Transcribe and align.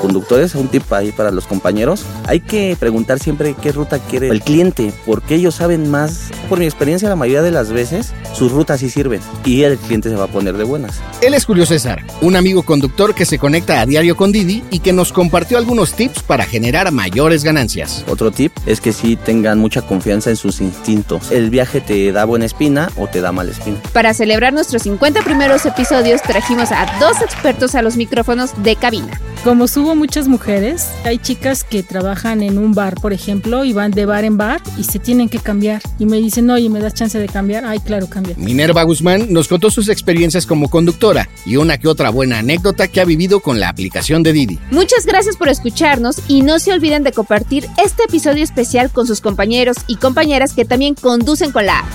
conductores, 0.00 0.54
un 0.54 0.68
tip 0.68 0.90
ahí 0.92 1.12
para 1.12 1.30
los 1.30 1.46
compañeros, 1.46 2.04
hay 2.24 2.40
que 2.40 2.76
preguntar 2.78 3.18
siempre 3.18 3.54
qué 3.60 3.72
ruta 3.72 3.98
quiere 3.98 4.28
el 4.28 4.40
cliente, 4.40 4.92
porque 5.04 5.34
ellos 5.34 5.56
saben 5.56 5.90
más. 5.90 6.30
Por 6.48 6.58
mi 6.58 6.64
experiencia, 6.64 7.08
la 7.08 7.16
mayoría 7.16 7.42
de 7.42 7.50
las 7.50 7.70
veces, 7.70 8.14
sus 8.32 8.52
rutas 8.52 8.80
sí 8.80 8.88
sirven 8.88 9.20
y 9.44 9.64
el 9.64 9.76
cliente 9.76 10.08
se 10.08 10.16
va 10.16 10.24
a 10.24 10.28
poner 10.28 10.56
de 10.56 10.64
buenas. 10.64 11.00
Él 11.20 11.34
es 11.34 11.44
Julio 11.44 11.66
César, 11.66 12.02
un 12.22 12.36
amigo 12.36 12.62
conductor 12.62 13.14
que 13.14 13.26
se 13.26 13.38
conecta 13.38 13.80
a 13.80 13.86
diario 13.86 14.16
con 14.16 14.32
Didi 14.32 14.64
y 14.70 14.78
que 14.78 14.94
nos 14.94 15.12
compartió 15.12 15.58
algunos 15.58 15.92
tips 15.92 16.22
para 16.22 16.44
generar 16.44 16.90
mayores 16.90 17.44
ganancias. 17.44 18.04
Otro 18.08 18.30
tip 18.30 18.52
es 18.64 18.80
que 18.80 18.94
sí 18.94 19.16
tengan 19.16 19.58
mucha 19.58 19.82
confianza 19.82 20.30
en 20.30 20.36
sus 20.36 20.62
instintos. 20.62 21.30
El 21.30 21.50
viaje 21.50 21.82
te 21.82 22.12
da 22.12 22.24
buena 22.24 22.46
espina 22.46 22.90
o 22.96 23.08
te 23.08 23.20
da 23.20 23.30
mala 23.30 23.50
espina. 23.50 23.78
Para 23.92 24.14
celebrar 24.14 24.54
nuestros 24.54 24.82
50 24.82 25.22
primeros 25.22 25.66
episodios, 25.66 26.22
trajimos 26.22 26.72
a 26.72 26.86
dos 26.98 27.20
expertos 27.20 27.74
a 27.74 27.82
los 27.82 27.96
micrófonos 27.96 28.50
de 28.62 28.76
cabina. 28.76 29.20
Como 29.44 29.68
subo 29.68 29.94
muchas 29.94 30.26
mujeres, 30.26 30.90
hay 31.04 31.18
chicas 31.18 31.62
que 31.62 31.84
trabajan 31.84 32.42
en 32.42 32.58
un 32.58 32.74
bar, 32.74 32.96
por 33.00 33.12
ejemplo, 33.12 33.64
y 33.64 33.72
van 33.72 33.92
de 33.92 34.04
bar 34.04 34.24
en 34.24 34.36
bar 34.36 34.60
y 34.76 34.84
se 34.84 34.98
tienen 34.98 35.28
que 35.28 35.38
cambiar. 35.38 35.80
Y 35.98 36.06
me 36.06 36.16
dicen, 36.16 36.37
oye, 36.50 36.68
¿me 36.68 36.80
das 36.80 36.94
chance 36.94 37.18
de 37.18 37.26
cambiar? 37.26 37.64
Ay, 37.64 37.80
claro, 37.80 38.08
cambia. 38.08 38.34
Minerva 38.36 38.82
Guzmán 38.82 39.32
nos 39.32 39.48
contó 39.48 39.70
sus 39.70 39.88
experiencias 39.88 40.46
como 40.46 40.68
conductora 40.70 41.28
y 41.44 41.56
una 41.56 41.78
que 41.78 41.88
otra 41.88 42.10
buena 42.10 42.38
anécdota 42.38 42.88
que 42.88 43.00
ha 43.00 43.04
vivido 43.04 43.40
con 43.40 43.60
la 43.60 43.68
aplicación 43.68 44.22
de 44.22 44.32
Didi. 44.32 44.58
Muchas 44.70 45.06
gracias 45.06 45.36
por 45.36 45.48
escucharnos 45.48 46.22
y 46.28 46.42
no 46.42 46.58
se 46.58 46.72
olviden 46.72 47.02
de 47.02 47.12
compartir 47.12 47.66
este 47.82 48.04
episodio 48.04 48.44
especial 48.44 48.90
con 48.90 49.06
sus 49.06 49.20
compañeros 49.20 49.76
y 49.86 49.96
compañeras 49.96 50.52
que 50.52 50.64
también 50.64 50.94
conducen 50.94 51.52
con 51.52 51.66
la 51.66 51.80
app. 51.80 51.86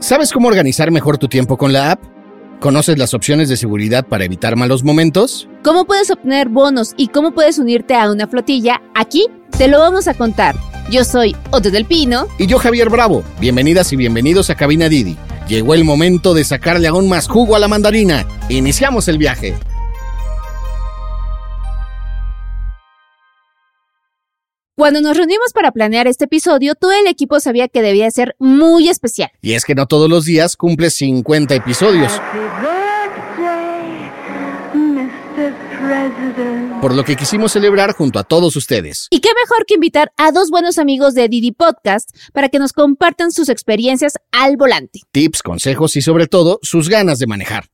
¿Sabes 0.00 0.32
cómo 0.32 0.48
organizar 0.48 0.90
mejor 0.90 1.18
tu 1.18 1.28
tiempo 1.28 1.58
con 1.58 1.72
la 1.72 1.90
app? 1.90 2.00
¿Conoces 2.60 2.98
las 2.98 3.14
opciones 3.14 3.48
de 3.48 3.56
seguridad 3.56 4.06
para 4.06 4.24
evitar 4.24 4.56
malos 4.56 4.82
momentos? 4.82 5.48
¿Cómo 5.68 5.84
puedes 5.84 6.10
obtener 6.10 6.48
bonos 6.48 6.94
y 6.96 7.08
cómo 7.08 7.32
puedes 7.32 7.58
unirte 7.58 7.94
a 7.94 8.10
una 8.10 8.26
flotilla? 8.26 8.80
Aquí 8.94 9.26
te 9.58 9.68
lo 9.68 9.78
vamos 9.80 10.08
a 10.08 10.14
contar. 10.14 10.56
Yo 10.90 11.04
soy 11.04 11.36
Otto 11.50 11.70
del 11.70 11.84
Pino. 11.84 12.26
Y 12.38 12.46
yo 12.46 12.58
Javier 12.58 12.88
Bravo. 12.88 13.22
Bienvenidas 13.38 13.92
y 13.92 13.96
bienvenidos 13.96 14.48
a 14.48 14.54
Cabina 14.54 14.88
Didi. 14.88 15.18
Llegó 15.46 15.74
el 15.74 15.84
momento 15.84 16.32
de 16.32 16.44
sacarle 16.44 16.88
aún 16.88 17.06
más 17.06 17.28
jugo 17.28 17.54
a 17.54 17.58
la 17.58 17.68
mandarina. 17.68 18.26
Iniciamos 18.48 19.08
el 19.08 19.18
viaje. 19.18 19.58
Cuando 24.74 25.02
nos 25.02 25.18
reunimos 25.18 25.52
para 25.52 25.70
planear 25.70 26.06
este 26.06 26.24
episodio, 26.24 26.76
todo 26.76 26.92
el 26.92 27.06
equipo 27.08 27.40
sabía 27.40 27.68
que 27.68 27.82
debía 27.82 28.10
ser 28.10 28.36
muy 28.38 28.88
especial. 28.88 29.30
Y 29.42 29.52
es 29.52 29.66
que 29.66 29.74
no 29.74 29.84
todos 29.84 30.08
los 30.08 30.24
días 30.24 30.56
cumple 30.56 30.88
50 30.88 31.54
episodios. 31.54 32.22
Por 36.80 36.94
lo 36.94 37.04
que 37.04 37.16
quisimos 37.16 37.52
celebrar 37.52 37.92
junto 37.92 38.18
a 38.18 38.24
todos 38.24 38.56
ustedes. 38.56 39.08
Y 39.10 39.20
qué 39.20 39.30
mejor 39.42 39.66
que 39.66 39.74
invitar 39.74 40.12
a 40.16 40.32
dos 40.32 40.50
buenos 40.50 40.78
amigos 40.78 41.14
de 41.14 41.28
Didi 41.28 41.52
Podcast 41.52 42.10
para 42.32 42.48
que 42.48 42.58
nos 42.58 42.72
compartan 42.72 43.32
sus 43.32 43.48
experiencias 43.48 44.14
al 44.32 44.56
volante. 44.56 45.00
Tips, 45.10 45.42
consejos 45.42 45.96
y 45.96 46.02
sobre 46.02 46.26
todo 46.26 46.58
sus 46.62 46.88
ganas 46.88 47.18
de 47.18 47.26
manejar. 47.26 47.66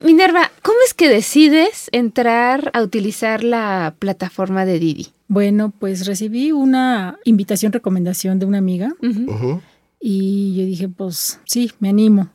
Minerva, 0.00 0.52
¿cómo 0.62 0.78
es 0.86 0.94
que 0.94 1.08
decides 1.08 1.88
entrar 1.90 2.70
a 2.72 2.82
utilizar 2.82 3.42
la 3.42 3.96
plataforma 3.98 4.64
de 4.64 4.78
Didi? 4.78 5.08
Bueno, 5.26 5.72
pues 5.76 6.06
recibí 6.06 6.52
una 6.52 7.18
invitación, 7.24 7.72
recomendación 7.72 8.38
de 8.38 8.46
una 8.46 8.58
amiga 8.58 8.94
y 10.00 10.54
yo 10.56 10.64
dije, 10.64 10.88
pues 10.88 11.40
sí, 11.44 11.72
me 11.80 11.88
animo, 11.88 12.30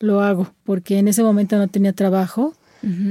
lo 0.00 0.20
hago, 0.20 0.52
porque 0.64 0.98
en 0.98 1.06
ese 1.06 1.22
momento 1.22 1.56
no 1.56 1.68
tenía 1.68 1.92
trabajo 1.92 2.54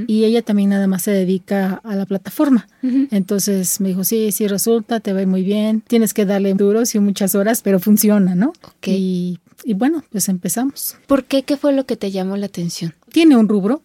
y 0.06 0.24
ella 0.24 0.42
también 0.42 0.70
nada 0.70 0.86
más 0.86 1.02
se 1.02 1.10
dedica 1.10 1.80
a 1.84 1.96
la 1.96 2.06
plataforma. 2.06 2.66
Entonces 3.10 3.80
me 3.80 3.88
dijo, 3.88 4.04
sí, 4.04 4.32
sí 4.32 4.46
resulta, 4.48 5.00
te 5.00 5.12
va 5.12 5.20
a 5.20 5.22
ir 5.22 5.28
muy 5.28 5.42
bien, 5.42 5.80
tienes 5.80 6.14
que 6.14 6.26
darle 6.26 6.54
duros 6.54 6.94
y 6.94 6.98
muchas 6.98 7.34
horas, 7.34 7.62
pero 7.62 7.80
funciona, 7.80 8.34
¿no? 8.34 8.52
Ok. 8.62 8.88
Y, 8.88 9.38
y 9.64 9.74
bueno, 9.74 10.04
pues 10.10 10.28
empezamos. 10.28 10.96
¿Por 11.06 11.24
qué? 11.24 11.42
¿Qué 11.42 11.56
fue 11.56 11.72
lo 11.72 11.86
que 11.86 11.96
te 11.96 12.10
llamó 12.10 12.36
la 12.36 12.46
atención? 12.46 12.94
Tiene 13.10 13.36
un 13.36 13.48
rubro 13.48 13.82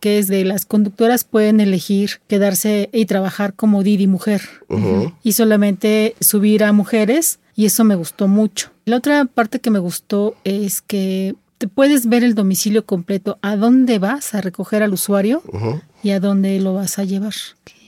que 0.00 0.18
es 0.18 0.28
de 0.28 0.44
las 0.44 0.64
conductoras 0.64 1.24
pueden 1.24 1.60
elegir 1.60 2.20
quedarse 2.26 2.88
y 2.92 3.06
trabajar 3.06 3.54
como 3.54 3.82
Didi 3.82 4.06
mujer 4.06 4.40
y 5.22 5.32
solamente 5.32 6.14
subir 6.20 6.64
a 6.64 6.72
mujeres 6.72 7.38
y 7.54 7.66
eso 7.66 7.84
me 7.84 7.94
gustó 7.94 8.28
mucho. 8.28 8.70
La 8.84 8.96
otra 8.96 9.24
parte 9.26 9.60
que 9.60 9.70
me 9.70 9.78
gustó 9.78 10.36
es 10.44 10.80
que 10.80 11.34
te 11.58 11.68
puedes 11.68 12.08
ver 12.08 12.24
el 12.24 12.34
domicilio 12.34 12.86
completo, 12.86 13.38
a 13.42 13.56
dónde 13.56 13.98
vas 13.98 14.34
a 14.34 14.40
recoger 14.40 14.82
al 14.82 14.92
usuario 14.92 15.42
y 16.02 16.10
a 16.10 16.20
dónde 16.20 16.58
lo 16.60 16.74
vas 16.74 16.98
a 16.98 17.04
llevar. 17.04 17.34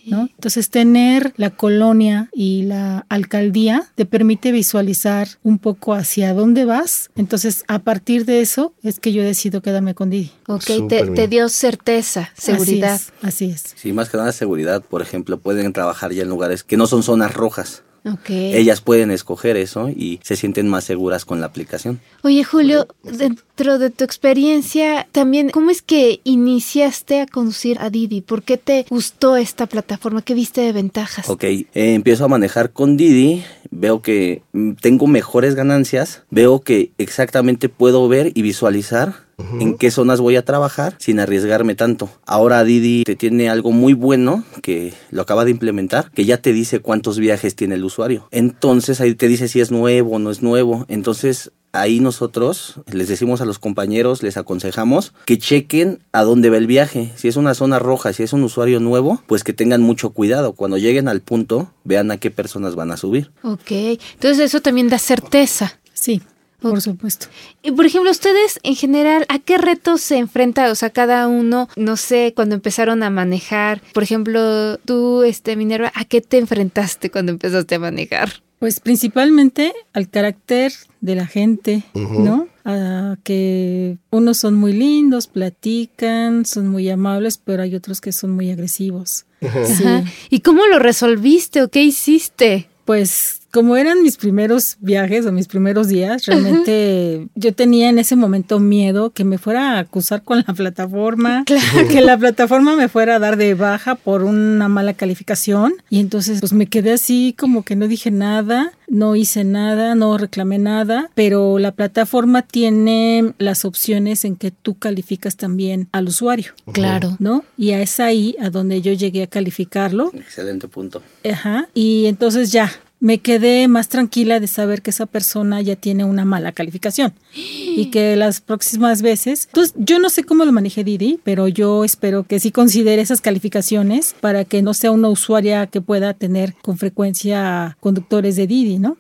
¿no? 0.06 0.22
Entonces, 0.22 0.70
tener 0.70 1.32
la 1.36 1.50
colonia 1.50 2.28
y 2.32 2.62
la 2.62 3.06
alcaldía 3.08 3.84
te 3.94 4.06
permite 4.06 4.50
visualizar 4.50 5.28
un 5.42 5.58
poco 5.58 5.94
hacia 5.94 6.34
dónde 6.34 6.64
vas. 6.64 7.10
Entonces, 7.16 7.64
a 7.68 7.80
partir 7.80 8.24
de 8.24 8.40
eso 8.40 8.74
es 8.82 8.98
que 8.98 9.12
yo 9.12 9.22
decido 9.22 9.60
quedarme 9.62 9.94
con 9.94 10.10
Didi. 10.10 10.32
Ok, 10.48 10.88
te, 10.88 11.28
dio 11.28 11.48
certeza, 11.48 12.30
seguridad. 12.34 12.94
Así 12.94 13.12
es. 13.22 13.22
Así 13.22 13.50
es. 13.50 13.74
Sí, 13.76 13.92
más 13.92 14.08
que 14.08 14.16
nada 14.16 14.32
seguridad, 14.32 14.82
por 14.82 15.02
ejemplo, 15.02 15.38
pueden 15.38 15.72
trabajar 15.72 16.12
ya 16.12 16.22
en 16.22 16.28
lugares 16.28 16.64
que 16.64 16.76
no 16.76 16.86
son 16.86 17.02
zonas 17.02 17.32
rojas. 17.34 17.84
Ok. 18.04 18.30
Ellas 18.30 18.80
pueden 18.80 19.10
escoger 19.10 19.56
eso 19.56 19.88
y 19.88 20.20
se 20.22 20.36
sienten 20.36 20.68
más 20.68 20.84
seguras 20.84 21.24
con 21.24 21.40
la 21.40 21.46
aplicación. 21.46 22.00
Oye, 22.22 22.44
Julio, 22.44 22.86
dentro 23.02 23.78
de 23.78 23.90
tu 23.90 24.04
experiencia, 24.04 25.06
también, 25.12 25.50
¿cómo 25.50 25.70
es 25.70 25.82
que 25.82 26.20
iniciaste 26.24 27.20
a 27.20 27.26
conducir 27.26 27.78
a 27.80 27.90
Didi? 27.90 28.22
¿Por 28.22 28.42
qué 28.42 28.56
te 28.56 28.86
gustó 28.88 29.36
esta 29.36 29.66
plataforma? 29.66 30.22
¿Qué 30.22 30.34
viste 30.34 30.62
de 30.62 30.72
ventajas? 30.72 31.28
Ok, 31.28 31.44
eh, 31.44 31.68
empiezo 31.74 32.24
a 32.24 32.28
manejar 32.28 32.72
con 32.72 32.96
Didi, 32.96 33.44
veo 33.70 34.00
que 34.00 34.42
mm, 34.52 34.72
tengo 34.80 35.06
mejores 35.06 35.54
ganancias, 35.54 36.22
veo 36.30 36.60
que 36.60 36.92
exactamente 36.98 37.68
puedo 37.68 38.08
ver 38.08 38.32
y 38.34 38.42
visualizar 38.42 39.29
en 39.60 39.76
qué 39.76 39.90
zonas 39.90 40.20
voy 40.20 40.36
a 40.36 40.44
trabajar 40.44 40.96
sin 40.98 41.20
arriesgarme 41.20 41.74
tanto. 41.74 42.08
Ahora 42.26 42.64
Didi 42.64 43.04
te 43.04 43.16
tiene 43.16 43.48
algo 43.48 43.72
muy 43.72 43.92
bueno 43.92 44.44
que 44.62 44.92
lo 45.10 45.22
acaba 45.22 45.44
de 45.44 45.50
implementar, 45.50 46.10
que 46.12 46.24
ya 46.24 46.38
te 46.38 46.52
dice 46.52 46.80
cuántos 46.80 47.18
viajes 47.18 47.54
tiene 47.54 47.74
el 47.74 47.84
usuario. 47.84 48.28
Entonces 48.30 49.00
ahí 49.00 49.14
te 49.14 49.28
dice 49.28 49.48
si 49.48 49.60
es 49.60 49.70
nuevo 49.70 50.16
o 50.16 50.18
no 50.18 50.30
es 50.30 50.42
nuevo. 50.42 50.84
Entonces 50.88 51.52
ahí 51.72 52.00
nosotros 52.00 52.80
les 52.90 53.08
decimos 53.08 53.40
a 53.40 53.44
los 53.44 53.58
compañeros, 53.58 54.22
les 54.22 54.36
aconsejamos 54.36 55.12
que 55.24 55.38
chequen 55.38 56.00
a 56.12 56.22
dónde 56.22 56.50
va 56.50 56.56
el 56.56 56.66
viaje. 56.66 57.12
Si 57.16 57.28
es 57.28 57.36
una 57.36 57.54
zona 57.54 57.78
roja, 57.78 58.12
si 58.12 58.22
es 58.22 58.32
un 58.32 58.42
usuario 58.42 58.80
nuevo, 58.80 59.22
pues 59.26 59.44
que 59.44 59.52
tengan 59.52 59.82
mucho 59.82 60.10
cuidado. 60.10 60.52
Cuando 60.54 60.78
lleguen 60.78 61.08
al 61.08 61.20
punto, 61.20 61.70
vean 61.84 62.10
a 62.10 62.18
qué 62.18 62.30
personas 62.30 62.74
van 62.74 62.90
a 62.90 62.96
subir. 62.96 63.30
Ok, 63.42 63.70
entonces 63.70 64.40
eso 64.40 64.60
también 64.60 64.88
da 64.88 64.98
certeza. 64.98 65.78
Sí. 65.92 66.22
Por 66.60 66.80
supuesto. 66.80 67.26
Y 67.62 67.72
por 67.72 67.86
ejemplo, 67.86 68.10
ustedes 68.10 68.60
en 68.62 68.76
general, 68.76 69.24
¿a 69.28 69.38
qué 69.38 69.58
retos 69.58 70.00
se 70.00 70.18
enfrentan? 70.18 70.70
O 70.70 70.74
sea, 70.74 70.90
cada 70.90 71.28
uno, 71.28 71.68
no 71.76 71.96
sé, 71.96 72.32
cuando 72.34 72.54
empezaron 72.54 73.02
a 73.02 73.10
manejar. 73.10 73.82
Por 73.92 74.02
ejemplo, 74.02 74.78
tú, 74.78 75.22
este, 75.22 75.56
Minerva, 75.56 75.92
¿a 75.94 76.04
qué 76.04 76.20
te 76.20 76.38
enfrentaste 76.38 77.10
cuando 77.10 77.32
empezaste 77.32 77.74
a 77.74 77.78
manejar? 77.78 78.42
Pues 78.58 78.78
principalmente 78.80 79.72
al 79.94 80.10
carácter 80.10 80.72
de 81.00 81.14
la 81.14 81.26
gente, 81.26 81.82
¿no? 81.94 82.46
A 82.66 83.16
que 83.24 83.96
unos 84.10 84.36
son 84.36 84.54
muy 84.54 84.74
lindos, 84.74 85.28
platican, 85.28 86.44
son 86.44 86.68
muy 86.68 86.90
amables, 86.90 87.40
pero 87.42 87.62
hay 87.62 87.74
otros 87.74 88.02
que 88.02 88.12
son 88.12 88.32
muy 88.32 88.50
agresivos. 88.50 89.24
Sí. 89.40 89.46
Ajá. 89.46 90.04
¿Y 90.28 90.40
cómo 90.40 90.66
lo 90.66 90.78
resolviste 90.78 91.62
o 91.62 91.68
qué 91.68 91.82
hiciste? 91.82 92.68
Pues 92.84 93.39
como 93.50 93.76
eran 93.76 94.02
mis 94.02 94.16
primeros 94.16 94.76
viajes 94.80 95.26
o 95.26 95.32
mis 95.32 95.48
primeros 95.48 95.88
días, 95.88 96.26
realmente 96.26 97.28
yo 97.34 97.54
tenía 97.54 97.88
en 97.88 97.98
ese 97.98 98.16
momento 98.16 98.58
miedo 98.60 99.10
que 99.10 99.24
me 99.24 99.38
fuera 99.38 99.72
a 99.72 99.78
acusar 99.80 100.22
con 100.22 100.44
la 100.46 100.54
plataforma, 100.54 101.44
que 101.90 102.00
la 102.00 102.16
plataforma 102.18 102.76
me 102.76 102.88
fuera 102.88 103.16
a 103.16 103.18
dar 103.18 103.36
de 103.36 103.54
baja 103.54 103.94
por 103.94 104.22
una 104.24 104.68
mala 104.68 104.94
calificación 104.94 105.74
y 105.88 106.00
entonces 106.00 106.40
pues 106.40 106.52
me 106.52 106.66
quedé 106.66 106.92
así 106.92 107.34
como 107.38 107.64
que 107.64 107.76
no 107.76 107.88
dije 107.88 108.10
nada, 108.10 108.72
no 108.88 109.16
hice 109.16 109.44
nada, 109.44 109.94
no 109.94 110.16
reclamé 110.18 110.58
nada, 110.58 111.10
pero 111.14 111.58
la 111.58 111.72
plataforma 111.72 112.42
tiene 112.42 113.34
las 113.38 113.64
opciones 113.64 114.24
en 114.24 114.36
que 114.36 114.50
tú 114.50 114.78
calificas 114.78 115.36
también 115.36 115.88
al 115.92 116.08
usuario, 116.08 116.52
Claro. 116.72 117.16
¿no? 117.18 117.44
Y 117.56 117.70
es 117.70 118.00
ahí 118.00 118.36
a 118.40 118.50
donde 118.50 118.80
yo 118.82 118.92
llegué 118.92 119.22
a 119.22 119.26
calificarlo 119.26 120.10
Excelente 120.14 120.68
punto. 120.68 121.02
Ajá. 121.30 121.68
Y 121.74 122.06
entonces 122.06 122.52
ya, 122.52 122.70
me 123.00 123.18
quedé 123.18 123.66
más 123.66 123.88
tranquila 123.88 124.40
de 124.40 124.46
saber 124.46 124.82
que 124.82 124.90
esa 124.90 125.06
persona 125.06 125.60
ya 125.62 125.74
tiene 125.74 126.04
una 126.04 126.24
mala 126.24 126.52
calificación 126.52 127.14
y 127.34 127.90
que 127.90 128.14
las 128.14 128.40
próximas 128.40 129.02
veces, 129.02 129.46
entonces 129.46 129.74
yo 129.76 129.98
no 129.98 130.10
sé 130.10 130.24
cómo 130.24 130.44
lo 130.44 130.52
maneje 130.52 130.84
Didi, 130.84 131.18
pero 131.24 131.48
yo 131.48 131.84
espero 131.84 132.24
que 132.24 132.38
sí 132.38 132.52
considere 132.52 133.02
esas 133.02 133.20
calificaciones 133.20 134.14
para 134.20 134.44
que 134.44 134.62
no 134.62 134.74
sea 134.74 134.92
una 134.92 135.08
usuaria 135.08 135.66
que 135.66 135.80
pueda 135.80 136.14
tener 136.14 136.54
con 136.62 136.76
frecuencia 136.76 137.76
conductores 137.80 138.36
de 138.36 138.46
Didi, 138.46 138.78
¿no? 138.78 138.96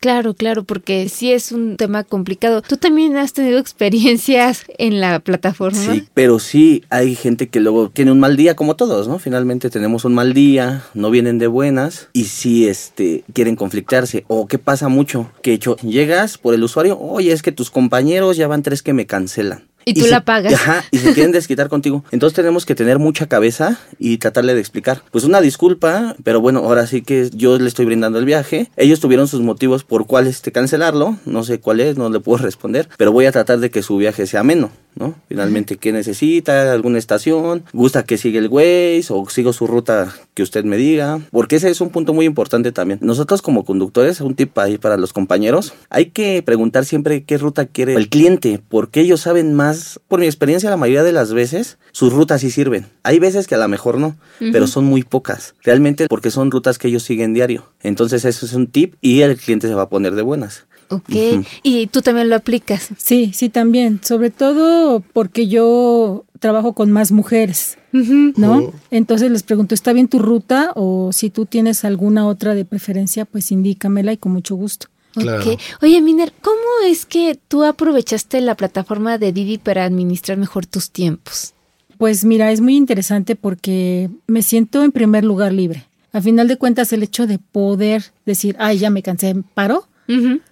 Claro, 0.00 0.32
claro, 0.32 0.64
porque 0.64 1.10
sí 1.10 1.30
es 1.30 1.52
un 1.52 1.76
tema 1.76 2.04
complicado. 2.04 2.62
¿Tú 2.62 2.78
también 2.78 3.18
has 3.18 3.34
tenido 3.34 3.58
experiencias 3.60 4.64
en 4.78 4.98
la 4.98 5.20
plataforma? 5.20 5.78
Sí, 5.78 6.08
pero 6.14 6.38
sí 6.38 6.84
hay 6.88 7.14
gente 7.14 7.48
que 7.48 7.60
luego 7.60 7.90
tiene 7.90 8.10
un 8.10 8.18
mal 8.18 8.36
día 8.36 8.56
como 8.56 8.76
todos, 8.76 9.08
¿no? 9.08 9.18
Finalmente 9.18 9.68
tenemos 9.68 10.06
un 10.06 10.14
mal 10.14 10.32
día, 10.32 10.82
no 10.94 11.10
vienen 11.10 11.38
de 11.38 11.46
buenas 11.48 12.08
y 12.14 12.24
sí 12.24 12.66
este 12.66 13.24
quieren 13.34 13.56
conflictarse 13.56 14.24
o 14.28 14.46
qué 14.46 14.58
pasa 14.58 14.88
mucho, 14.88 15.30
que 15.42 15.52
hecho 15.52 15.76
llegas 15.76 16.38
por 16.38 16.54
el 16.54 16.64
usuario, 16.64 16.98
"Oye, 16.98 17.32
es 17.32 17.42
que 17.42 17.52
tus 17.52 17.70
compañeros 17.70 18.38
ya 18.38 18.48
van 18.48 18.62
tres 18.62 18.82
que 18.82 18.94
me 18.94 19.06
cancelan." 19.06 19.69
Y 19.84 19.94
tú 19.94 20.02
se- 20.02 20.10
la 20.10 20.24
pagas. 20.24 20.52
Ajá, 20.54 20.84
y 20.90 20.98
se 20.98 21.12
quieren 21.14 21.32
desquitar 21.32 21.68
contigo. 21.68 22.04
Entonces 22.10 22.34
tenemos 22.36 22.66
que 22.66 22.74
tener 22.74 22.98
mucha 22.98 23.26
cabeza 23.26 23.78
y 23.98 24.18
tratarle 24.18 24.54
de 24.54 24.60
explicar. 24.60 25.02
Pues 25.10 25.24
una 25.24 25.40
disculpa, 25.40 26.16
pero 26.22 26.40
bueno, 26.40 26.60
ahora 26.60 26.86
sí 26.86 27.02
que 27.02 27.30
yo 27.32 27.58
le 27.58 27.68
estoy 27.68 27.86
brindando 27.86 28.18
el 28.18 28.24
viaje. 28.24 28.70
Ellos 28.76 29.00
tuvieron 29.00 29.26
sus 29.28 29.40
motivos 29.40 29.84
por 29.84 30.06
cuál 30.06 30.26
este 30.26 30.52
cancelarlo. 30.52 31.16
No 31.24 31.42
sé 31.44 31.60
cuál 31.60 31.80
es, 31.80 31.96
no 31.96 32.10
le 32.10 32.20
puedo 32.20 32.38
responder. 32.42 32.88
Pero 32.96 33.12
voy 33.12 33.26
a 33.26 33.32
tratar 33.32 33.58
de 33.60 33.70
que 33.70 33.82
su 33.82 33.96
viaje 33.96 34.26
sea 34.26 34.40
ameno, 34.40 34.70
¿no? 34.94 35.14
Finalmente, 35.28 35.76
¿qué 35.76 35.92
necesita? 35.92 36.72
¿Alguna 36.72 36.98
estación? 36.98 37.64
¿Gusta 37.72 38.04
que 38.04 38.18
siga 38.18 38.38
el 38.38 38.48
Waze? 38.48 39.06
¿O 39.10 39.28
sigo 39.28 39.52
su 39.52 39.66
ruta 39.66 40.14
que 40.34 40.42
usted 40.42 40.64
me 40.64 40.76
diga? 40.76 41.20
Porque 41.30 41.56
ese 41.56 41.70
es 41.70 41.80
un 41.80 41.90
punto 41.90 42.12
muy 42.12 42.26
importante 42.26 42.72
también. 42.72 42.98
Nosotros 43.02 43.42
como 43.42 43.64
conductores, 43.64 44.20
un 44.20 44.34
tip 44.34 44.56
ahí 44.58 44.78
para 44.78 44.96
los 44.96 45.12
compañeros, 45.12 45.74
hay 45.88 46.06
que 46.06 46.42
preguntar 46.42 46.84
siempre 46.84 47.24
qué 47.24 47.38
ruta 47.38 47.66
quiere 47.66 47.94
el 47.94 48.08
cliente, 48.08 48.60
porque 48.68 49.00
ellos 49.00 49.20
saben 49.20 49.54
más. 49.54 50.00
Por 50.08 50.20
mi 50.20 50.26
experiencia, 50.26 50.70
la 50.70 50.76
mayoría 50.76 51.02
de 51.02 51.12
las 51.12 51.32
veces, 51.32 51.78
sus 51.92 52.12
rutas 52.12 52.40
sí 52.40 52.50
sirven. 52.50 52.86
Hay 53.02 53.18
veces 53.18 53.46
que 53.46 53.54
a 53.54 53.58
lo 53.58 53.68
mejor 53.68 53.98
no, 53.98 54.16
pero 54.38 54.66
son 54.66 54.84
muy 54.84 55.02
pocas. 55.02 55.54
Realmente 55.62 56.06
porque 56.08 56.30
son 56.30 56.50
rutas 56.50 56.78
que 56.78 56.88
ellos 56.88 57.02
siguen 57.02 57.34
diario. 57.34 57.70
Entonces 57.82 58.24
eso 58.24 58.46
es 58.46 58.52
un 58.52 58.66
tip 58.66 58.94
y 59.00 59.20
el 59.20 59.36
cliente 59.36 59.68
se 59.68 59.74
va 59.74 59.82
a 59.82 59.88
poner 59.88 60.14
de 60.14 60.22
buenas. 60.22 60.66
Ok, 60.90 61.44
y 61.62 61.86
tú 61.86 62.02
también 62.02 62.28
lo 62.28 62.36
aplicas. 62.36 62.88
Sí, 62.98 63.32
sí, 63.32 63.48
también. 63.48 64.00
Sobre 64.02 64.30
todo 64.30 65.00
porque 65.12 65.46
yo 65.46 66.24
trabajo 66.40 66.72
con 66.72 66.90
más 66.90 67.12
mujeres, 67.12 67.78
¿no? 67.92 68.72
Entonces 68.90 69.30
les 69.30 69.42
pregunto, 69.42 69.74
¿está 69.74 69.92
bien 69.92 70.08
tu 70.08 70.18
ruta? 70.18 70.72
O 70.74 71.12
si 71.12 71.30
tú 71.30 71.46
tienes 71.46 71.84
alguna 71.84 72.26
otra 72.26 72.54
de 72.54 72.64
preferencia, 72.64 73.24
pues 73.24 73.52
indícamela 73.52 74.12
y 74.12 74.16
con 74.16 74.32
mucho 74.32 74.56
gusto. 74.56 74.88
Claro. 75.12 75.52
Ok. 75.52 75.60
Oye, 75.82 76.00
Miner, 76.00 76.32
¿cómo 76.40 76.56
es 76.86 77.04
que 77.04 77.38
tú 77.48 77.64
aprovechaste 77.64 78.40
la 78.40 78.56
plataforma 78.56 79.18
de 79.18 79.32
Didi 79.32 79.58
para 79.58 79.84
administrar 79.84 80.38
mejor 80.38 80.66
tus 80.66 80.90
tiempos? 80.90 81.54
Pues 81.98 82.24
mira, 82.24 82.50
es 82.50 82.60
muy 82.60 82.76
interesante 82.76 83.36
porque 83.36 84.08
me 84.26 84.42
siento 84.42 84.82
en 84.82 84.92
primer 84.92 85.24
lugar 85.24 85.52
libre. 85.52 85.86
A 86.12 86.20
final 86.20 86.48
de 86.48 86.56
cuentas, 86.56 86.92
el 86.92 87.02
hecho 87.02 87.26
de 87.26 87.38
poder 87.38 88.12
decir, 88.24 88.56
ay, 88.58 88.78
ya 88.78 88.90
me 88.90 89.02
cansé, 89.02 89.36
paro, 89.54 89.86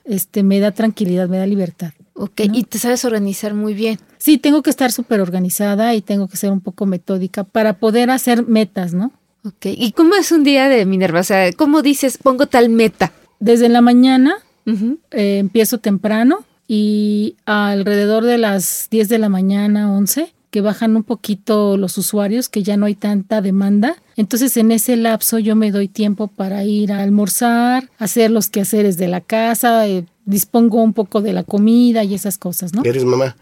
Este, 0.04 0.42
me 0.42 0.60
da 0.60 0.72
tranquilidad, 0.72 1.28
me 1.28 1.38
da 1.38 1.46
libertad. 1.46 1.92
Ok, 2.14 2.42
y 2.52 2.64
te 2.64 2.78
sabes 2.78 3.04
organizar 3.04 3.54
muy 3.54 3.74
bien. 3.74 3.98
Sí, 4.18 4.38
tengo 4.38 4.62
que 4.62 4.70
estar 4.70 4.90
súper 4.90 5.20
organizada 5.20 5.94
y 5.94 6.02
tengo 6.02 6.28
que 6.28 6.36
ser 6.36 6.50
un 6.50 6.60
poco 6.60 6.86
metódica 6.86 7.44
para 7.44 7.78
poder 7.78 8.10
hacer 8.10 8.46
metas, 8.46 8.92
¿no? 8.92 9.12
Ok, 9.44 9.66
¿y 9.66 9.92
cómo 9.92 10.14
es 10.14 10.32
un 10.32 10.42
día 10.42 10.68
de 10.68 10.84
Minerva? 10.84 11.20
O 11.20 11.24
sea, 11.24 11.52
¿cómo 11.52 11.80
dices, 11.82 12.18
pongo 12.18 12.46
tal 12.46 12.68
meta? 12.68 13.12
Desde 13.38 13.68
la 13.68 13.80
mañana 13.80 14.36
eh, 15.12 15.38
empiezo 15.38 15.78
temprano 15.78 16.44
y 16.66 17.36
alrededor 17.46 18.24
de 18.24 18.36
las 18.36 18.88
10 18.90 19.08
de 19.08 19.18
la 19.18 19.28
mañana, 19.28 19.92
11, 19.92 20.34
que 20.50 20.60
bajan 20.60 20.96
un 20.96 21.04
poquito 21.04 21.76
los 21.76 21.96
usuarios, 21.98 22.48
que 22.48 22.62
ya 22.62 22.76
no 22.76 22.86
hay 22.86 22.94
tanta 22.94 23.40
demanda. 23.40 23.96
Entonces 24.18 24.56
en 24.56 24.72
ese 24.72 24.96
lapso 24.96 25.38
yo 25.38 25.54
me 25.54 25.70
doy 25.70 25.86
tiempo 25.86 26.26
para 26.26 26.64
ir 26.64 26.90
a 26.92 27.02
almorzar, 27.04 27.88
hacer 27.98 28.32
los 28.32 28.50
quehaceres 28.50 28.96
de 28.96 29.06
la 29.06 29.20
casa, 29.20 29.86
eh, 29.86 30.06
dispongo 30.24 30.82
un 30.82 30.92
poco 30.92 31.22
de 31.22 31.32
la 31.32 31.44
comida 31.44 32.02
y 32.02 32.14
esas 32.14 32.36
cosas, 32.36 32.74
¿no? 32.74 32.82
¿Eres 32.84 33.04
mamá? 33.04 33.36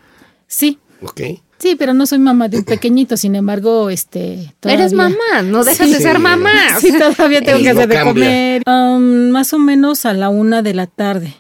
Sí, 0.47 0.79
Ok. 1.03 1.21
sí, 1.59 1.77
pero 1.79 1.95
no 1.95 2.05
soy 2.05 2.19
mamá 2.19 2.49
de 2.49 2.59
un 2.59 2.65
pequeñito, 2.65 3.17
sin 3.17 3.35
embargo, 3.37 3.89
este... 3.89 4.55
Eres 4.65 4.93
mamá, 4.93 5.41
no 5.45 5.65
dejas 5.65 5.91
de 5.91 5.99
ser 5.99 6.19
mamá. 6.19 6.53
Sí, 6.79 6.93
todavía 7.17 7.41
tengo 7.41 7.59
que 7.59 7.73
no 7.73 7.81
hacer 7.81 7.89
de 7.89 8.03
comer. 8.03 8.63
Um, 8.67 9.31
más 9.31 9.55
o 9.55 9.59
menos 9.59 10.05
a 10.05 10.13
la 10.13 10.29
una 10.29 10.61
de 10.61 10.75
la 10.75 10.87
tarde. 10.87 11.35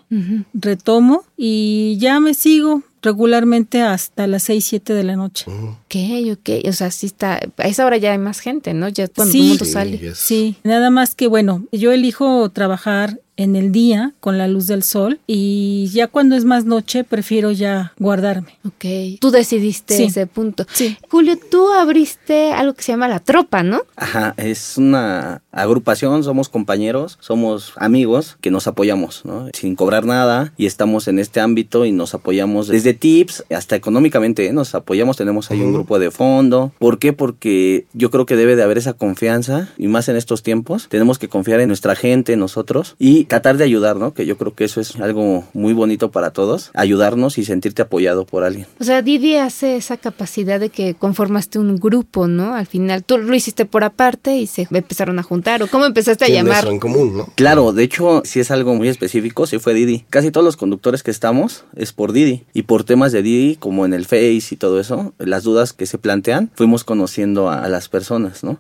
Retomo 0.55 1.25
y 1.37 1.99
ya 2.01 2.21
me 2.21 2.33
sigo 2.33 2.83
regularmente 3.07 3.81
hasta 3.83 4.27
las 4.27 4.43
seis, 4.43 4.65
siete 4.67 4.93
de 4.93 5.03
la 5.05 5.17
noche. 5.17 5.47
Ok, 5.51 5.95
ok. 6.33 6.69
O 6.69 6.73
sea, 6.73 6.91
sí 6.91 7.07
está. 7.07 7.41
A 7.57 7.69
esa 7.69 7.87
hora 7.87 7.97
ya 7.97 8.13
hay 8.13 8.19
más 8.19 8.41
gente, 8.41 8.75
¿no? 8.75 8.89
Ya 8.89 9.09
cuando 9.09 9.33
Sí. 9.33 9.39
todo 9.39 9.45
el 9.45 9.49
mundo 9.51 9.65
Sí, 9.65 9.71
sale. 9.73 9.99
yes. 9.99 10.19
Sí, 10.19 10.57
nada 10.65 10.91
más 10.91 11.15
que 11.15 11.27
bueno, 11.29 11.65
yo 11.73 11.93
elijo 11.93 12.51
trabajar 12.51 13.21
en 13.37 13.57
el 13.57 13.73
día 13.73 14.13
con 14.21 14.39
la 14.39 14.49
luz 14.49 14.67
del 14.67 14.83
sol 14.83 15.19
y 15.27 15.89
ya 15.93 16.07
cuando 16.07 16.37
es 16.37 16.45
más 16.45 16.65
noche 16.65 17.05
prefiero 17.05 17.51
ya 17.53 17.93
guardarme. 17.99 18.59
Ok. 18.67 19.19
Tú 19.21 19.31
decidiste 19.31 19.97
Sí. 19.97 20.05
ese 20.05 20.27
punto. 20.27 20.67
Sí. 20.73 20.97
Julio, 21.11 21.39
tú 21.51 21.73
abriste 21.73 22.53
algo 22.53 22.75
que 22.75 22.83
se 22.83 22.93
llama 22.93 23.09
la 23.09 23.21
tropa, 23.21 23.63
¿no? 23.63 23.83
Ajá, 23.97 24.35
es 24.37 24.77
una 24.79 25.43
agrupación, 25.53 26.23
somos 26.25 26.49
compañeros, 26.49 27.19
somos 27.21 27.73
amigos 27.77 28.37
que 28.41 28.51
nos 28.51 28.67
apoyamos, 28.67 29.25
¿no? 29.25 29.49
Sin 29.53 29.77
cobrar 29.77 30.05
nada 30.05 30.53
y 30.57 30.67
estamos 30.67 31.09
en 31.09 31.19
este 31.19 31.41
ámbito 31.41 31.85
y 31.85 31.93
nos 31.93 32.15
apoyamos 32.15 32.69
desde 32.69 32.95
tips 32.95 33.45
hasta 33.51 33.77
económicamente, 33.77 34.47
¿eh? 34.47 34.53
nos 34.53 34.75
apoyamos, 34.75 35.17
tenemos 35.17 35.51
ahí 35.51 35.61
un 35.61 35.73
grupo 35.73 35.99
de 35.99 36.11
fondo. 36.11 36.73
¿Por 36.79 36.99
qué? 36.99 37.13
Porque 37.13 37.87
yo 37.93 38.11
creo 38.11 38.27
que 38.27 38.37
debe 38.37 38.57
de 38.57 38.63
haber 38.63 38.79
esa 38.79 38.95
confianza 38.95 39.69
y 39.77 39.89
más 39.89 40.09
en 40.09 40.17
estos 40.17 40.43
tiempos, 40.43 40.89
tenemos 40.89 41.19
que 41.19 41.29
confiar 41.29 41.61
en 41.61 41.69
nuestra 41.69 41.95
gente, 41.97 42.33
en 42.33 42.41
nosotros 42.41 42.95
y 42.99 43.26
tratar 43.27 43.57
de 43.57 43.65
ayudar, 43.65 43.97
¿no? 43.97 44.15
Que 44.15 44.27
yo 44.27 44.37
creo 44.37 44.55
que 44.55 44.65
eso 44.65 44.81
es 44.81 44.97
algo 44.97 45.45
muy 45.53 45.73
bonito 45.73 46.11
para 46.11 46.31
todos, 46.31 46.71
ayudarnos 46.75 47.39
y 47.39 47.45
sentirte 47.45 47.83
apoyado 47.83 48.27
por 48.27 48.45
alguien. 48.45 48.67
O 48.81 48.85
sea, 48.85 49.03
Didi 49.03 49.37
hace 49.37 49.77
esa 49.77 49.97
capacidad 49.97 50.61
de 50.61 50.71
que 50.71 50.95
conformaste 50.95 51.59
un 51.59 51.77
grupo, 51.77 52.27
¿no? 52.29 52.55
Al 52.55 52.67
final, 52.67 53.05
tú 53.05 53.19
lo 53.19 53.35
hiciste 53.35 53.67
por 53.67 53.85
aparte 53.85 54.37
y 54.37 54.47
se 54.47 54.67
empezaron 54.71 55.19
a 55.19 55.23
juntar. 55.23 55.63
¿O 55.63 55.67
cómo 55.67 55.87
empezaste 55.87 56.25
a 56.25 56.29
llamar? 56.29 56.65
eso 56.65 56.73
en 56.73 56.79
común, 56.79 57.17
¿no? 57.17 57.29
Claro, 57.35 57.73
de 57.73 57.83
hecho, 57.83 58.23
si 58.25 58.41
es 58.41 58.51
algo 58.51 58.75
muy 58.75 58.89
específico, 58.89 59.47
sí 59.47 59.59
fue 59.59 59.75
Didi. 59.75 60.05
Casi 60.11 60.31
todos 60.31 60.45
los 60.45 60.57
conductores 60.57 61.03
que 61.03 61.11
estamos 61.11 61.65
es 61.75 61.93
por 61.93 62.13
Didi. 62.13 62.45
Y 62.53 62.63
por 62.63 62.85
temas 62.85 63.13
de 63.13 63.23
Didi, 63.23 63.57
como 63.57 63.85
en 63.85 63.95
el 63.95 64.05
Face 64.05 64.49
y 64.51 64.57
todo 64.57 64.81
eso, 64.81 65.15
las 65.19 65.43
dudas 65.43 65.73
que 65.73 65.87
se 65.87 65.99
plantean, 65.99 66.51
fuimos 66.55 66.85
conociendo 66.85 67.49
a, 67.49 67.65
a 67.65 67.69
las 67.69 67.89
personas, 67.89 68.45
¿no? 68.45 68.59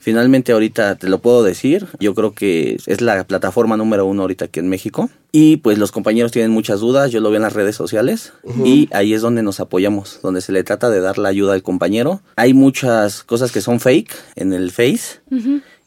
Finalmente, 0.00 0.52
ahorita 0.52 0.96
te 0.96 1.08
lo 1.08 1.18
puedo 1.18 1.42
decir, 1.42 1.86
yo 2.00 2.14
creo 2.14 2.32
que 2.32 2.78
es 2.86 3.00
la 3.00 3.24
plataforma 3.24 3.76
número 3.76 4.07
uno 4.08 4.22
ahorita 4.22 4.46
aquí 4.46 4.60
en 4.60 4.68
México. 4.68 5.10
Y 5.30 5.58
pues 5.58 5.78
los 5.78 5.92
compañeros 5.92 6.32
tienen 6.32 6.50
muchas 6.50 6.80
dudas, 6.80 7.10
yo 7.10 7.20
lo 7.20 7.30
veo 7.30 7.36
en 7.36 7.42
las 7.42 7.52
redes 7.52 7.76
sociales 7.76 8.32
y 8.64 8.88
ahí 8.92 9.12
es 9.12 9.20
donde 9.20 9.42
nos 9.42 9.60
apoyamos, 9.60 10.20
donde 10.22 10.40
se 10.40 10.52
le 10.52 10.64
trata 10.64 10.90
de 10.90 11.00
dar 11.00 11.18
la 11.18 11.28
ayuda 11.28 11.52
al 11.52 11.62
compañero. 11.62 12.22
Hay 12.36 12.54
muchas 12.54 13.22
cosas 13.24 13.52
que 13.52 13.60
son 13.60 13.78
fake 13.78 14.14
en 14.36 14.52
el 14.52 14.70
Face. 14.70 15.20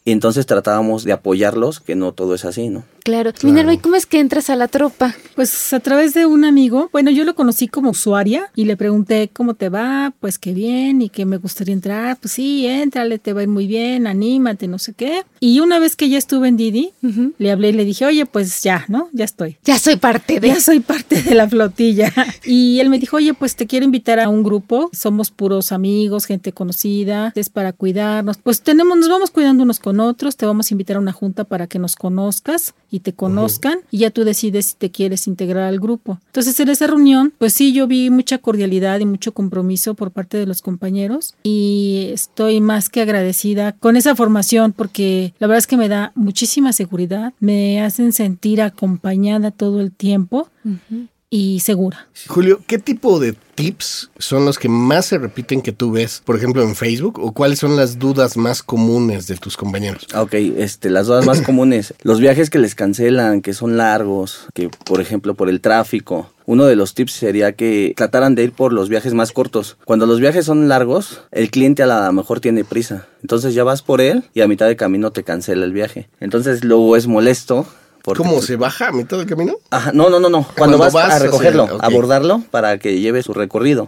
Y 0.04 0.12
entonces 0.12 0.48
tratábamos 0.48 1.04
de 1.04 1.12
apoyarlos, 1.12 1.80
que 1.80 1.96
no 1.96 2.12
todo 2.12 2.34
es 2.34 2.44
así, 2.46 2.70
¿no? 2.70 2.84
Claro. 3.04 3.32
Minerva, 3.44 3.74
¿y 3.74 3.78
cómo 3.78 3.96
es 3.96 4.06
que 4.06 4.20
entras 4.20 4.50
a 4.50 4.56
la 4.56 4.68
tropa? 4.68 5.16
Pues 5.36 5.74
a 5.74 5.80
través 5.80 6.14
de 6.14 6.26
un 6.26 6.46
amigo, 6.46 6.90
bueno, 6.92 7.12
yo 7.12 7.24
lo 7.24 7.36
conocí 7.36 7.68
como 7.68 7.92
usuaria 7.92 8.52
y 8.56 8.66
le 8.66 8.78
pregunté 8.78 9.30
cómo 9.34 9.56
te 9.56 9.70
va, 9.70 10.14
pues 10.20 10.38
qué 10.38 10.54
bien 10.54 11.02
y 11.02 11.10
que 11.10 11.26
me 11.26 11.38
gustaría 11.38 11.74
entrar, 11.74 12.18
pues 12.18 12.34
sí, 12.34 12.68
éntrale, 12.68 13.20
te 13.20 13.34
va 13.34 13.42
a 13.42 13.44
ir 13.44 13.50
muy 13.50 13.68
bien, 13.68 14.08
anímate, 14.08 14.68
no 14.68 14.78
sé 14.78 14.94
qué. 14.94 15.24
Y 15.40 15.60
una 15.60 15.80
vez 15.80 15.96
que 15.96 16.10
ya 16.10 16.18
estuve 16.18 16.48
en 16.48 16.58
Didi, 16.58 16.92
le 17.38 17.52
hablé 17.52 17.70
y 17.70 17.74
le 17.74 17.86
dije, 17.86 18.06
oye, 18.06 18.26
pues 18.26 18.62
ya, 18.62 18.86
¿no? 18.88 19.10
Ya 19.14 19.26
estoy. 19.26 19.58
Ya 19.64 19.80
soy 19.80 19.96
parte 19.96 20.40
de... 20.40 20.48
Ya 20.50 20.62
soy 20.62 20.80
parte 20.80 21.22
de 21.22 21.36
la 21.36 21.48
flotilla. 21.50 22.14
Y 22.46 22.80
él 22.80 22.90
me 22.90 23.00
dijo, 23.00 23.18
oye, 23.18 23.34
pues 23.34 23.56
te 23.56 23.68
quiero 23.68 23.86
invitar 23.86 24.20
a 24.20 24.30
un 24.30 24.44
grupo. 24.44 24.90
Somos 24.94 25.32
puros 25.32 25.72
amigos, 25.72 26.26
gente 26.26 26.52
conocida. 26.52 27.32
Es 27.36 27.50
para 27.50 27.74
cuidarnos. 27.74 28.38
Pues 28.38 28.62
tenemos, 28.62 28.98
nos 28.98 29.10
vamos 29.10 29.32
cuidando 29.32 29.64
unos 29.64 29.80
con 29.80 30.00
otros. 30.00 30.38
Te 30.38 30.46
vamos 30.46 30.70
a 30.70 30.74
invitar 30.74 30.98
a 30.98 31.00
una 31.00 31.12
junta 31.12 31.44
para 31.44 31.68
que 31.68 31.80
nos 31.80 31.96
conozcas 31.96 32.74
y 32.92 33.00
te 33.00 33.14
conozcan. 33.14 33.80
Y 33.90 34.00
ya 34.00 34.12
tú 34.12 34.24
decides 34.24 34.68
si 34.68 34.76
te 34.76 34.92
quieres 34.92 35.26
integrar 35.28 35.64
al 35.64 35.80
grupo. 35.80 36.20
Entonces 36.28 36.60
en 36.60 36.70
esa 36.70 36.88
reunión, 36.88 37.34
pues 37.38 37.54
sí, 37.54 37.74
yo 37.74 37.88
vi 37.88 38.10
mucha 38.10 38.38
cordialidad 38.38 39.00
y 39.00 39.06
mucho 39.06 39.34
compromiso 39.34 39.96
por 39.96 40.12
parte 40.12 40.38
de 40.38 40.46
los 40.46 40.62
compañeros. 40.62 41.36
Y 41.42 42.10
estoy 42.12 42.62
más 42.62 42.90
que 42.90 43.02
agradecida 43.02 43.72
con 43.72 43.96
esa 43.96 44.16
formación 44.16 44.74
porque 44.74 45.34
la 45.40 45.48
verdad 45.48 45.60
es 45.60 45.68
que 45.68 45.78
me 45.78 45.90
da 45.90 46.12
muchísima 46.16 46.74
seguridad. 46.74 47.34
Me 47.40 47.82
hacen 47.82 48.12
sentir 48.12 48.62
acompañada 48.62 49.52
todo 49.52 49.80
el 49.80 49.92
tiempo 49.92 50.50
Ujú. 50.64 51.08
Y 51.34 51.62
segura. 51.62 52.08
Julio, 52.28 52.60
¿qué 52.68 52.78
tipo 52.78 53.18
de 53.20 53.34
tips 53.56 54.12
son 54.20 54.44
los 54.46 54.60
que 54.60 54.68
más 54.68 55.06
se 55.06 55.18
repiten 55.18 55.62
que 55.62 55.72
tú 55.72 55.92
ves, 55.94 56.22
por 56.26 56.36
ejemplo, 56.36 56.62
en 56.62 56.76
Facebook? 56.76 57.20
¿O 57.20 57.32
cuáles 57.32 57.58
son 57.58 57.78
las 57.78 57.98
dudas 57.98 58.36
más 58.36 58.62
comunes 58.62 59.28
de 59.28 59.38
tus 59.38 59.56
compañeros? 59.56 60.06
Ah, 60.14 60.24
Ok, 60.24 60.34
este, 60.34 60.90
las 60.90 61.08
dudas 61.08 61.26
más 61.26 61.42
comunes. 61.42 61.94
Los 62.04 62.20
viajes 62.20 62.50
que 62.50 62.60
les 62.60 62.76
cancelan, 62.76 63.42
que 63.42 63.54
son 63.54 63.78
largos, 63.78 64.48
que 64.54 64.70
por 64.86 65.00
ejemplo 65.00 65.34
por 65.34 65.50
el 65.50 65.62
tráfico. 65.62 66.30
Uno 66.46 66.66
de 66.66 66.76
los 66.76 66.96
tips 66.96 67.14
sería 67.14 67.54
que 67.54 67.94
trataran 67.96 68.36
de 68.36 68.44
ir 68.44 68.52
por 68.52 68.74
los 68.74 68.90
viajes 68.90 69.14
más 69.14 69.32
cortos. 69.32 69.78
Cuando 69.86 70.06
los 70.06 70.20
viajes 70.20 70.46
son 70.46 70.68
largos, 70.68 71.22
el 71.32 71.50
cliente 71.50 71.82
a 71.84 71.86
lo 72.08 72.12
mejor 72.12 72.42
tiene 72.42 72.66
prisa. 72.66 73.08
Entonces 73.22 73.54
ya 73.54 73.64
vas 73.64 73.82
por 73.82 74.02
él 74.02 74.26
y 74.34 74.42
a 74.42 74.50
mitad 74.50 74.68
de 74.68 74.76
camino 74.76 75.12
te 75.12 75.24
cancela 75.24 75.64
el 75.64 75.72
viaje. 75.72 76.10
Entonces 76.20 76.66
luego 76.66 76.98
es 76.98 77.08
molesto. 77.08 77.66
Porque- 78.04 78.18
¿Cómo 78.24 78.42
se 78.42 78.56
baja 78.56 78.88
a 78.90 78.92
mitad 78.92 79.18
del 79.18 79.26
camino? 79.28 79.56
Ajá, 79.70 79.92
no, 79.94 80.10
no, 80.10 80.20
no, 80.20 80.30
no. 80.30 80.44
Cuando, 80.58 80.78
Cuando 80.78 80.78
vas, 80.80 80.94
vas 80.94 81.14
a 81.14 81.20
recogerlo, 81.20 81.64
hacia- 81.64 81.76
ok. 81.78 81.84
a 81.84 81.86
abordarlo 81.88 82.44
para 82.52 82.78
que 82.78 83.00
lleve 83.00 83.24
su 83.24 83.34
recorrido. 83.34 83.88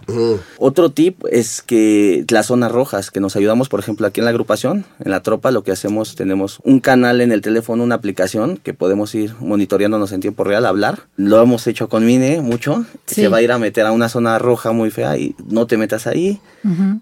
Otro 0.58 0.90
tip 0.90 1.24
es 1.30 1.62
que 1.62 2.24
las 2.30 2.46
zonas 2.46 2.70
rojas, 2.72 3.10
que 3.10 3.20
nos 3.20 3.36
ayudamos, 3.36 3.68
por 3.68 3.80
ejemplo, 3.80 4.06
aquí 4.06 4.20
en 4.20 4.24
la 4.24 4.30
agrupación, 4.30 4.84
en 5.04 5.10
la 5.10 5.20
tropa, 5.22 5.50
lo 5.50 5.62
que 5.64 5.72
hacemos, 5.72 6.14
tenemos 6.14 6.58
un 6.64 6.80
canal 6.80 7.20
en 7.20 7.32
el 7.32 7.40
teléfono, 7.40 7.82
una 7.84 7.94
aplicación 7.96 8.56
que 8.56 8.74
podemos 8.74 9.14
ir 9.14 9.34
monitoreándonos 9.40 10.12
en 10.12 10.20
tiempo 10.20 10.44
real, 10.44 10.66
hablar. 10.66 11.00
Lo 11.16 11.40
hemos 11.42 11.66
hecho 11.66 11.88
con 11.88 12.04
Mine 12.06 12.40
mucho. 12.40 12.84
Sí. 13.06 13.22
Se 13.22 13.28
va 13.28 13.38
a 13.38 13.42
ir 13.42 13.52
a 13.52 13.58
meter 13.58 13.86
a 13.86 13.92
una 13.92 14.08
zona 14.08 14.38
roja 14.38 14.72
muy 14.72 14.90
fea 14.90 15.16
y 15.16 15.34
no 15.48 15.66
te 15.66 15.76
metas 15.76 16.06
ahí 16.06 16.40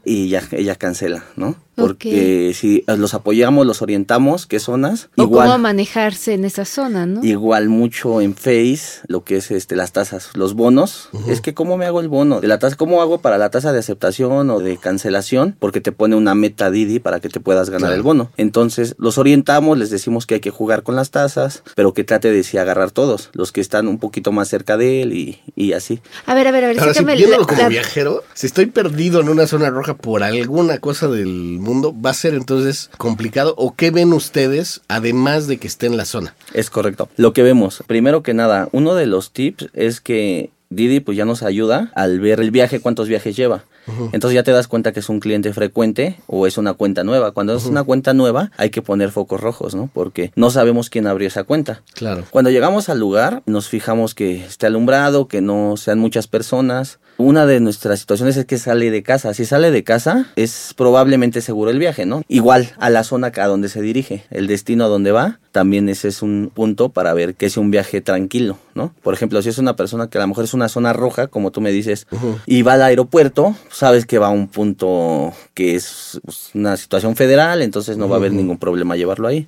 Y 0.05 0.29
ya 0.29 0.43
ella 0.53 0.75
cancela, 0.77 1.25
¿no? 1.37 1.57
Porque 1.75 2.53
si 2.55 2.85
los 2.87 3.15
apoyamos, 3.15 3.67
los 3.67 3.81
orientamos, 3.81 4.47
qué 4.47 4.61
zonas, 4.61 5.09
O 5.17 5.23
igual. 5.23 5.47
cómo 5.47 5.59
manejarse 5.59 6.35
en 6.35 6.45
esa 6.45 6.65
zona, 6.67 7.07
¿no? 7.07 7.25
Igual 7.25 7.69
mucho 7.71 8.21
en 8.21 8.35
Face, 8.35 9.01
lo 9.07 9.25
que 9.25 9.37
es 9.39 9.51
este 9.51 9.75
las 9.75 9.93
tasas, 9.93 10.31
los 10.35 10.53
bonos. 10.55 11.09
Es 11.29 11.41
que 11.41 11.55
cómo 11.55 11.77
me 11.79 11.87
hago 11.87 12.01
el 12.01 12.09
bono 12.09 12.41
de 12.41 12.49
la 12.49 12.59
tasa, 12.59 12.77
cómo 12.77 13.01
hago 13.01 13.19
para 13.23 13.39
la 13.39 13.51
tasa 13.51 13.73
de 13.73 13.79
aceptación 13.79 14.51
o 14.51 14.59
de 14.61 14.77
cancelación, 14.77 15.57
porque 15.59 15.81
te 15.81 15.93
pone 15.93 16.15
una 16.15 16.35
meta 16.35 16.71
Didi 16.71 16.99
para 16.99 17.21
que 17.21 17.29
te 17.31 17.41
puedas 17.41 17.71
ganar 17.71 17.89
Claro. 17.89 17.95
el 17.97 18.03
bono. 18.03 18.31
Entonces 18.37 18.95
los 18.99 19.17
orientamos, 19.17 19.79
les 19.79 19.89
decimos 19.91 20.27
que 20.27 20.35
hay 20.35 20.41
que 20.41 20.51
jugar 20.51 20.83
con 20.83 20.95
las 20.95 21.11
tasas, 21.11 21.63
pero 21.75 21.95
que 21.95 22.05
trate 22.05 22.31
de 22.31 22.43
sí 22.43 22.59
agarrar 22.59 22.91
todos, 22.91 23.31
los 23.33 23.51
que 23.51 23.61
están 23.63 23.89
un 23.89 23.99
poquito 23.99 24.31
más 24.31 24.49
cerca 24.49 24.77
de 24.77 25.03
él 25.03 25.13
y, 25.15 25.41
y 25.57 25.73
así. 25.73 26.01
A 26.27 26.35
ver, 26.35 26.47
a 26.49 26.51
ver, 26.53 26.65
a 26.65 26.69
ver, 26.69 26.79
Ahora, 26.81 26.93
si 26.95 27.03
la- 27.05 27.39
como 27.47 27.59
la- 27.63 27.69
viajero, 27.69 28.23
si 28.35 28.47
estoy 28.47 28.67
perdido 28.67 29.21
en 29.21 29.31
una 29.31 29.47
zona 29.53 29.69
roja 29.69 29.95
por 29.95 30.23
alguna 30.23 30.79
cosa 30.79 31.09
del 31.09 31.29
mundo, 31.29 31.95
va 31.95 32.09
a 32.09 32.15
ser 32.15 32.33
entonces 32.33 32.89
complicado. 32.97 33.53
¿O 33.59 33.75
qué 33.75 33.91
ven 33.91 34.15
ustedes 34.15 34.81
además 34.89 35.47
de 35.47 35.59
que 35.59 35.67
esté 35.67 35.85
en 35.85 35.99
la 35.99 36.07
zona? 36.07 36.35
Es 36.55 36.71
correcto. 36.71 37.11
Lo 37.19 37.35
que 37.35 37.43
vemos, 37.43 37.85
primero 37.87 38.23
que 38.23 38.33
nada, 38.33 38.71
uno 38.73 38.95
de 38.95 39.05
los 39.05 39.31
tips 39.31 39.69
es 39.75 40.01
que 40.01 40.49
Didi 40.75 41.01
pues 41.01 41.17
ya 41.17 41.25
nos 41.25 41.43
ayuda 41.43 41.91
al 41.95 42.21
ver 42.21 42.41
el 42.41 42.51
viaje, 42.51 42.81
cuántos 42.81 43.09
viajes 43.09 43.37
lleva. 43.37 43.65
Entonces 44.13 44.35
ya 44.37 44.43
te 44.43 44.53
das 44.53 44.69
cuenta 44.69 44.93
que 44.93 45.01
es 45.01 45.09
un 45.09 45.19
cliente 45.19 45.53
frecuente 45.53 46.17
o 46.27 46.47
es 46.47 46.57
una 46.57 46.75
cuenta 46.75 47.03
nueva. 47.03 47.33
Cuando 47.33 47.55
es 47.55 47.67
una 47.67 47.83
cuenta 47.83 48.15
nueva 48.15 48.51
hay 48.57 48.71
que 48.71 48.83
poner 48.83 49.11
focos 49.11 49.41
rojos, 49.41 49.75
¿no? 49.75 49.91
Porque 49.93 50.31
no 50.37 50.51
sabemos 50.51 50.89
quién 50.89 51.07
abrió 51.07 51.27
esa 51.27 51.45
cuenta. 51.45 51.83
Claro. 51.95 52.25
Cuando 52.31 52.51
llegamos 52.51 52.89
al 52.89 53.01
lugar, 53.01 53.43
nos 53.47 53.69
fijamos 53.69 54.15
que 54.15 54.45
esté 54.45 54.67
alumbrado, 54.67 55.27
que 55.27 55.41
no 55.41 55.77
sean 55.77 55.99
muchas 55.99 56.29
personas. 56.29 57.01
Una 57.19 57.45
de 57.45 57.61
nuestras 57.61 58.01
situaciones 58.01 58.37
es 58.37 58.47
que 58.47 58.59
sale 58.59 58.91
de 58.91 59.03
casa. 59.03 59.35
Si 59.35 59.45
sale 59.45 59.71
de 59.71 59.85
casa, 59.85 60.27
es 60.37 60.75
probablemente 60.77 61.41
seguro 61.41 61.71
el 61.71 61.79
viaje, 61.79 62.07
¿no? 62.07 62.23
Igual 62.29 62.71
a 62.79 62.89
la 62.91 63.05
zona 63.05 63.33
a 63.37 63.47
donde 63.47 63.69
se 63.69 63.81
dirige, 63.81 64.25
el 64.31 64.47
destino 64.47 64.85
a 64.85 64.89
donde 64.89 65.13
va, 65.13 65.41
también 65.53 65.89
ese 65.91 66.09
es 66.09 66.23
un 66.23 66.51
punto 66.53 66.89
para 66.89 67.13
ver 67.13 67.35
que 67.35 67.47
es 67.47 67.57
un 67.59 67.71
viaje 67.71 68.01
tranquilo, 68.01 68.59
¿no? 68.75 68.93
Por 69.03 69.13
ejemplo, 69.13 69.41
si 69.43 69.51
es 69.51 69.59
una 69.59 69.77
persona 69.77 70.09
que 70.09 70.19
a 70.19 70.23
lo 70.23 70.27
mejor 70.27 70.45
es 70.45 70.55
una 70.55 70.69
zona 70.69 70.95
roja, 70.95 71.27
como 71.27 71.51
tú 71.53 71.61
me 71.61 71.71
dices, 71.71 72.07
y 72.47 72.63
va 72.63 72.75
al 72.75 72.83
aeropuerto, 72.83 73.55
sabes 73.71 74.07
que 74.07 74.19
va 74.19 74.29
a 74.29 74.31
un 74.31 74.49
punto 74.49 75.33
que 75.55 75.77
es 75.77 76.21
pues, 76.25 76.51
una 76.55 76.77
situación 76.77 77.17
federal, 77.17 77.61
entonces 77.61 77.99
no 77.99 78.09
va 78.09 78.17
a 78.17 78.19
haber 78.19 78.33
ningún 78.33 78.59
problema 78.59 78.97
llevarlo 78.97 79.29
ahí. 79.29 79.47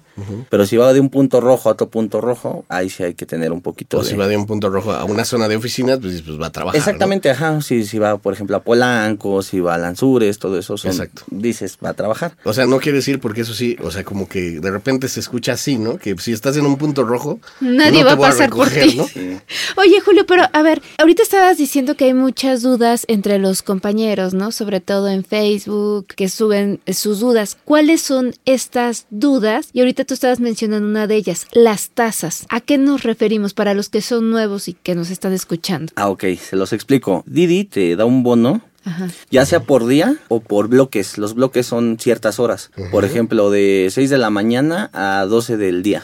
Pero 0.50 0.66
si 0.66 0.76
va 0.76 0.92
de 0.92 1.00
un 1.00 1.08
punto 1.08 1.40
rojo 1.40 1.70
a 1.70 1.72
otro 1.72 1.88
punto 1.88 2.20
rojo, 2.20 2.66
ahí 2.68 2.90
sí 2.90 3.02
hay 3.02 3.14
que 3.14 3.24
tener 3.24 3.52
un 3.52 3.62
poquito 3.62 3.98
O 3.98 4.02
de... 4.02 4.10
si 4.10 4.16
va 4.16 4.28
de 4.28 4.36
un 4.36 4.46
punto 4.46 4.68
rojo 4.68 4.92
a 4.92 5.04
una 5.04 5.24
zona 5.24 5.48
de 5.48 5.56
oficinas, 5.56 5.98
pues, 6.00 6.20
pues 6.20 6.40
va 6.40 6.48
a 6.48 6.52
trabajar. 6.52 6.76
¿no? 6.76 6.78
Exactamente, 6.78 7.30
ajá. 7.30 7.60
Si, 7.62 7.84
si 7.86 7.98
va, 7.98 8.18
por 8.18 8.34
ejemplo, 8.34 8.56
a 8.56 8.62
Polanco, 8.62 9.42
si 9.42 9.60
va 9.60 9.74
a 9.74 9.78
Lanzures, 9.78 10.38
todo 10.38 10.58
eso 10.58 10.76
son... 10.76 10.90
Exacto. 10.90 11.22
Dices, 11.30 11.78
va 11.82 11.90
a 11.90 11.94
trabajar. 11.94 12.36
O 12.44 12.52
sea, 12.52 12.66
no 12.66 12.78
quiere 12.78 12.98
decir 12.98 13.20
porque 13.20 13.40
eso 13.40 13.54
sí, 13.54 13.76
o 13.82 13.90
sea, 13.90 14.04
como 14.04 14.28
que 14.28 14.60
de 14.60 14.70
repente 14.70 15.08
se 15.08 15.20
escucha 15.20 15.52
así, 15.52 15.78
¿no? 15.78 15.93
Que 15.98 16.16
si 16.18 16.32
estás 16.32 16.56
en 16.56 16.66
un 16.66 16.76
punto 16.76 17.04
rojo, 17.04 17.40
Nadie 17.60 18.00
no 18.00 18.06
va 18.06 18.16
te 18.16 18.24
a 18.24 18.28
pasar 18.28 18.50
por 18.50 18.68
recoger, 18.68 18.90
ti. 18.90 18.96
¿no? 18.96 19.06
Sí. 19.06 19.36
Oye, 19.76 20.00
Julio, 20.00 20.26
pero 20.26 20.44
a 20.52 20.62
ver, 20.62 20.82
ahorita 20.98 21.22
estabas 21.22 21.58
diciendo 21.58 21.96
que 21.96 22.06
hay 22.06 22.14
muchas 22.14 22.62
dudas 22.62 23.04
entre 23.08 23.38
los 23.38 23.62
compañeros, 23.62 24.34
¿no? 24.34 24.52
Sobre 24.52 24.80
todo 24.80 25.08
en 25.08 25.24
Facebook, 25.24 26.06
que 26.08 26.28
suben 26.28 26.80
sus 26.92 27.20
dudas. 27.20 27.56
¿Cuáles 27.64 28.00
son 28.02 28.34
estas 28.44 29.06
dudas? 29.10 29.68
Y 29.72 29.80
ahorita 29.80 30.04
tú 30.04 30.14
estabas 30.14 30.40
mencionando 30.40 30.86
una 30.88 31.06
de 31.06 31.16
ellas, 31.16 31.46
las 31.52 31.90
tasas. 31.90 32.46
¿A 32.48 32.60
qué 32.60 32.78
nos 32.78 33.02
referimos 33.02 33.54
para 33.54 33.74
los 33.74 33.88
que 33.88 34.00
son 34.02 34.30
nuevos 34.30 34.68
y 34.68 34.74
que 34.74 34.94
nos 34.94 35.10
están 35.10 35.32
escuchando? 35.32 35.92
Ah, 35.96 36.08
ok, 36.08 36.24
se 36.40 36.56
los 36.56 36.72
explico. 36.72 37.22
Didi 37.26 37.64
te 37.64 37.96
da 37.96 38.04
un 38.04 38.22
bono 38.22 38.60
Ajá. 38.84 39.08
ya 39.30 39.46
sea 39.46 39.60
por 39.60 39.86
día 39.86 40.16
o 40.28 40.40
por 40.40 40.68
bloques. 40.68 41.18
Los 41.18 41.34
bloques 41.34 41.66
son 41.66 41.98
ciertas 41.98 42.38
horas. 42.38 42.70
Por 42.90 43.04
ejemplo, 43.04 43.50
de 43.50 43.88
6 43.90 44.10
de 44.10 44.18
la 44.18 44.30
mañana 44.30 44.90
a 44.92 45.24
12 45.26 45.56
del 45.56 45.82
día. 45.82 46.02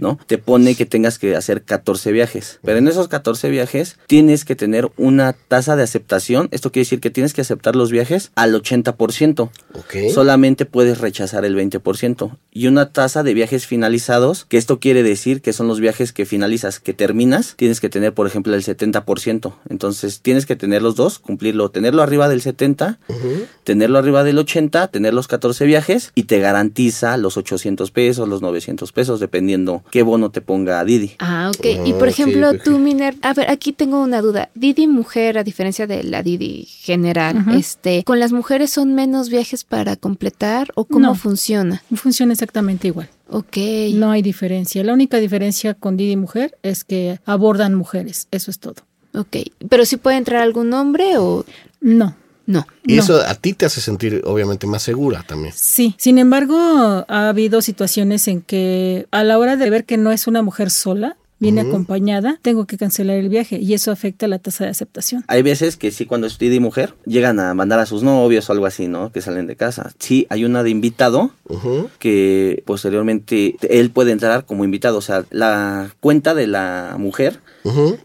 ¿No? 0.00 0.18
Te 0.26 0.36
pone 0.36 0.74
que 0.74 0.84
tengas 0.84 1.20
que 1.20 1.36
hacer 1.36 1.62
14 1.62 2.10
viajes. 2.10 2.58
Pero 2.64 2.78
en 2.78 2.88
esos 2.88 3.06
14 3.06 3.50
viajes 3.50 3.98
tienes 4.08 4.44
que 4.44 4.56
tener 4.56 4.90
una 4.96 5.32
tasa 5.32 5.76
de 5.76 5.84
aceptación. 5.84 6.48
Esto 6.50 6.72
quiere 6.72 6.86
decir 6.86 6.98
que 6.98 7.10
tienes 7.10 7.34
que 7.34 7.42
aceptar 7.42 7.76
los 7.76 7.92
viajes 7.92 8.32
al 8.34 8.52
80%. 8.52 9.48
Ok. 9.74 9.94
Solamente 10.12 10.66
puedes 10.66 10.98
rechazar 10.98 11.44
el 11.44 11.56
20%. 11.56 12.36
Y 12.50 12.66
una 12.66 12.92
tasa 12.92 13.22
de 13.22 13.32
viajes 13.32 13.68
finalizados, 13.68 14.44
que 14.44 14.56
esto 14.56 14.80
quiere 14.80 15.04
decir 15.04 15.40
que 15.40 15.52
son 15.52 15.68
los 15.68 15.78
viajes 15.78 16.12
que 16.12 16.26
finalizas, 16.26 16.80
que 16.80 16.92
terminas, 16.92 17.54
tienes 17.56 17.80
que 17.80 17.88
tener, 17.88 18.12
por 18.12 18.26
ejemplo, 18.26 18.52
el 18.56 18.64
70%. 18.64 19.54
Entonces 19.68 20.20
tienes 20.20 20.46
que 20.46 20.56
tener 20.56 20.82
los 20.82 20.96
dos, 20.96 21.20
cumplirlo, 21.20 21.70
tenerlo 21.70 22.02
arriba 22.02 22.19
del 22.28 22.40
70, 22.42 22.98
tenerlo 23.64 23.98
arriba 23.98 24.24
del 24.24 24.38
80, 24.38 24.88
tener 24.88 25.14
los 25.14 25.28
14 25.28 25.64
viajes 25.66 26.12
y 26.14 26.24
te 26.24 26.38
garantiza 26.40 27.16
los 27.16 27.36
800 27.36 27.90
pesos, 27.90 28.28
los 28.28 28.42
900 28.42 28.92
pesos, 28.92 29.20
dependiendo 29.20 29.82
qué 29.90 30.02
bono 30.02 30.30
te 30.30 30.40
ponga 30.40 30.84
Didi. 30.84 31.12
Ah, 31.18 31.50
ok. 31.54 31.64
Y 31.86 31.92
Ah, 31.92 31.98
por 31.98 32.08
ok, 32.08 32.08
ejemplo, 32.08 32.50
ok. 32.50 32.62
tú, 32.64 32.78
Miner, 32.78 33.14
a 33.22 33.34
ver, 33.34 33.50
aquí 33.50 33.72
tengo 33.72 34.00
una 34.02 34.20
duda. 34.20 34.50
Didi 34.54 34.86
mujer, 34.86 35.38
a 35.38 35.44
diferencia 35.44 35.86
de 35.86 36.02
la 36.04 36.22
Didi 36.22 36.64
general, 36.66 37.44
este, 37.54 38.02
¿con 38.04 38.20
las 38.20 38.32
mujeres 38.32 38.70
son 38.70 38.94
menos 38.94 39.28
viajes 39.28 39.64
para 39.64 39.96
completar 39.96 40.68
o 40.74 40.84
cómo 40.84 41.06
No. 41.08 41.14
funciona? 41.14 41.82
Funciona 41.94 42.32
exactamente 42.32 42.88
igual. 42.88 43.08
Ok. 43.28 43.56
No 43.94 44.10
hay 44.10 44.22
diferencia. 44.22 44.82
La 44.82 44.92
única 44.92 45.18
diferencia 45.18 45.74
con 45.74 45.96
Didi 45.96 46.16
Mujer 46.16 46.58
es 46.62 46.82
que 46.84 47.20
abordan 47.24 47.74
mujeres. 47.74 48.26
Eso 48.32 48.50
es 48.50 48.58
todo. 48.58 48.74
Ok. 49.14 49.36
Pero 49.68 49.84
si 49.84 49.96
puede 49.96 50.16
entrar 50.16 50.42
algún 50.42 50.72
hombre 50.72 51.18
o 51.18 51.44
No. 51.80 52.14
no. 52.46 52.66
Y 52.84 52.96
No. 52.96 53.02
eso 53.02 53.20
a 53.20 53.34
ti 53.34 53.52
te 53.54 53.66
hace 53.66 53.80
sentir 53.80 54.22
obviamente 54.24 54.66
más 54.66 54.82
segura 54.82 55.24
también. 55.26 55.52
Sí, 55.56 55.94
sin 55.98 56.18
embargo, 56.18 56.56
ha 57.08 57.28
habido 57.28 57.62
situaciones 57.62 58.28
en 58.28 58.42
que 58.42 59.06
a 59.10 59.24
la 59.24 59.38
hora 59.38 59.56
de 59.56 59.70
ver 59.70 59.84
que 59.84 59.96
no 59.96 60.12
es 60.12 60.26
una 60.26 60.42
mujer 60.42 60.70
sola, 60.70 61.16
viene 61.40 61.62
acompañada, 61.62 62.38
tengo 62.42 62.66
que 62.66 62.76
cancelar 62.78 63.16
el 63.16 63.28
viaje 63.28 63.58
y 63.58 63.74
eso 63.74 63.90
afecta 63.90 64.28
la 64.28 64.38
tasa 64.38 64.64
de 64.64 64.70
aceptación. 64.70 65.24
Hay 65.26 65.42
veces 65.42 65.76
que 65.76 65.90
sí, 65.90 66.06
cuando 66.06 66.26
es 66.26 66.38
Didi 66.38 66.60
mujer, 66.60 66.94
llegan 67.06 67.40
a 67.40 67.52
mandar 67.54 67.80
a 67.80 67.86
sus 67.86 68.02
novios 68.02 68.48
o 68.48 68.52
algo 68.52 68.66
así, 68.66 68.86
¿no? 68.86 69.10
Que 69.10 69.20
salen 69.22 69.46
de 69.46 69.56
casa. 69.56 69.90
Sí, 69.98 70.26
hay 70.30 70.44
una 70.44 70.62
de 70.62 70.70
invitado 70.70 71.32
que 71.98 72.62
posteriormente 72.66 73.56
él 73.68 73.90
puede 73.90 74.12
entrar 74.12 74.44
como 74.44 74.64
invitado. 74.64 74.98
O 74.98 75.02
sea, 75.02 75.24
la 75.30 75.90
cuenta 76.00 76.34
de 76.34 76.46
la 76.46 76.96
mujer 76.98 77.40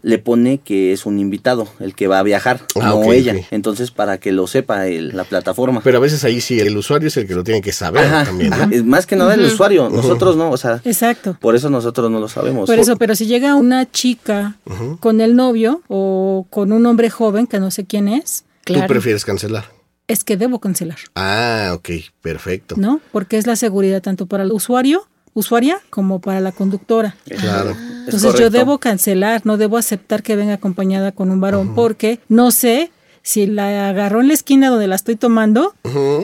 le 0.02 0.18
pone 0.18 0.58
que 0.58 0.92
es 0.92 1.06
un 1.06 1.18
invitado, 1.18 1.66
el 1.80 1.94
que 1.94 2.08
va 2.08 2.18
a 2.18 2.22
viajar, 2.22 2.60
Ah, 2.80 2.90
no 2.90 3.12
ella. 3.12 3.34
Entonces, 3.50 3.90
para 3.90 4.18
que 4.18 4.30
lo 4.32 4.46
sepa 4.46 4.86
el- 4.86 5.16
la 5.16 5.24
plataforma. 5.24 5.80
Pero 5.82 5.96
a 5.98 6.00
veces 6.00 6.24
ahí 6.24 6.40
sí 6.40 6.58
el 6.60 6.76
usuario 6.76 7.08
es 7.08 7.16
el 7.16 7.26
que 7.26 7.34
lo 7.34 7.42
tiene 7.42 7.62
que 7.62 7.72
saber 7.72 8.04
Ajá, 8.04 8.24
también, 8.24 8.52
más 8.86 9.06
que 9.06 9.16
nada 9.16 9.34
el 9.34 9.44
usuario, 9.44 9.88
nosotros 9.88 10.36
no, 10.36 10.50
o 10.50 10.56
sea, 10.56 10.80
Exacto. 10.84 11.36
por 11.40 11.54
eso 11.56 11.70
nosotros 11.70 12.10
no 12.10 12.20
lo 12.20 12.28
sabemos. 12.28 12.66
Por 12.66 12.78
eso, 12.78 12.96
pero 12.96 13.14
si 13.14 13.25
llega 13.26 13.54
una 13.54 13.90
chica 13.90 14.56
con 15.00 15.20
el 15.20 15.36
novio 15.36 15.82
o 15.88 16.46
con 16.50 16.72
un 16.72 16.86
hombre 16.86 17.10
joven 17.10 17.46
que 17.46 17.60
no 17.60 17.70
sé 17.70 17.84
quién 17.84 18.08
es, 18.08 18.44
Tú 18.64 18.72
Claro. 18.74 18.88
prefieres 18.88 19.24
cancelar. 19.24 19.64
es 20.08 20.24
que 20.24 20.36
debo 20.36 20.58
cancelar, 20.60 20.98
Ah, 21.14 21.72
ok, 21.74 21.88
perfecto. 22.20 22.74
¿no? 22.78 23.00
Porque 23.12 23.38
es 23.38 23.46
la 23.46 23.56
seguridad 23.56 24.02
tanto 24.02 24.26
para 24.26 24.42
el 24.44 24.52
usuario, 24.52 25.06
usuaria, 25.34 25.78
como 25.90 26.20
para 26.20 26.40
la 26.40 26.50
conductora. 26.52 27.16
Claro. 27.26 27.70
Es 27.72 28.14
Entonces 28.14 28.34
yo 28.38 28.50
debo 28.50 28.78
cancelar, 28.78 29.42
no 29.44 29.56
debo 29.56 29.76
aceptar 29.76 30.22
que 30.22 30.34
venga 30.36 30.54
acompañada 30.54 31.12
con 31.12 31.30
un 31.30 31.40
varón 31.40 31.74
porque 31.74 32.20
no 32.28 32.50
sé 32.50 32.90
si 33.26 33.44
la 33.48 33.88
agarró 33.88 34.20
en 34.20 34.28
la 34.28 34.34
esquina 34.34 34.70
donde 34.70 34.86
la 34.86 34.94
estoy 34.94 35.16
tomando 35.16 35.74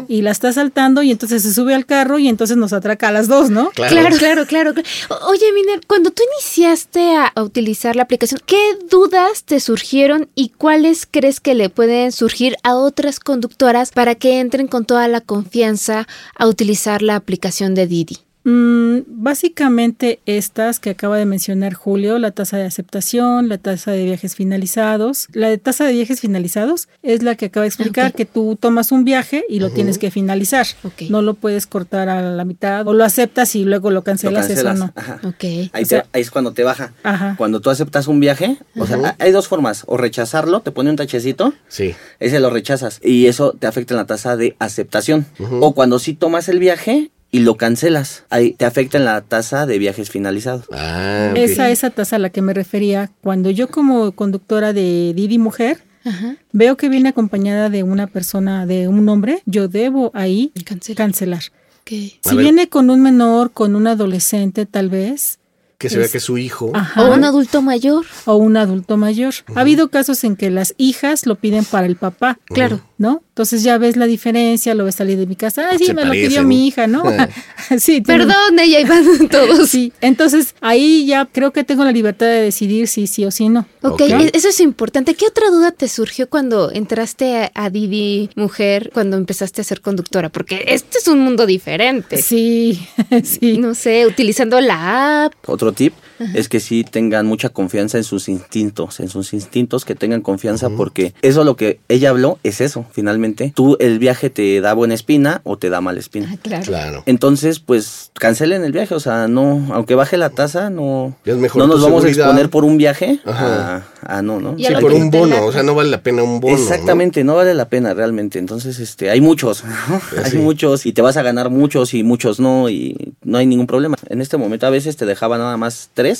y 0.07 0.23
la 0.23 0.31
está 0.31 0.53
saltando 0.53 1.03
y 1.03 1.11
entonces 1.11 1.43
se 1.43 1.53
sube 1.53 1.75
al 1.75 1.85
carro 1.85 2.21
y 2.21 2.29
entonces 2.29 2.57
nos 2.57 2.73
atraca 2.73 3.09
a 3.09 3.13
las 3.13 3.27
dos, 3.27 3.51
¿no? 3.51 3.71
Claro, 3.71 4.17
claro, 4.17 4.47
claro. 4.47 4.73
claro. 4.73 4.83
Oye, 5.27 5.53
Miner, 5.53 5.81
cuando 5.89 6.13
tú 6.13 6.23
iniciaste 6.35 7.17
a, 7.17 7.27
a 7.27 7.43
utilizar 7.43 7.97
la 7.97 8.05
aplicación, 8.05 8.41
¿qué 8.47 8.79
dudas 8.89 9.43
te 9.43 9.59
surgieron 9.59 10.29
y 10.37 10.51
cuáles 10.51 11.09
crees 11.11 11.41
que 11.41 11.57
le 11.57 11.71
pueden 11.71 12.13
surgir 12.13 12.55
a 12.63 12.77
otras 12.77 13.19
conductoras 13.19 13.91
para 13.91 14.15
que 14.15 14.39
entren 14.39 14.69
con 14.69 14.85
toda 14.85 15.09
la 15.09 15.21
confianza 15.21 16.07
a 16.37 16.47
utilizar 16.47 17.03
la 17.03 17.17
aplicación 17.17 17.75
de 17.75 17.89
Didi? 17.89 18.19
Mm, 18.45 19.01
básicamente 19.07 20.21
estas 20.27 20.81
que 20.81 20.91
acaba 20.91 21.17
de 21.17 21.27
mencionar 21.27 21.75
Julio, 21.75 22.19
la 22.19 22.33
tasa 22.33 22.57
de 22.57 22.65
aceptación, 22.65 23.49
la 23.49 23.59
tasa 23.59 23.93
de 23.93 24.05
viajes 24.05 24.35
finalizados. 24.35 25.29
La 25.33 25.49
de 25.49 25.59
tasa 25.59 25.85
de 25.85 25.93
viajes 25.93 26.21
finalizados 26.21 26.89
es 27.03 27.23
la 27.23 27.37
que 27.37 27.47
acaba 27.47 27.63
de 27.63 27.69
explicar 27.69 28.13
que 28.13 28.25
tú 28.25 28.57
tomas 28.61 28.91
un 28.91 29.05
viaje 29.05 29.45
y 29.49 29.61
lo 29.61 29.71
tienes 29.71 29.99
que 29.99 30.11
finalizar. 30.11 30.67
Ok. 30.83 31.03
No 31.09 31.23
lo 31.23 31.35
puedes 31.35 31.67
cortar 31.67 32.09
a 32.09 32.21
la 32.21 32.45
mitad 32.45 32.87
o 32.89 32.93
lo 32.95 33.05
aceptas 33.05 33.55
y 33.55 33.65
luego 33.65 33.91
lo 33.91 34.03
Lo 34.03 34.05
cancelas, 34.05 34.51
eso 34.51 34.75
no. 34.75 34.93
Ajá. 34.97 35.21
Ok. 35.23 35.45
Ahí, 35.73 35.83
O 35.83 35.87
sea- 35.87 36.03
te- 36.03 36.09
ahí 36.15 36.23
es 36.23 36.31
cuando 36.33 36.53
te 36.53 36.65
baja. 36.65 36.93
Ajá. 37.05 37.37
Cuando 37.39 37.61
tú 37.61 37.71
aceptas 37.71 38.09
un 38.09 38.19
viaje, 38.19 38.57
o 38.77 38.87
sea, 38.87 38.97
ha- 39.05 39.17
hay 39.21 39.31
dos 39.31 39.47
formas. 39.47 39.85
O 39.87 39.97
rechazarlo, 39.97 40.61
te 40.61 40.73
pone 40.73 40.91
un 40.91 40.97
tachecito, 40.97 41.55
Sí. 41.69 41.95
ese 42.19 42.41
lo 42.41 42.51
rechazas. 42.51 42.99
Y 43.05 43.27
eso 43.27 43.53
te 43.53 43.69
afecta 43.69 43.95
en 43.95 43.99
la 43.99 44.07
tasa 44.07 44.37
de 44.37 44.57
aceptación. 44.59 45.27
O 45.61 45.75
cuando 45.75 45.99
sí 46.01 46.15
tomas 46.15 46.49
el 46.49 46.59
viaje 46.59 47.11
y 47.33 47.41
lo 47.41 47.57
cancelas, 47.57 48.23
ahí 48.31 48.53
te 48.53 48.65
afecta 48.67 48.99
en 48.99 49.07
la 49.07 49.21
tasa 49.23 49.67
de 49.67 49.79
viajes 49.79 50.11
finalizados. 50.11 50.67
Ah, 50.71 51.29
ok. 51.33 51.39
Esa 51.39 51.71
esa 51.71 51.91
tasa 51.91 52.17
a 52.17 52.19
la 52.21 52.31
que 52.31 52.43
me 52.43 52.53
refería. 52.55 53.11
Cuando 53.23 53.51
yo 53.51 53.69
como 53.69 54.13
conductora 54.13 54.73
de 54.73 55.13
Didi 55.17 55.39
Mujer 55.39 55.83
Ajá. 56.05 56.37
veo 56.53 56.77
que 56.77 56.89
viene 56.89 57.09
acompañada 57.09 57.71
de 57.71 57.83
una 57.83 58.07
persona, 58.07 58.67
de 58.67 58.87
un 58.87 59.09
hombre, 59.09 59.43
yo 59.47 59.67
debo 59.69 60.11
ahí 60.15 60.53
Cancela. 60.65 60.97
cancelar. 60.97 61.43
Si 61.87 62.37
viene 62.37 62.69
con 62.69 62.91
un 62.91 63.03
menor, 63.03 63.51
con 63.51 63.75
un 63.75 63.87
adolescente 63.87 64.67
tal 64.67 64.89
vez, 64.89 65.39
Que 65.79 65.89
se 65.91 65.97
vea 65.97 66.07
Es- 66.07 66.13
que 66.13 66.19
es 66.19 66.25
su 66.25 66.39
hijo. 66.39 66.71
ajá, 66.75 67.03
O 67.03 67.13
un 67.15 67.25
adulto 67.25 67.61
mayor. 67.61 68.05
o 68.25 68.37
un 68.37 68.57
adulto 68.57 68.97
mayor. 68.97 69.35
Ha 69.57 69.63
habido 69.63 69.89
casos 69.89 70.23
en 70.23 70.37
que 70.37 70.49
las 70.49 70.75
hijas 70.79 71.27
lo 71.27 71.35
piden 71.35 71.65
para 71.65 71.87
el 71.89 71.97
papá. 71.97 72.39
Claro. 72.45 72.81
¿No? 73.03 73.21
Entonces 73.31 73.65
ya 73.65 73.79
ves 73.79 73.97
la 73.97 74.07
diferencia, 74.07 74.77
lo 74.77 74.85
ves 74.85 74.95
salir 74.95 75.19
de 75.19 75.27
mi 75.27 75.35
casa. 75.35 75.71
Ah, 75.73 75.77
sí, 75.77 75.87
Se 75.87 75.93
me 75.95 76.05
lo 76.05 76.13
pidió 76.13 76.45
mi 76.45 76.69
hija, 76.69 76.87
¿no? 76.87 77.03
sí, 77.79 78.01
Perdón, 78.07 78.61
ella 78.61 78.79
iban 78.79 79.05
todos. 79.31 79.69
Sí, 79.71 79.93
entonces 80.01 80.55
ahí 80.61 81.05
ya 81.05 81.27
creo 81.27 81.53
que 81.53 81.65
tengo 81.65 81.83
la 81.83 81.91
libertad 81.91 82.27
de 82.27 82.43
decidir 82.43 82.87
si 82.87 83.09
sí 83.09 83.25
o 83.25 83.33
si 83.33 83.49
no. 83.49 83.67
Ok, 83.83 84.03
Ok. 84.03 84.11
e- 84.11 84.31
eso 84.35 84.49
es 84.51 84.61
importante. 84.61 85.15
¿Qué 85.15 85.27
otra 85.27 85.51
duda 85.51 85.73
te 85.73 85.89
surgió 85.89 86.29
cuando 86.31 86.71
entraste 86.71 87.39
a, 87.39 87.51
a 87.55 87.71
Didi 87.71 88.31
Mujer, 88.37 88.93
cuando 88.95 89.17
empezaste 89.17 89.63
a 89.63 89.65
ser 89.65 89.81
conductora? 89.81 90.29
Porque 90.29 90.63
este 90.69 90.99
es 90.99 91.09
un 91.09 91.19
mundo 91.19 91.45
diferente. 91.45 92.23
Sí, 92.23 92.87
sí. 93.25 93.59
No 93.59 93.75
sé, 93.75 94.07
utilizando 94.07 94.61
la 94.61 95.25
app. 95.25 95.33
Otro 95.49 95.73
tip 95.73 95.93
es 96.35 96.49
que 96.49 96.61
sí 96.61 96.85
tengan 96.85 97.27
mucha 97.27 97.49
confianza 97.49 97.99
en 97.99 98.05
sus 98.05 98.29
instintos, 98.29 99.01
en 99.01 99.09
sus 99.09 99.33
instintos, 99.33 99.85
que 99.85 99.95
tengan 99.95 100.21
confianza 100.21 100.71
porque 100.71 101.15
eso 101.23 101.45
lo 101.45 101.57
que 101.57 101.81
ella 101.89 102.11
habló 102.11 102.39
es 102.43 102.61
eso, 102.61 102.85
finalmente. 102.93 103.53
Tú 103.55 103.77
el 103.81 103.99
viaje 103.99 104.31
te 104.31 104.61
da 104.61 104.75
buena 104.75 104.95
espina 104.95 105.41
o 105.45 105.57
te 105.59 105.71
da 105.71 105.81
mala 105.81 106.01
espina. 106.01 106.29
Ah, 106.33 106.37
claro. 106.41 106.65
Claro. 106.65 107.03
Entonces, 107.07 107.59
pues 107.61 108.11
cancelen 108.15 108.65
el 108.65 108.73
viaje, 108.73 108.95
o 108.95 109.01
sea, 109.01 109.29
no, 109.29 109.67
aunque 109.73 109.95
baje 109.95 110.17
la 110.17 110.31
tasa, 110.31 110.71
no, 110.71 111.17
Es 111.25 111.37
mejor 111.37 111.61
no 111.63 111.67
nos 111.69 111.83
vamos 111.83 112.03
seguridad. 112.03 112.27
a 112.27 112.29
exponer 112.31 112.51
por 112.51 112.65
un 112.65 112.77
viaje 112.79 113.21
Ajá. 113.25 113.85
a, 114.03 114.19
a 114.19 114.23
no, 114.23 114.41
¿no? 114.41 114.55
Y 114.57 114.65
Sí, 114.67 114.75
por 114.81 114.93
un 114.93 115.11
bono. 115.11 115.45
O 115.45 115.53
sea, 115.53 115.63
no 115.63 115.75
vale 115.75 115.91
la 115.91 116.03
pena 116.03 116.23
un 116.23 116.41
bono. 116.41 116.55
¿no? 116.57 116.61
Exactamente, 116.63 117.25
¿no? 117.25 117.35
vale 117.37 117.55
la 117.55 117.69
pena 117.69 117.95
realmente. 117.95 118.39
Entonces, 118.39 118.79
este, 118.79 119.11
hay 119.11 119.21
muchos, 119.21 119.65
¿no? 119.65 120.01
hay 120.25 120.31
sí. 120.33 120.39
muchos 120.39 120.87
y 120.87 120.93
te 120.93 121.03
vas 121.03 121.17
a 121.17 121.23
ganar 121.23 121.51
muchos 121.51 121.95
y 121.95 122.03
muchos 122.03 122.41
no 122.41 122.69
y 122.69 123.15
no 123.23 123.39
hay 123.39 123.47
ningún 123.47 123.67
problema. 123.67 123.97
En 124.09 124.21
este 124.21 124.37
momento 124.37 124.67
a 124.67 124.71
veces 124.71 124.97
te 124.97 125.07
dejaba 125.07 125.39
nada 125.39 125.57
más 125.57 125.91
tres 125.95 126.12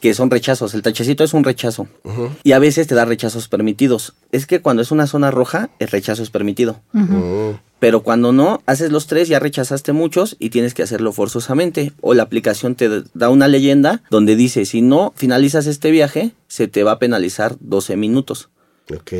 Que 0.00 0.14
son 0.14 0.30
rechazos. 0.30 0.74
El 0.74 0.82
tachecito 0.82 1.24
es 1.24 1.34
un 1.34 1.42
rechazo 1.42 1.88
y 2.44 2.52
a 2.52 2.58
veces 2.58 2.86
te 2.86 2.94
da 2.94 3.04
rechazos 3.04 3.48
permitidos. 3.48 4.14
Es 4.30 4.46
que 4.46 4.60
cuando 4.60 4.82
es 4.82 4.90
una 4.90 5.06
zona 5.06 5.30
roja, 5.30 5.70
el 5.78 5.88
rechazo 5.88 6.22
es 6.22 6.30
permitido. 6.30 6.80
Pero 7.80 8.02
cuando 8.02 8.32
no, 8.32 8.60
haces 8.66 8.90
los 8.90 9.06
tres, 9.06 9.28
ya 9.28 9.38
rechazaste 9.38 9.92
muchos 9.92 10.36
y 10.38 10.50
tienes 10.50 10.74
que 10.74 10.82
hacerlo 10.82 11.12
forzosamente. 11.12 11.92
O 12.00 12.14
la 12.14 12.24
aplicación 12.24 12.74
te 12.74 13.02
da 13.14 13.30
una 13.30 13.48
leyenda 13.48 14.02
donde 14.10 14.36
dice, 14.36 14.64
si 14.64 14.82
no 14.82 15.12
finalizas 15.16 15.66
este 15.66 15.90
viaje, 15.90 16.32
se 16.48 16.68
te 16.68 16.82
va 16.82 16.92
a 16.92 16.98
penalizar 16.98 17.56
12 17.60 17.96
minutos. 17.96 18.50
Ok. 18.94 19.12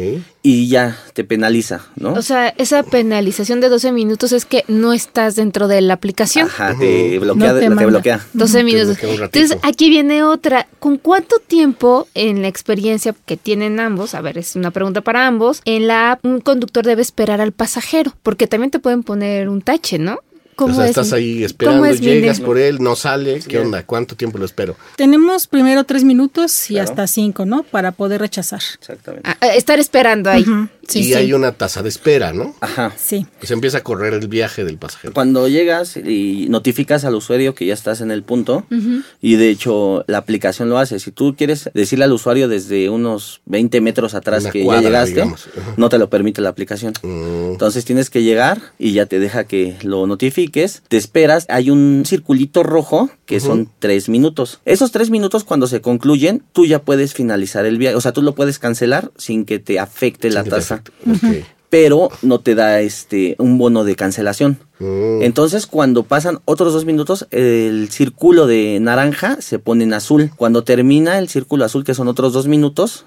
Y 0.43 0.69
ya 0.69 0.97
te 1.13 1.25
penaliza, 1.25 1.87
¿no? 1.97 2.15
O 2.15 2.23
sea, 2.23 2.49
esa 2.57 2.83
penalización 2.83 3.61
de 3.61 3.69
12 3.69 3.93
minutos 3.93 4.33
es 4.33 4.45
que 4.45 4.65
no 4.67 4.93
estás 4.93 5.37
dentro 5.37 5.69
de 5.69 5.81
la 5.83 5.95
aplicación. 5.95 6.47
Ajá, 6.47 6.75
te 6.79 7.19
bloquea, 7.19 7.53
No 7.53 7.77
te 7.77 7.87
bloquea. 7.87 8.27
12 8.33 8.65
minutos. 8.65 8.99
bloquea. 9.01 9.25
Entonces, 9.27 9.59
aquí 9.63 9.91
viene 9.91 10.23
otra. 10.23 10.67
¿Con 10.79 10.97
cuánto 10.97 11.39
tiempo 11.39 12.09
en 12.15 12.41
la 12.43 12.49
experiencia 12.49 13.15
que 13.27 13.37
tienen 13.37 13.79
ambos? 13.81 14.15
A 14.15 14.21
ver, 14.21 14.39
es 14.39 14.57
una 14.57 14.71
pregunta 14.71 15.03
para 15.03 15.27
ambos. 15.27 15.61
En 15.65 15.87
la 15.87 16.13
app, 16.13 16.25
un 16.25 16.41
conductor 16.41 16.85
debe 16.85 17.03
esperar 17.03 17.41
al 17.41 17.53
pasajero, 17.53 18.15
porque 18.23 18.47
también 18.47 18.71
te 18.71 18.79
pueden 18.79 19.03
poner 19.03 19.49
un 19.49 19.61
tache, 19.61 19.99
¿no? 19.99 20.21
O 20.65 20.75
sea, 20.75 20.87
estás 20.87 21.13
ahí 21.13 21.45
esperando, 21.45 21.81
cómo 21.83 21.91
es, 21.93 22.01
llegas 22.01 22.41
por 22.41 22.59
él, 22.59 22.79
no 22.81 22.97
sale. 22.97 23.41
¿Qué 23.41 23.59
onda? 23.59 23.83
¿Cuánto 23.85 24.17
tiempo 24.17 24.39
lo 24.39 24.45
espero? 24.45 24.77
Tenemos 24.97 25.47
primero 25.47 25.85
tres 25.85 26.05
minutos 26.05 26.71
y 26.71 26.75
Claro. 26.75 26.91
hasta 26.91 27.07
cinco, 27.07 27.45
¿no? 27.47 27.63
Para 27.63 27.93
poder 27.93 28.21
rechazar. 28.21 28.61
Exactamente. 28.79 29.29
Ah, 29.29 29.47
estar 29.55 29.79
esperando 29.79 30.31
ahí. 30.31 30.43
Ujú, 30.43 30.69
Sí, 30.89 31.01
y 31.01 31.05
sí. 31.05 31.15
hay 31.15 31.33
una 31.35 31.53
tasa 31.53 31.83
de 31.83 31.91
espera, 31.91 32.33
¿no? 32.33 32.55
Ajá. 32.61 32.93
Sí. 32.97 33.27
Pues 33.39 33.51
empieza 33.51 33.79
a 33.79 33.81
correr 33.83 34.15
el 34.15 34.27
viaje 34.29 34.65
del 34.65 34.79
pasajero. 34.79 35.13
Cuando 35.13 35.47
llegas 35.47 35.97
y 35.99 36.47
notificas 36.49 37.05
al 37.05 37.15
usuario 37.15 37.55
que 37.55 37.67
ya 37.67 37.75
estás 37.75 38.01
en 38.01 38.11
el 38.11 38.23
punto, 38.23 38.65
y 39.21 39.37
de 39.37 39.51
hecho 39.51 40.05
la 40.07 40.19
aplicación 40.19 40.71
lo 40.71 40.79
hace. 40.79 40.99
Si 40.99 41.13
tú 41.13 41.35
quieres 41.37 41.71
decirle 41.75 42.07
al 42.07 42.13
usuario 42.13 42.49
desde 42.49 42.89
unos 42.89 43.43
20 43.47 43.81
metros 43.83 44.15
atrás 44.15 44.45
Una 44.45 44.53
que 44.53 44.65
cuadra, 44.65 44.83
ya 44.83 45.05
llegaste, 45.05 45.53
no 45.77 45.89
te 45.89 45.99
lo 45.99 46.09
permite 46.09 46.41
la 46.41 46.49
aplicación. 46.49 46.95
Mm, 47.03 47.53
Entonces 47.53 47.85
tienes 47.85 48.09
que 48.09 48.23
llegar 48.23 48.61
y 48.79 48.93
ya 48.93 49.07
te 49.07 49.19
deja 49.19 49.45
que 49.45 49.77
lo 49.83 50.07
notifiques. 50.07 50.83
Te 50.89 50.97
esperas. 50.97 51.45
Hay 51.51 51.71
un 51.71 52.05
circulito 52.07 52.63
rojo 52.63 53.11
que 53.27 53.41
son 53.41 53.71
tres 53.79 54.09
minutos. 54.09 54.61
Esos 54.65 54.91
tres 54.91 55.11
minutos 55.11 55.45
cuando 55.45 55.67
se 55.67 55.83
concluyen, 55.83 56.43
tú 56.53 56.65
ya 56.65 56.81
puedes 56.81 57.13
finalizar 57.13 57.67
el 57.67 57.77
viaje. 57.77 57.95
O 57.95 58.01
sea, 58.01 58.13
tú 58.13 58.23
lo 58.23 58.35
puedes 58.35 58.59
cancelar 58.59 59.13
sin 59.19 59.45
que 59.45 59.59
te 59.59 59.79
afecte 59.79 60.31
la 60.31 60.43
sin 60.43 60.51
tasa. 60.51 60.78
Pero 61.71 62.09
no 62.23 62.41
te 62.41 62.55
da 62.55 62.81
este 62.81 63.37
un 63.39 63.59
bono 63.59 63.85
de 63.85 63.95
cancelación. 63.95 64.59
Mm, 64.79 65.21
Entonces, 65.23 65.67
cuando 65.67 66.03
pasan 66.03 66.39
otros 66.47 66.73
dos 66.73 66.87
minutos, 66.87 67.27
el 67.31 67.91
círculo 67.91 68.47
de 68.47 68.79
naranja 68.81 69.43
se 69.43 69.59
pone 69.59 69.85
en 69.85 69.93
azul. 69.93 70.31
Cuando 70.37 70.65
termina 70.65 71.19
el 71.19 71.29
círculo 71.29 71.67
azul, 71.67 71.85
que 71.85 71.93
son 71.93 72.09
otros 72.09 72.33
dos 72.33 72.47
minutos, 72.47 73.05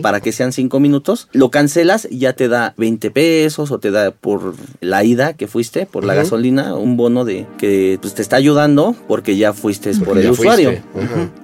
para 0.00 0.20
que 0.20 0.30
sean 0.30 0.52
cinco 0.52 0.78
minutos, 0.78 1.28
lo 1.32 1.50
cancelas 1.50 2.06
y 2.08 2.18
ya 2.18 2.34
te 2.34 2.46
da 2.46 2.74
20 2.76 3.10
pesos 3.10 3.72
o 3.72 3.80
te 3.80 3.90
da 3.90 4.12
por 4.12 4.54
la 4.80 5.02
ida 5.02 5.32
que 5.32 5.48
fuiste, 5.48 5.84
por 5.86 6.04
la 6.04 6.14
gasolina, 6.14 6.76
un 6.76 6.96
bono 6.96 7.24
de 7.24 7.46
que 7.58 7.98
pues, 8.00 8.14
te 8.14 8.22
está 8.22 8.36
ayudando 8.36 8.94
porque 9.08 9.36
ya 9.36 9.52
fuiste 9.54 9.92
por 9.96 10.18
el 10.18 10.30
usuario. 10.30 10.70
fuiste. 10.92 11.43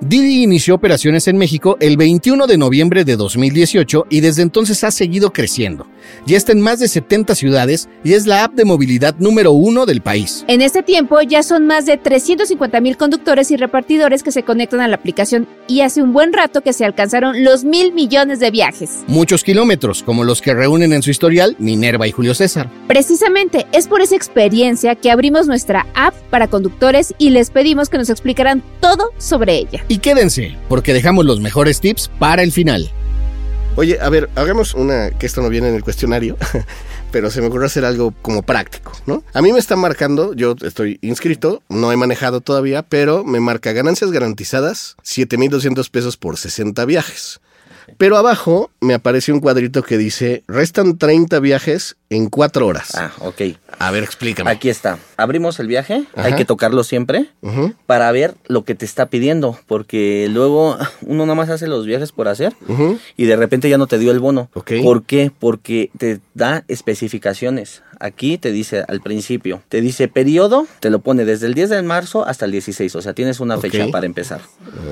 Didi 0.00 0.42
inició 0.42 0.74
operaciones 0.74 1.26
en 1.26 1.38
México 1.38 1.78
el 1.80 1.96
21 1.96 2.46
de 2.46 2.58
noviembre 2.58 3.04
de 3.04 3.16
2018 3.16 4.06
y 4.10 4.20
desde 4.20 4.42
entonces 4.42 4.84
ha 4.84 4.90
seguido 4.90 5.32
creciendo. 5.32 5.86
Ya 6.26 6.36
está 6.36 6.52
en 6.52 6.60
más 6.60 6.80
de 6.80 6.88
70 6.88 7.34
ciudades 7.34 7.88
y 8.04 8.12
es 8.12 8.26
la 8.26 8.44
app 8.44 8.52
de 8.52 8.66
movilidad 8.66 9.16
número 9.18 9.52
uno 9.52 9.86
del 9.86 10.02
país. 10.02 10.44
En 10.48 10.60
este 10.60 10.82
tiempo 10.82 11.22
ya 11.22 11.42
son 11.42 11.66
más 11.66 11.86
de 11.86 11.96
350 11.96 12.78
mil 12.82 12.98
conductores 12.98 13.50
y 13.50 13.56
repartidores 13.56 14.22
que 14.22 14.32
se 14.32 14.42
conectan 14.42 14.80
a 14.80 14.88
la 14.88 14.96
aplicación 14.96 15.48
y 15.66 15.80
hace 15.80 16.02
un 16.02 16.12
buen 16.12 16.34
rato 16.34 16.60
que 16.60 16.74
se 16.74 16.84
alcanzaron 16.84 17.42
los 17.42 17.64
mil 17.64 17.94
millones 17.94 18.38
de 18.38 18.50
viajes. 18.50 19.02
Muchos 19.06 19.44
kilómetros, 19.44 20.02
como 20.02 20.24
los 20.24 20.42
que 20.42 20.52
reúnen 20.52 20.92
en 20.92 21.02
su 21.02 21.10
historial 21.10 21.56
Minerva 21.58 22.06
y 22.06 22.12
Julio 22.12 22.34
César. 22.34 22.70
Precisamente 22.86 23.66
es 23.72 23.88
por 23.88 24.02
esa 24.02 24.14
experiencia 24.14 24.94
que 24.94 25.10
abrimos 25.10 25.46
nuestra 25.46 25.86
app 25.94 26.14
para 26.28 26.48
conductores 26.48 27.14
y 27.16 27.30
les 27.30 27.48
pedimos 27.48 27.88
que 27.88 27.96
nos 27.96 28.10
explicaran 28.10 28.62
todo 28.80 29.10
sobre 29.16 29.56
ella. 29.56 29.85
Y 29.88 29.98
quédense, 29.98 30.56
porque 30.68 30.92
dejamos 30.92 31.24
los 31.24 31.38
mejores 31.40 31.80
tips 31.80 32.10
para 32.18 32.42
el 32.42 32.50
final. 32.50 32.90
Oye, 33.76 33.98
a 34.00 34.08
ver, 34.08 34.28
hagamos 34.34 34.74
una, 34.74 35.10
que 35.10 35.26
esto 35.26 35.42
no 35.42 35.48
viene 35.48 35.68
en 35.68 35.76
el 35.76 35.84
cuestionario, 35.84 36.36
pero 37.12 37.30
se 37.30 37.40
me 37.40 37.46
ocurre 37.46 37.66
hacer 37.66 37.84
algo 37.84 38.12
como 38.20 38.42
práctico, 38.42 38.92
¿no? 39.06 39.22
A 39.32 39.42
mí 39.42 39.52
me 39.52 39.60
está 39.60 39.76
marcando, 39.76 40.34
yo 40.34 40.56
estoy 40.62 40.98
inscrito, 41.02 41.62
no 41.68 41.92
he 41.92 41.96
manejado 41.96 42.40
todavía, 42.40 42.82
pero 42.82 43.22
me 43.22 43.38
marca 43.38 43.72
ganancias 43.72 44.10
garantizadas, 44.10 44.96
7.200 45.04 45.88
pesos 45.88 46.16
por 46.16 46.36
60 46.36 46.84
viajes. 46.84 47.40
Pero 47.98 48.16
abajo 48.16 48.70
me 48.80 48.94
apareció 48.94 49.34
un 49.34 49.40
cuadrito 49.40 49.82
que 49.82 49.98
dice, 49.98 50.42
restan 50.48 50.98
30 50.98 51.40
viajes 51.40 51.96
en 52.10 52.28
4 52.28 52.66
horas. 52.66 52.94
Ah, 52.94 53.12
ok. 53.20 53.42
A 53.78 53.90
ver, 53.90 54.02
explícame. 54.02 54.50
Aquí 54.50 54.68
está. 54.68 54.98
Abrimos 55.16 55.60
el 55.60 55.66
viaje. 55.66 56.04
Ajá. 56.14 56.26
Hay 56.28 56.34
que 56.34 56.44
tocarlo 56.44 56.84
siempre 56.84 57.30
para 57.86 58.10
ver 58.12 58.34
lo 58.46 58.64
que 58.64 58.74
te 58.74 58.84
está 58.84 59.06
pidiendo. 59.06 59.58
Porque 59.66 60.28
luego 60.30 60.76
uno 61.02 61.26
nada 61.26 61.34
más 61.34 61.50
hace 61.50 61.66
los 61.66 61.86
viajes 61.86 62.12
por 62.12 62.28
hacer 62.28 62.54
y 63.16 63.24
de 63.26 63.36
repente 63.36 63.68
ya 63.68 63.78
no 63.78 63.86
te 63.86 63.98
dio 63.98 64.10
el 64.12 64.20
bono. 64.20 64.50
Ok. 64.54 64.72
¿Por 64.82 65.04
qué? 65.04 65.30
Porque 65.36 65.90
te 65.98 66.20
da 66.34 66.64
especificaciones. 66.68 67.82
Aquí 68.00 68.38
te 68.38 68.52
dice 68.52 68.84
al 68.86 69.00
principio, 69.00 69.62
te 69.68 69.80
dice 69.80 70.08
periodo, 70.08 70.66
te 70.80 70.90
lo 70.90 71.00
pone 71.00 71.24
desde 71.24 71.46
el 71.46 71.54
10 71.54 71.70
de 71.70 71.82
marzo 71.82 72.26
hasta 72.26 72.44
el 72.44 72.52
16, 72.52 72.94
o 72.96 73.02
sea, 73.02 73.12
tienes 73.14 73.40
una 73.40 73.58
fecha 73.58 73.86
para 73.90 74.06
empezar. 74.06 74.40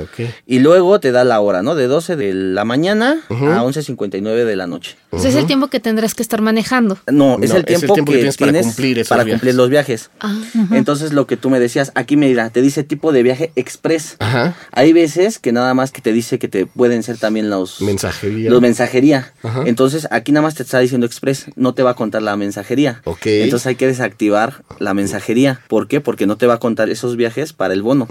Ok. 0.02 0.28
Y 0.46 0.58
luego 0.60 1.00
te 1.00 1.12
da 1.12 1.24
la 1.24 1.40
hora, 1.40 1.62
¿no? 1.62 1.74
De 1.74 1.86
12 1.86 2.16
de 2.16 2.34
la 2.34 2.64
mañana 2.64 3.20
Ujú. 3.28 3.46
a 3.46 3.62
11.59 3.62 4.44
de 4.44 4.56
la 4.56 4.66
noche. 4.66 4.96
O 5.10 5.18
sea, 5.18 5.30
es 5.30 5.36
el 5.36 5.46
tiempo 5.46 5.68
que 5.68 5.80
tendrás 5.80 6.14
que 6.14 6.22
estar 6.22 6.40
manejando. 6.40 6.98
No, 7.10 7.38
es 7.40 7.50
No, 7.50 7.56
el 7.56 7.64
tiempo, 7.64 7.94
que, 7.94 8.02
tienes 8.02 8.36
para 8.36 8.52
cumplir 8.52 8.98
esos 8.98 9.08
para 9.08 9.24
viajes. 9.24 9.40
cumplir 9.40 9.54
los 9.54 9.70
viajes. 9.70 10.10
Ah. 10.20 10.34
Entonces, 10.72 11.12
lo 11.12 11.26
que 11.26 11.36
tú 11.36 11.50
me 11.50 11.60
decías, 11.60 11.92
aquí 11.94 12.16
me 12.16 12.26
dirá, 12.26 12.50
te 12.50 12.62
dice 12.62 12.82
tipo 12.84 13.12
de 13.12 13.22
viaje 13.22 13.52
express. 13.56 14.16
Ajá. 14.18 14.56
Hay 14.72 14.92
veces 14.92 15.38
que 15.38 15.52
nada 15.52 15.72
más 15.74 15.92
que 15.92 16.00
te 16.02 16.12
dice 16.12 16.38
que 16.38 16.48
te 16.48 16.66
pueden 16.66 17.02
ser 17.02 17.18
también 17.18 17.50
los 17.50 17.80
Mensajería. 17.80 18.50
los 18.50 18.60
mensajería. 18.60 19.32
Ajá. 19.42 19.62
Entonces, 19.66 20.08
aquí 20.10 20.32
nada 20.32 20.42
más 20.42 20.54
te 20.54 20.62
está 20.64 20.78
diciendo 20.80 21.06
express, 21.06 21.46
no 21.56 21.74
te 21.74 21.82
va 21.82 21.90
a 21.90 21.94
contar 21.94 22.22
la 22.22 22.36
mensajería. 22.36 22.93
Ok. 23.04 23.26
Entonces 23.26 23.66
hay 23.66 23.74
que 23.76 23.86
desactivar 23.86 24.62
la 24.78 24.94
mensajería. 24.94 25.60
¿Por 25.68 25.88
qué? 25.88 26.00
Porque 26.00 26.26
no 26.26 26.36
te 26.36 26.46
va 26.46 26.54
a 26.54 26.58
contar 26.58 26.90
esos 26.90 27.16
viajes 27.16 27.52
para 27.52 27.74
el 27.74 27.82
bono. 27.82 28.06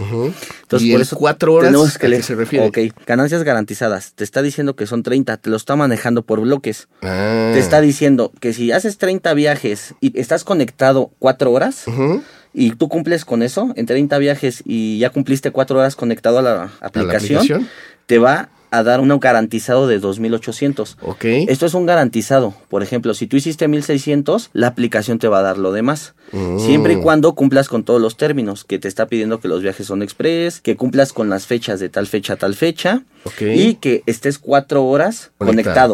Entonces, 0.64 0.88
¿Y 0.88 0.92
por 0.92 1.02
eso 1.02 1.16
cuatro 1.16 1.54
horas 1.54 1.70
tenemos 1.72 1.98
que 1.98 2.08
a 2.08 2.10
qué 2.10 2.24
se 2.24 2.36
refiere? 2.36 2.68
Ok, 2.68 2.78
ganancias 3.06 3.44
garantizadas. 3.44 4.14
Te 4.14 4.24
está 4.24 4.42
diciendo 4.42 4.76
que 4.76 4.86
son 4.88 5.04
30, 5.04 5.38
te 5.38 5.50
lo 5.50 5.56
está 5.56 5.76
manejando 5.76 6.24
por 6.24 6.42
bloques. 6.42 6.88
Ah. 7.02 7.52
Te 7.54 7.60
está 7.60 7.82
diciendo 7.82 8.32
que 8.40 8.54
si 8.54 8.72
haces 8.72 8.98
30 8.98 9.34
viajes 9.34 9.96
y 10.02 10.20
estás 10.20 10.44
conectado 10.44 11.12
4 11.20 11.52
horas 11.52 11.88
Ujú. 11.88 12.22
y 12.54 12.72
tú 12.72 12.90
cumples 12.90 13.26
con 13.26 13.42
eso, 13.44 13.74
en 13.76 13.86
30 13.86 14.18
viajes 14.18 14.64
y 14.66 15.00
ya 15.00 15.10
cumpliste 15.10 15.52
4 15.52 15.80
horas 15.80 15.96
conectado 15.96 16.40
a 16.40 16.42
la 16.42 16.52
¿A 16.52 16.56
la 16.56 16.68
aplicación, 16.82 17.38
aplicación? 17.40 17.70
te 18.06 18.20
va 18.20 18.50
a 18.78 18.84
dar 18.84 19.00
un 19.00 19.10
garantizado 19.20 19.88
de 19.88 20.00
2800. 20.00 20.98
Ok. 21.02 21.26
Esto 21.48 21.66
es 21.66 21.74
un 21.74 21.86
garantizado. 21.86 22.54
Por 22.70 22.84
ejemplo, 22.84 23.14
si 23.14 23.28
tú 23.28 23.38
hiciste 23.38 23.68
1600, 23.68 24.50
la 24.54 24.68
aplicación 24.68 25.20
te 25.20 25.28
va 25.28 25.40
a 25.40 25.42
dar 25.44 25.58
lo 25.58 25.72
demás. 25.72 26.16
Mm. 26.32 26.60
Siempre 26.60 26.94
y 26.94 26.96
cuando 26.98 27.36
cumplas 27.36 27.70
con 27.70 27.84
todos 27.84 28.02
los 28.02 28.18
términos, 28.18 28.64
que 28.64 28.80
te 28.80 28.88
está 28.88 29.06
pidiendo 29.08 29.40
que 29.40 29.48
los 29.48 29.62
viajes 29.62 29.88
son 29.88 30.02
express, 30.02 30.60
que 30.62 30.76
cumplas 30.76 31.14
con 31.14 31.30
las 31.30 31.46
fechas 31.46 31.80
de 31.80 31.90
tal 31.90 32.08
fecha 32.08 32.34
a 32.34 32.36
tal 32.38 32.56
fecha 32.56 33.04
Ok. 33.26 33.42
y 33.56 33.76
que 33.76 34.02
estés 34.08 34.40
cuatro 34.40 34.84
horas 34.86 35.32
Conectado. 35.38 35.46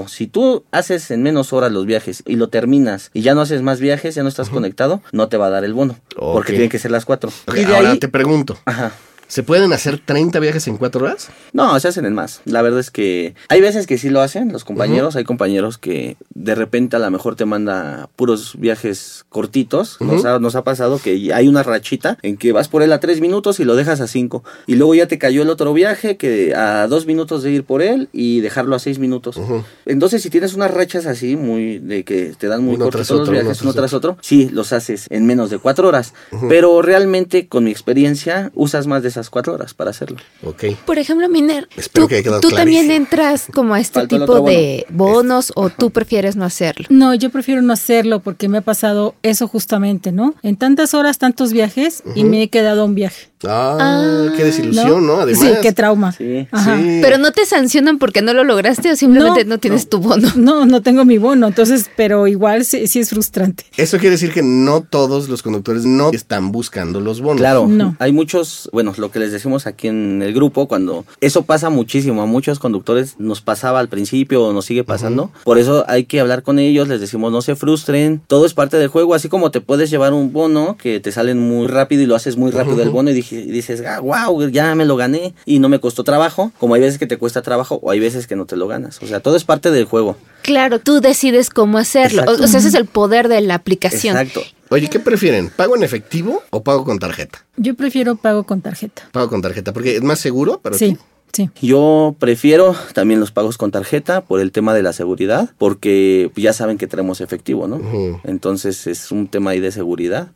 conectado. 0.04 0.08
Si 0.08 0.28
tú 0.28 0.64
haces 0.72 1.12
en 1.12 1.22
menos 1.22 1.52
horas 1.54 1.72
los 1.72 1.86
viajes 1.86 2.24
y 2.26 2.36
lo 2.38 2.48
terminas 2.50 3.12
y 3.14 3.22
ya 3.22 3.36
no 3.36 3.42
haces 3.42 3.62
más 3.62 3.80
viajes, 3.80 4.16
ya 4.16 4.24
no 4.24 4.30
estás 4.30 4.50
conectado, 4.50 5.02
no 5.12 5.28
te 5.28 5.38
va 5.38 5.48
a 5.48 5.50
dar 5.50 5.64
el 5.66 5.74
bono. 5.74 5.98
Porque 6.16 6.54
tienen 6.54 6.70
que 6.70 6.80
ser 6.80 6.92
las 6.92 7.06
cuatro. 7.06 7.32
Y 7.56 7.66
de 7.66 7.76
ahora 7.76 7.92
ahí- 7.92 8.00
te 8.00 8.08
pregunto, 8.08 8.58
Ajá. 8.66 8.94
¿Se 9.30 9.44
pueden 9.44 9.72
hacer 9.72 10.02
30 10.04 10.40
viajes 10.40 10.68
en 10.68 10.76
4 10.76 11.06
horas? 11.06 11.30
No, 11.54 11.80
se 11.80 11.88
hacen 11.88 12.06
en 12.06 12.14
más. 12.14 12.42
La 12.46 12.62
verdad 12.62 12.80
es 12.80 12.92
que 12.92 13.36
hay 13.48 13.62
veces 13.62 13.88
que 13.88 13.98
sí 13.98 14.10
lo 14.10 14.22
hacen 14.22 14.52
los 14.52 14.66
compañeros. 14.66 15.16
Hay 15.16 15.24
compañeros 15.24 15.78
que 15.78 16.18
de 16.34 16.56
repente 16.56 16.96
a 16.96 17.00
lo 17.00 17.10
mejor 17.12 17.36
te 17.36 17.46
manda 17.46 18.10
puros 18.16 18.56
viajes 18.58 19.26
cortitos. 19.30 20.02
nos, 20.02 20.26
ha, 20.26 20.40
nos 20.40 20.56
ha 20.56 20.64
pasado 20.64 21.00
que 21.00 21.32
hay 21.34 21.48
una 21.48 21.64
rachita 21.64 22.18
en 22.24 22.38
que 22.38 22.52
vas 22.52 22.68
por 22.68 22.82
él 22.82 22.92
a 22.92 23.00
tres 23.00 23.22
minutos 23.22 23.60
y 23.60 23.64
lo 23.64 23.76
dejas 23.76 24.02
a 24.02 24.08
cinco. 24.08 24.44
Y 24.68 24.76
luego 24.76 24.96
ya 24.96 25.08
te 25.08 25.20
cayó 25.20 25.44
el 25.44 25.50
otro 25.50 25.74
viaje 25.74 26.18
que 26.18 26.56
a 26.56 26.88
dos 26.88 27.06
minutos 27.06 27.44
de 27.44 27.52
ir 27.52 27.64
por 27.64 27.84
él 27.84 28.10
y 28.12 28.42
dejarlo 28.42 28.76
a 28.76 28.80
seis 28.80 28.98
minutos. 28.98 29.38
Ujú. 29.38 29.64
Entonces, 29.86 30.24
si 30.24 30.30
tienes 30.30 30.56
unas 30.56 30.72
rachas 30.72 31.06
así, 31.06 31.36
muy 31.36 31.78
de 31.78 32.04
que 32.04 32.34
te 32.38 32.48
dan 32.48 32.64
muy 32.64 32.76
Uno 32.76 32.86
cortos 32.86 33.02
los 33.02 33.12
otro, 33.12 33.32
uno 33.32 33.42
viajes, 33.42 33.62
uno 33.62 33.74
tras 33.74 33.94
otro, 33.94 34.18
sí, 34.22 34.50
los 34.52 34.74
haces 34.74 35.06
en 35.10 35.28
menos 35.28 35.52
de 35.52 35.60
cuatro 35.60 35.88
horas. 35.88 36.14
Pero 36.48 36.82
realmente, 36.82 37.48
con 37.48 37.64
mi 37.64 37.72
experiencia, 37.72 38.52
usas 38.56 38.88
más 38.88 39.04
de 39.04 39.10
esas 39.10 39.19
cuatro 39.30 39.54
horas 39.54 39.74
para 39.74 39.90
hacerlo. 39.90 40.18
Ok. 40.44 40.66
Por 40.86 41.00
ejemplo, 41.00 41.28
Miner, 41.28 41.68
Espero 41.76 42.06
tú, 42.06 42.10
que 42.10 42.16
haya 42.16 42.24
quedado 42.24 42.42
tú 42.42 42.52
también 42.52 42.92
entras 42.92 43.48
como 43.52 43.74
a 43.74 43.80
este 43.80 44.06
tipo 44.08 44.26
bono. 44.28 44.44
de 44.46 44.86
bonos 44.90 45.52
o 45.56 45.70
tú 45.72 45.90
prefieres 45.90 46.36
no 46.36 46.46
hacerlo. 46.46 46.86
No, 46.90 47.16
yo 47.16 47.32
prefiero 47.32 47.64
no 47.64 47.74
hacerlo 47.74 48.20
porque 48.20 48.48
me 48.48 48.60
ha 48.60 48.62
pasado 48.62 49.16
eso 49.24 49.48
justamente, 49.48 50.12
¿no? 50.12 50.36
En 50.44 50.56
tantas 50.58 50.94
horas, 50.94 51.18
tantos 51.18 51.52
viajes 51.52 52.04
y 52.14 52.24
me 52.24 52.44
he 52.44 52.50
quedado 52.50 52.84
a 52.84 52.86
un 52.86 52.94
viaje. 52.94 53.30
Ah, 53.48 53.78
Ah, 53.80 54.34
qué 54.36 54.44
desilusión, 54.44 55.08
¿no? 55.08 55.22
Además. 55.22 55.42
Sí, 55.42 55.48
qué 55.62 55.72
trauma. 55.72 56.12
Sí. 56.12 56.46
Ajá. 56.52 56.78
Sí. 56.78 57.00
Pero 57.02 57.18
no 57.18 57.32
te 57.32 57.46
sancionan 57.46 57.98
porque 57.98 58.22
no 58.22 58.34
lo 58.34 58.44
lograste 58.44 58.92
o 58.92 58.96
simplemente 58.98 59.46
no, 59.46 59.58
tienes 59.60 59.88
tu 59.90 60.00
bono. 60.00 60.28
No, 60.36 60.66
no 60.66 60.82
tengo 60.82 61.06
mi 61.06 61.18
bono, 61.18 61.48
entonces, 61.48 61.90
pero 61.96 62.28
igual 62.28 62.66
sí, 62.66 62.88
sí 62.88 63.00
es 63.00 63.10
frustrante. 63.10 63.64
Eso 63.78 63.98
quiere 63.98 64.12
decir 64.12 64.34
que 64.34 64.42
no 64.44 64.82
todos 64.82 65.30
los 65.30 65.42
conductores 65.42 65.86
no 65.86 66.12
están 66.12 66.52
buscando 66.52 67.00
los 67.00 67.22
bonos. 67.22 67.38
Claro, 67.40 67.68
No. 67.68 67.96
hay 68.00 68.12
muchos, 68.12 68.70
bueno, 68.74 68.94
lo 68.98 69.09
que 69.12 69.20
les 69.20 69.32
decimos 69.32 69.68
aquí 69.68 69.88
en 69.88 70.22
el 70.22 70.34
grupo, 70.34 70.68
cuando 70.68 71.06
eso 71.22 71.44
pasa 71.44 71.70
muchísimo, 71.70 72.22
a 72.22 72.26
muchos 72.26 72.60
conductores 72.60 73.16
nos 73.20 73.42
pasaba 73.42 73.80
al 73.80 73.90
principio 73.90 74.44
o 74.44 74.54
nos 74.54 74.66
sigue 74.66 74.84
pasando, 74.84 75.32
por 75.44 75.58
eso 75.58 75.86
hay 75.88 76.06
que 76.06 76.20
hablar 76.20 76.44
con 76.44 76.60
ellos, 76.60 76.88
les 76.88 77.00
decimos 77.02 77.32
no 77.32 77.42
se 77.42 77.56
frustren, 77.56 78.22
todo 78.28 78.46
es 78.46 78.54
parte 78.54 78.78
del 78.78 78.88
juego, 78.90 79.14
así 79.16 79.30
como 79.30 79.52
te 79.52 79.62
puedes 79.62 79.90
llevar 79.90 80.14
un 80.14 80.32
bono 80.34 80.78
que 80.82 81.00
te 81.00 81.12
salen 81.12 81.40
muy 81.40 81.68
rápido 81.68 82.02
y 82.04 82.06
lo 82.06 82.16
haces 82.16 82.38
muy 82.38 82.52
rápido 82.52 82.82
el 82.82 82.90
bono 82.90 83.10
y, 83.10 83.14
dije- 83.14 83.40
y 83.42 83.52
dices, 83.52 83.84
ah, 83.88 84.00
wow, 84.00 84.50
ya 84.50 84.74
me 84.76 84.86
lo 84.86 84.96
gané 84.96 85.34
y 85.46 85.60
no 85.60 85.70
me 85.70 85.80
costó 85.80 86.04
trabajo, 86.04 86.52
como 86.60 86.74
hay 86.76 86.82
veces 86.82 86.98
que 86.98 87.08
te 87.08 87.18
cuesta 87.18 87.42
trabajo 87.42 87.80
o 87.82 87.92
hay 87.92 88.00
veces 88.00 88.28
que 88.28 88.36
no 88.36 88.46
te 88.46 88.56
lo 88.56 88.68
ganas, 88.68 89.00
o 89.02 89.08
sea, 89.08 89.20
todo 89.20 89.36
es 89.36 89.44
parte 89.44 89.72
del 89.72 89.86
juego. 89.86 90.18
Claro, 90.42 90.80
tú 90.80 91.02
decides 91.02 91.50
cómo 91.50 91.78
hacerlo. 91.78 92.22
Exacto. 92.22 92.44
o 92.44 92.48
sea, 92.48 92.60
ese 92.60 92.70
es 92.70 92.74
el 92.74 92.86
poder 92.86 93.28
de 93.28 93.42
la 93.42 93.56
aplicación. 93.56 94.18
Exacto. 94.18 94.42
Oye, 94.72 94.88
¿qué 94.88 95.00
prefieren? 95.00 95.50
¿Pago 95.50 95.76
en 95.76 95.84
efectivo 95.84 96.44
o 96.52 96.64
pago 96.64 96.86
con 96.86 97.00
tarjeta? 97.00 97.46
Yo 97.58 97.74
prefiero 97.76 98.16
pago 98.16 98.44
con 98.44 98.62
tarjeta. 98.62 99.10
Pago 99.12 99.30
con 99.30 99.42
tarjeta, 99.42 99.74
porque 99.74 99.96
es 99.96 100.04
más 100.04 100.20
seguro 100.20 100.60
para 100.60 100.78
Sí, 100.78 100.94
ti. 101.32 101.50
sí. 101.60 101.68
Yo 101.68 102.16
prefiero 102.20 102.76
también 102.94 103.20
los 103.20 103.32
pagos 103.32 103.58
con 103.58 103.72
tarjeta 103.72 104.22
por 104.22 104.40
el 104.40 104.52
tema 104.52 104.74
de 104.76 104.84
la 104.84 104.94
seguridad, 104.94 105.50
porque 105.58 106.32
ya 106.36 106.54
saben 106.54 106.78
que 106.78 106.86
tenemos 106.88 107.20
efectivo, 107.22 107.68
¿no? 107.68 107.82
Entonces 108.26 108.86
es 108.86 109.12
un 109.12 109.28
tema 109.28 109.52
ahí 109.52 109.60
de 109.60 109.72
seguridad. 109.72 110.30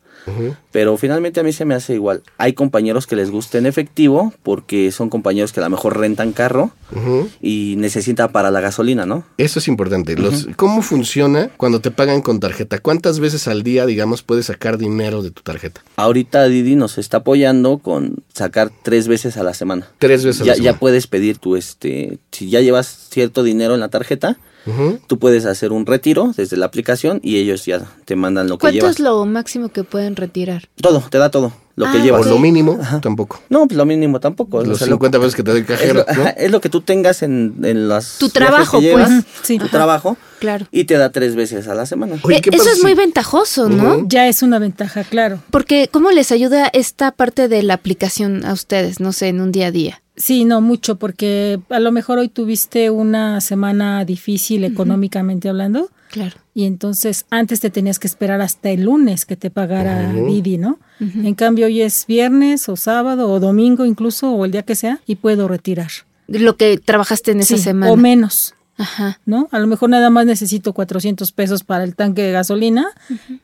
Pero 0.72 0.98
finalmente 0.98 1.40
a 1.40 1.44
mí 1.44 1.52
se 1.54 1.66
me 1.66 1.76
hace 1.76 1.94
igual. 1.94 2.24
Hay 2.38 2.54
compañeros 2.54 3.08
que 3.08 3.16
les 3.16 3.30
gusta 3.32 3.58
en 3.58 3.66
efectivo 3.66 4.34
porque 4.44 4.92
son 4.92 5.10
compañeros 5.10 5.52
que 5.54 5.60
a 5.60 5.64
lo 5.64 5.70
mejor 5.70 5.98
rentan 6.00 6.32
carro 6.34 6.72
y 7.42 7.76
necesitan 7.78 8.32
para 8.32 8.52
la 8.52 8.62
gasolina, 8.62 9.06
¿no? 9.06 9.24
Eso 9.38 9.60
es 9.60 9.68
importante. 9.68 10.16
Los, 10.16 10.48
¿Cómo 10.56 10.82
funciona 10.82 11.50
cuando 11.58 11.82
te 11.82 11.92
pagan 11.92 12.22
con 12.22 12.40
tarjeta? 12.40 12.80
¿Cuántas 12.80 13.20
veces 13.20 13.48
al 13.48 13.64
día, 13.64 13.86
digamos, 13.86 14.24
puedes 14.24 14.46
sacar 14.48 14.78
dinero 14.78 15.22
de 15.24 15.32
tu 15.32 15.42
tarjeta? 15.42 15.82
Ahorita 15.96 16.46
Didi 16.48 16.76
nos 16.76 16.98
está 16.98 17.18
apoyando 17.18 17.80
con 17.80 18.24
sacar 18.34 18.72
tres 18.84 19.08
veces 19.08 19.38
a 19.38 19.44
la 19.44 19.54
semana. 19.54 19.88
Tres 20.00 20.24
veces 20.26 20.42
a 20.42 20.46
Ya, 20.46 20.52
la 20.52 20.58
ya 20.58 20.62
semana. 20.64 20.80
puedes 20.80 21.08
pedir 21.08 21.38
tu, 21.38 21.56
este, 21.56 22.18
si 22.32 22.50
ya 22.50 22.62
llevas 22.62 23.08
cierto 23.12 23.44
dinero 23.44 23.74
en 23.74 23.80
la 23.80 23.90
tarjeta, 23.90 24.38
Tú 25.08 25.20
puedes 25.20 25.46
hacer 25.46 25.72
un 25.72 25.86
retiro 25.86 26.34
desde 26.36 26.56
la 26.58 26.66
aplicación 26.68 27.20
y 27.24 27.38
ellos 27.38 27.66
ya 27.66 27.82
te 28.06 28.16
mandan 28.16 28.48
lo 28.48 28.58
que 28.58 28.62
¿Cuánto 28.62 28.76
llevas. 28.78 28.92
es 28.96 29.00
lo 29.02 29.26
máximo 29.26 29.70
que 29.70 29.84
pueden 29.84 30.16
retirar? 30.16 30.70
Todo, 30.82 31.04
te 31.10 31.18
da 31.18 31.30
todo, 31.32 31.52
lo 31.76 31.86
que 31.92 31.98
Ah, 31.98 32.04
llevas. 32.04 32.26
O 32.26 32.30
lo 32.30 32.40
mínimo, 32.40 32.80
tampoco. 33.02 33.42
No, 33.50 33.68
pues 33.68 33.78
lo 33.78 33.86
mínimo 33.86 34.20
tampoco. 34.22 34.58
o 34.60 34.64
Los 34.64 34.78
sea, 34.78 34.88
50 34.88 35.20
pesos 35.20 35.36
que 35.36 35.44
te 35.44 35.52
el 35.52 35.58
es, 35.58 35.66
cajero, 35.66 35.94
lo, 35.96 36.14
¿no? 36.14 36.22
ajá, 36.22 36.30
es 36.32 36.50
lo 36.52 36.62
que 36.62 36.70
tú 36.70 36.82
tengas 36.82 37.24
en, 37.24 37.56
en 37.64 37.90
las 37.90 38.18
Tu 38.20 38.30
trabajo, 38.30 38.80
que 38.80 38.86
llevas, 38.86 39.10
pues. 39.10 39.26
Sí. 39.44 39.58
tu 39.58 39.66
Ajá. 39.66 39.72
trabajo 39.72 40.18
Claro. 40.40 40.68
y 40.72 40.84
te 40.86 40.96
da 40.98 41.10
tres 41.12 41.36
veces 41.36 41.68
a 41.68 41.74
la 41.76 41.86
semana. 41.86 42.16
Oye, 42.24 42.38
Eh, 42.38 42.42
¿qué 42.42 42.50
Eso 42.52 42.60
pasa 42.60 42.72
es 42.76 42.84
muy 42.84 42.94
ventajoso, 42.94 43.70
¿no? 43.70 44.06
Ya 44.08 44.28
es 44.28 44.44
una 44.44 44.60
ventaja, 44.60 45.04
claro. 45.04 45.40
Porque 45.52 45.90
¿cómo 45.92 46.12
les 46.12 46.32
ayuda 46.32 46.70
esta 46.74 47.12
parte 47.12 47.48
de 47.48 47.64
la 47.64 47.74
aplicación 47.76 48.46
a 48.46 48.54
ustedes, 48.54 49.00
no 49.00 49.12
sé, 49.14 49.28
en 49.30 49.42
un 49.42 49.52
día 49.52 49.68
a 49.68 49.72
día? 49.72 50.03
Sí, 50.16 50.46
no 50.46 50.62
mucho, 50.62 50.98
porque 50.98 51.60
a 51.70 51.80
lo 51.80 51.92
mejor 51.92 52.20
hoy 52.20 52.30
tuviste 52.30 52.90
una 52.92 53.42
semana 53.42 54.06
difícil 54.06 54.64
económicamente 54.64 55.50
hablando. 55.50 55.90
Claro. 56.12 56.36
Y 56.54 56.66
entonces 56.66 57.26
antes 57.32 57.60
te 57.60 57.72
tenías 57.72 57.98
que 57.98 58.06
esperar 58.06 58.40
hasta 58.42 58.70
el 58.70 58.84
lunes 58.84 59.26
que 59.26 59.36
te 59.36 59.50
pagara 59.50 60.14
Didi, 60.14 60.60
¿no? 60.60 60.78
En 61.00 61.34
cambio 61.34 61.66
hoy 61.66 61.82
es 61.82 62.06
viernes 62.08 62.70
o 62.70 62.76
sábado 62.76 63.30
o 63.32 63.40
domingo 63.40 63.86
incluso 63.86 64.32
o 64.32 64.46
el 64.46 64.52
día 64.52 64.62
que 64.62 64.76
sea 64.76 65.00
y 65.08 65.16
puedo 65.16 65.48
retirar. 65.48 65.90
Lo 66.28 66.56
que 66.56 66.78
trabajaste 66.78 67.32
en 67.32 67.40
esa 67.40 67.58
Sí, 67.58 67.64
semana. 67.64 67.92
O 67.92 67.98
menos. 67.98 68.54
Ajá. 68.78 69.20
¿no? 69.26 69.48
A 69.52 69.60
lo 69.60 69.68
mejor 69.68 69.90
nada 69.90 70.10
más 70.10 70.26
necesito 70.26 70.74
400 70.74 71.32
pesos 71.32 71.64
para 71.64 71.84
el 71.84 71.96
tanque 71.96 72.24
de 72.24 72.32
gasolina 72.32 72.88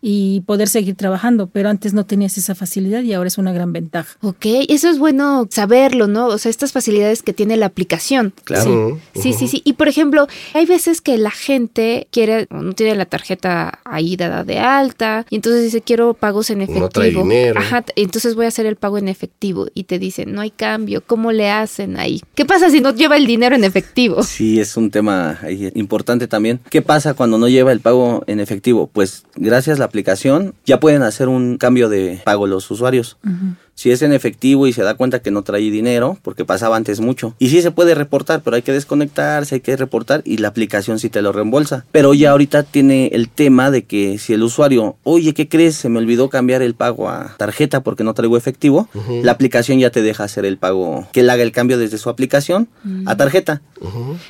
y 0.01 0.41
poder 0.41 0.67
seguir 0.67 0.95
trabajando, 0.95 1.47
pero 1.47 1.69
antes 1.69 1.93
no 1.93 2.05
tenías 2.05 2.37
esa 2.37 2.55
facilidad 2.55 3.03
y 3.03 3.13
ahora 3.13 3.27
es 3.27 3.37
una 3.37 3.51
gran 3.51 3.73
ventaja. 3.73 4.17
Ok, 4.21 4.45
eso 4.67 4.89
es 4.89 4.99
bueno 4.99 5.47
saberlo, 5.51 6.07
¿no? 6.07 6.27
O 6.27 6.37
sea, 6.37 6.49
estas 6.49 6.71
facilidades 6.71 7.23
que 7.23 7.33
tiene 7.33 7.57
la 7.57 7.67
aplicación. 7.67 8.33
Claro. 8.43 8.99
Sí, 9.13 9.21
sí, 9.21 9.33
sí, 9.33 9.47
sí. 9.47 9.61
Y 9.65 9.73
por 9.73 9.87
ejemplo, 9.87 10.27
hay 10.53 10.65
veces 10.65 11.01
que 11.01 11.17
la 11.17 11.31
gente 11.31 12.07
quiere, 12.11 12.47
no 12.49 12.73
tiene 12.73 12.95
la 12.95 13.05
tarjeta 13.05 13.79
ahí 13.85 14.15
dada 14.15 14.43
de 14.43 14.59
alta, 14.59 15.25
y 15.29 15.35
entonces 15.35 15.63
dice, 15.63 15.81
quiero 15.81 16.13
pagos 16.13 16.49
en 16.49 16.61
efectivo. 16.61 16.85
No 16.85 16.89
trae 16.89 17.11
dinero. 17.11 17.59
Ajá, 17.59 17.83
entonces 17.95 18.35
voy 18.35 18.45
a 18.45 18.49
hacer 18.49 18.65
el 18.65 18.75
pago 18.75 18.97
en 18.97 19.07
efectivo. 19.07 19.67
Y 19.73 19.83
te 19.83 19.99
dicen, 19.99 20.33
no 20.33 20.41
hay 20.41 20.51
cambio, 20.51 21.03
¿cómo 21.05 21.31
le 21.31 21.49
hacen 21.49 21.99
ahí? 21.99 22.21
¿Qué 22.35 22.45
pasa 22.45 22.69
si 22.69 22.81
no 22.81 22.93
lleva 22.93 23.17
el 23.17 23.25
dinero 23.25 23.55
en 23.55 23.63
efectivo? 23.63 24.23
Sí, 24.23 24.59
es 24.59 24.75
un 24.77 24.91
tema 24.91 25.18
importante 25.75 26.27
también. 26.27 26.59
¿Qué 26.69 26.81
pasa 26.81 27.13
cuando 27.13 27.37
no 27.37 27.47
lleva 27.47 27.71
el 27.71 27.79
pago 27.79 28.23
en 28.27 28.39
efectivo? 28.39 28.89
Pues 28.91 29.23
gracias 29.35 29.77
a 29.77 29.79
la 29.79 29.85
aplicación 29.85 30.53
ya 30.65 30.79
pueden 30.79 31.03
hacer 31.03 31.27
un 31.27 31.57
cambio 31.57 31.89
de 31.89 32.21
pago 32.23 32.47
los 32.47 32.69
usuarios. 32.71 33.17
Si 33.79 33.91
es 33.91 34.01
en 34.01 34.11
efectivo 34.11 34.67
y 34.67 34.73
se 34.73 34.83
da 34.83 34.95
cuenta 34.95 35.21
que 35.21 35.31
no 35.31 35.41
trae 35.41 35.71
dinero, 35.71 36.17
porque 36.21 36.43
pasaba 36.43 36.75
antes 36.75 36.99
mucho. 36.99 37.33
Y 37.39 37.47
sí 37.47 37.61
se 37.61 37.71
puede 37.71 37.95
reportar, 37.95 38.41
pero 38.43 38.57
hay 38.57 38.61
que 38.61 38.73
desconectarse, 38.73 39.55
hay 39.55 39.61
que 39.61 39.77
reportar 39.77 40.21
y 40.25 40.39
la 40.39 40.49
aplicación 40.49 40.99
sí 40.99 41.09
te 41.09 41.21
lo 41.21 41.31
reembolsa. 41.31 41.85
Pero 41.93 42.13
ya 42.13 42.31
ahorita 42.31 42.63
tiene 42.63 43.07
el 43.13 43.29
tema 43.29 43.71
de 43.71 43.85
que 43.85 44.17
si 44.17 44.33
el 44.33 44.43
usuario, 44.43 44.97
oye, 45.03 45.33
¿qué 45.33 45.47
crees? 45.47 45.77
Se 45.77 45.87
me 45.87 45.99
olvidó 45.99 46.29
cambiar 46.29 46.61
el 46.61 46.73
pago 46.73 47.07
a 47.07 47.37
tarjeta 47.37 47.81
porque 47.81 48.03
no 48.03 48.13
traigo 48.13 48.35
efectivo, 48.35 48.89
la 49.23 49.31
aplicación 49.31 49.79
ya 49.79 49.91
te 49.91 50.01
deja 50.01 50.25
hacer 50.25 50.43
el 50.43 50.57
pago, 50.57 51.07
que 51.13 51.21
él 51.21 51.29
haga 51.29 51.43
el 51.43 51.53
cambio 51.53 51.77
desde 51.77 51.99
su 51.99 52.09
aplicación 52.09 52.67
a 53.05 53.15
tarjeta. 53.15 53.61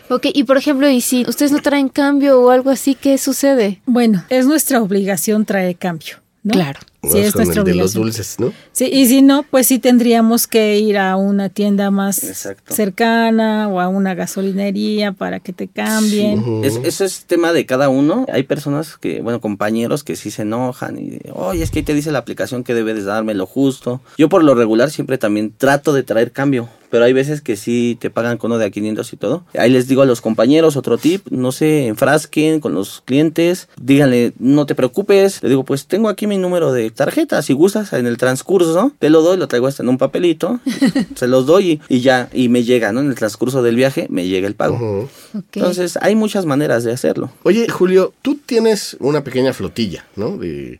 Ok, 0.09 0.27
y 0.31 0.43
por 0.43 0.57
ejemplo, 0.57 0.87
y 0.87 1.01
si 1.01 1.25
ustedes 1.27 1.51
no 1.51 1.57
traen 1.57 1.89
cambio 1.89 2.39
o 2.39 2.51
algo 2.51 2.69
así, 2.69 2.93
¿qué 2.93 3.17
sucede? 3.17 3.81
Bueno, 3.87 4.25
es 4.29 4.45
nuestra 4.45 4.79
obligación 4.79 5.45
traer 5.45 5.75
cambio, 5.75 6.17
¿no? 6.43 6.53
Claro. 6.53 6.81
Sí, 7.01 7.07
Vamos 7.11 7.25
es 7.27 7.31
con 7.33 7.43
nuestra 7.45 7.61
el 7.61 7.65
de 7.65 7.73
los 7.75 7.95
obligación. 7.95 8.03
dulces, 8.03 8.39
¿no? 8.39 8.53
Sí, 8.73 8.89
y 8.91 9.05
si 9.07 9.21
no, 9.21 9.43
pues 9.49 9.67
sí 9.67 9.79
tendríamos 9.79 10.47
que 10.47 10.79
ir 10.79 10.97
a 10.97 11.15
una 11.15 11.47
tienda 11.47 11.91
más 11.91 12.21
Exacto. 12.25 12.73
cercana 12.75 13.69
o 13.69 13.79
a 13.79 13.87
una 13.87 14.15
gasolinería 14.15 15.13
para 15.13 15.39
que 15.39 15.53
te 15.53 15.67
cambien. 15.67 16.63
Es- 16.63 16.79
eso 16.83 17.05
es 17.05 17.23
tema 17.25 17.53
de 17.53 17.65
cada 17.65 17.87
uno. 17.87 18.25
Hay 18.31 18.43
personas 18.43 18.97
que, 18.97 19.21
bueno, 19.21 19.39
compañeros 19.39 20.03
que 20.03 20.15
sí 20.17 20.29
se 20.31 20.41
enojan 20.41 20.97
y, 20.99 21.19
oye, 21.33 21.63
es 21.63 21.71
que 21.71 21.79
ahí 21.79 21.85
te 21.85 21.93
dice 21.93 22.11
la 22.11 22.19
aplicación 22.19 22.63
que 22.65 22.73
debes 22.73 23.05
darme 23.05 23.33
lo 23.33 23.45
justo. 23.45 24.01
Yo 24.17 24.27
por 24.27 24.43
lo 24.43 24.53
regular 24.55 24.91
siempre 24.91 25.17
también 25.17 25.53
trato 25.57 25.93
de 25.93 26.03
traer 26.03 26.31
cambio, 26.33 26.67
pero 26.89 27.05
hay 27.05 27.13
veces 27.13 27.41
que 27.41 27.55
sí 27.55 27.97
te 28.01 28.09
pagan 28.09 28.37
con 28.37 28.51
uno 28.51 28.57
de 28.59 28.65
a 28.65 28.69
500 28.71 29.13
y 29.13 29.17
todo. 29.17 29.45
Ahí 29.57 29.69
les 29.69 29.87
digo 29.87 30.01
a 30.01 30.05
los 30.05 30.21
compañeros 30.21 30.75
otro 30.75 30.97
tip, 30.97 31.27
no 31.29 31.51
se 31.51 31.85
enfrasquen 31.87 32.59
con 32.59 32.73
los 32.73 33.01
clientes, 33.05 33.69
díganle, 33.79 34.33
no 34.39 34.65
te 34.65 34.73
preocupes. 34.75 35.41
Le 35.43 35.49
digo, 35.49 35.63
pues 35.63 35.85
tengo 35.85 36.09
aquí 36.09 36.25
mi 36.27 36.37
número 36.37 36.73
de 36.73 36.88
tarjeta, 36.91 37.41
si 37.41 37.53
gustas, 37.53 37.93
en 37.93 38.05
el 38.07 38.17
transcurso, 38.17 38.91
te 38.99 39.09
lo 39.09 39.21
doy, 39.21 39.37
lo 39.37 39.47
traigo 39.47 39.67
hasta 39.67 39.83
en 39.83 39.89
un 39.89 39.97
papelito, 39.97 40.59
se 41.15 41.27
los 41.27 41.45
doy 41.45 41.81
y, 41.89 41.95
y 41.97 42.01
ya, 42.01 42.29
y 42.33 42.49
me 42.49 42.63
llega, 42.63 42.91
¿no? 42.91 42.99
En 43.01 43.07
el 43.09 43.15
transcurso 43.15 43.61
del 43.63 43.75
viaje 43.75 44.07
me 44.09 44.27
llega 44.27 44.47
el 44.47 44.55
pago. 44.55 45.09
Entonces, 45.33 45.97
hay 46.01 46.15
muchas 46.15 46.45
maneras 46.45 46.83
de 46.83 46.91
hacerlo. 46.91 47.31
Oye, 47.43 47.67
Julio, 47.69 48.13
tú 48.21 48.35
tienes 48.45 48.97
una 48.99 49.23
pequeña 49.23 49.53
flotilla, 49.53 50.05
¿no? 50.15 50.37
De, 50.37 50.47
de, 50.47 50.79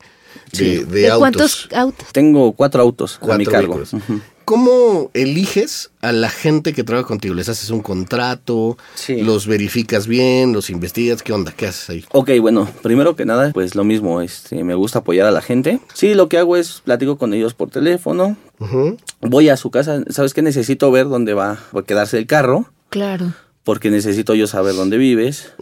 Sí. 0.52 0.66
de 0.78 0.86
¿De 0.86 1.06
autos. 1.10 1.20
cuántos 1.20 1.68
autos? 1.74 2.08
Tengo 2.12 2.54
cuatro 2.54 2.82
autos 2.82 3.20
a 3.22 3.38
mi 3.38 3.46
Cuatro 3.46 3.52
cargo. 3.52 3.84
¿Cómo 4.50 5.12
eliges 5.14 5.92
a 6.02 6.12
la 6.12 6.28
gente 6.28 6.74
que 6.74 6.84
trabaja 6.84 7.08
contigo? 7.08 7.36
¿Les 7.36 7.50
haces 7.50 7.70
un 7.70 7.84
contrato? 7.84 8.80
Sí. 8.96 9.22
¿Los 9.22 9.46
verificas 9.46 10.08
bien? 10.08 10.54
¿Los 10.54 10.72
investigas? 10.72 11.22
¿Qué 11.22 11.34
onda? 11.34 11.54
¿Qué 11.56 11.68
haces 11.68 11.88
ahí? 11.92 12.06
Ok, 12.14 12.32
bueno, 12.42 12.68
primero 12.82 13.16
que 13.16 13.26
nada, 13.26 13.52
pues 13.54 13.76
lo 13.76 13.84
mismo, 13.84 14.22
este, 14.22 14.64
me 14.64 14.74
gusta 14.74 15.00
apoyar 15.00 15.28
a 15.28 15.32
la 15.32 15.44
gente. 15.44 15.80
Sí, 15.94 16.16
lo 16.16 16.30
que 16.30 16.40
hago 16.40 16.58
es 16.58 16.82
platico 16.84 17.20
con 17.20 17.36
ellos 17.36 17.54
por 17.54 17.70
teléfono, 17.70 18.38
voy 19.22 19.50
a 19.50 19.56
su 19.56 19.70
casa, 19.70 20.04
¿sabes 20.10 20.34
qué? 20.34 20.42
Necesito 20.42 20.90
ver 20.90 21.08
dónde 21.10 21.36
va 21.36 21.60
a 21.72 21.82
quedarse 21.84 22.18
el 22.18 22.26
carro, 22.26 22.72
Claro. 22.90 23.34
Porque 23.70 23.92
necesito 23.92 24.34
yo 24.34 24.48
saber 24.48 24.74
dónde 24.74 24.98
vives. 24.98 25.54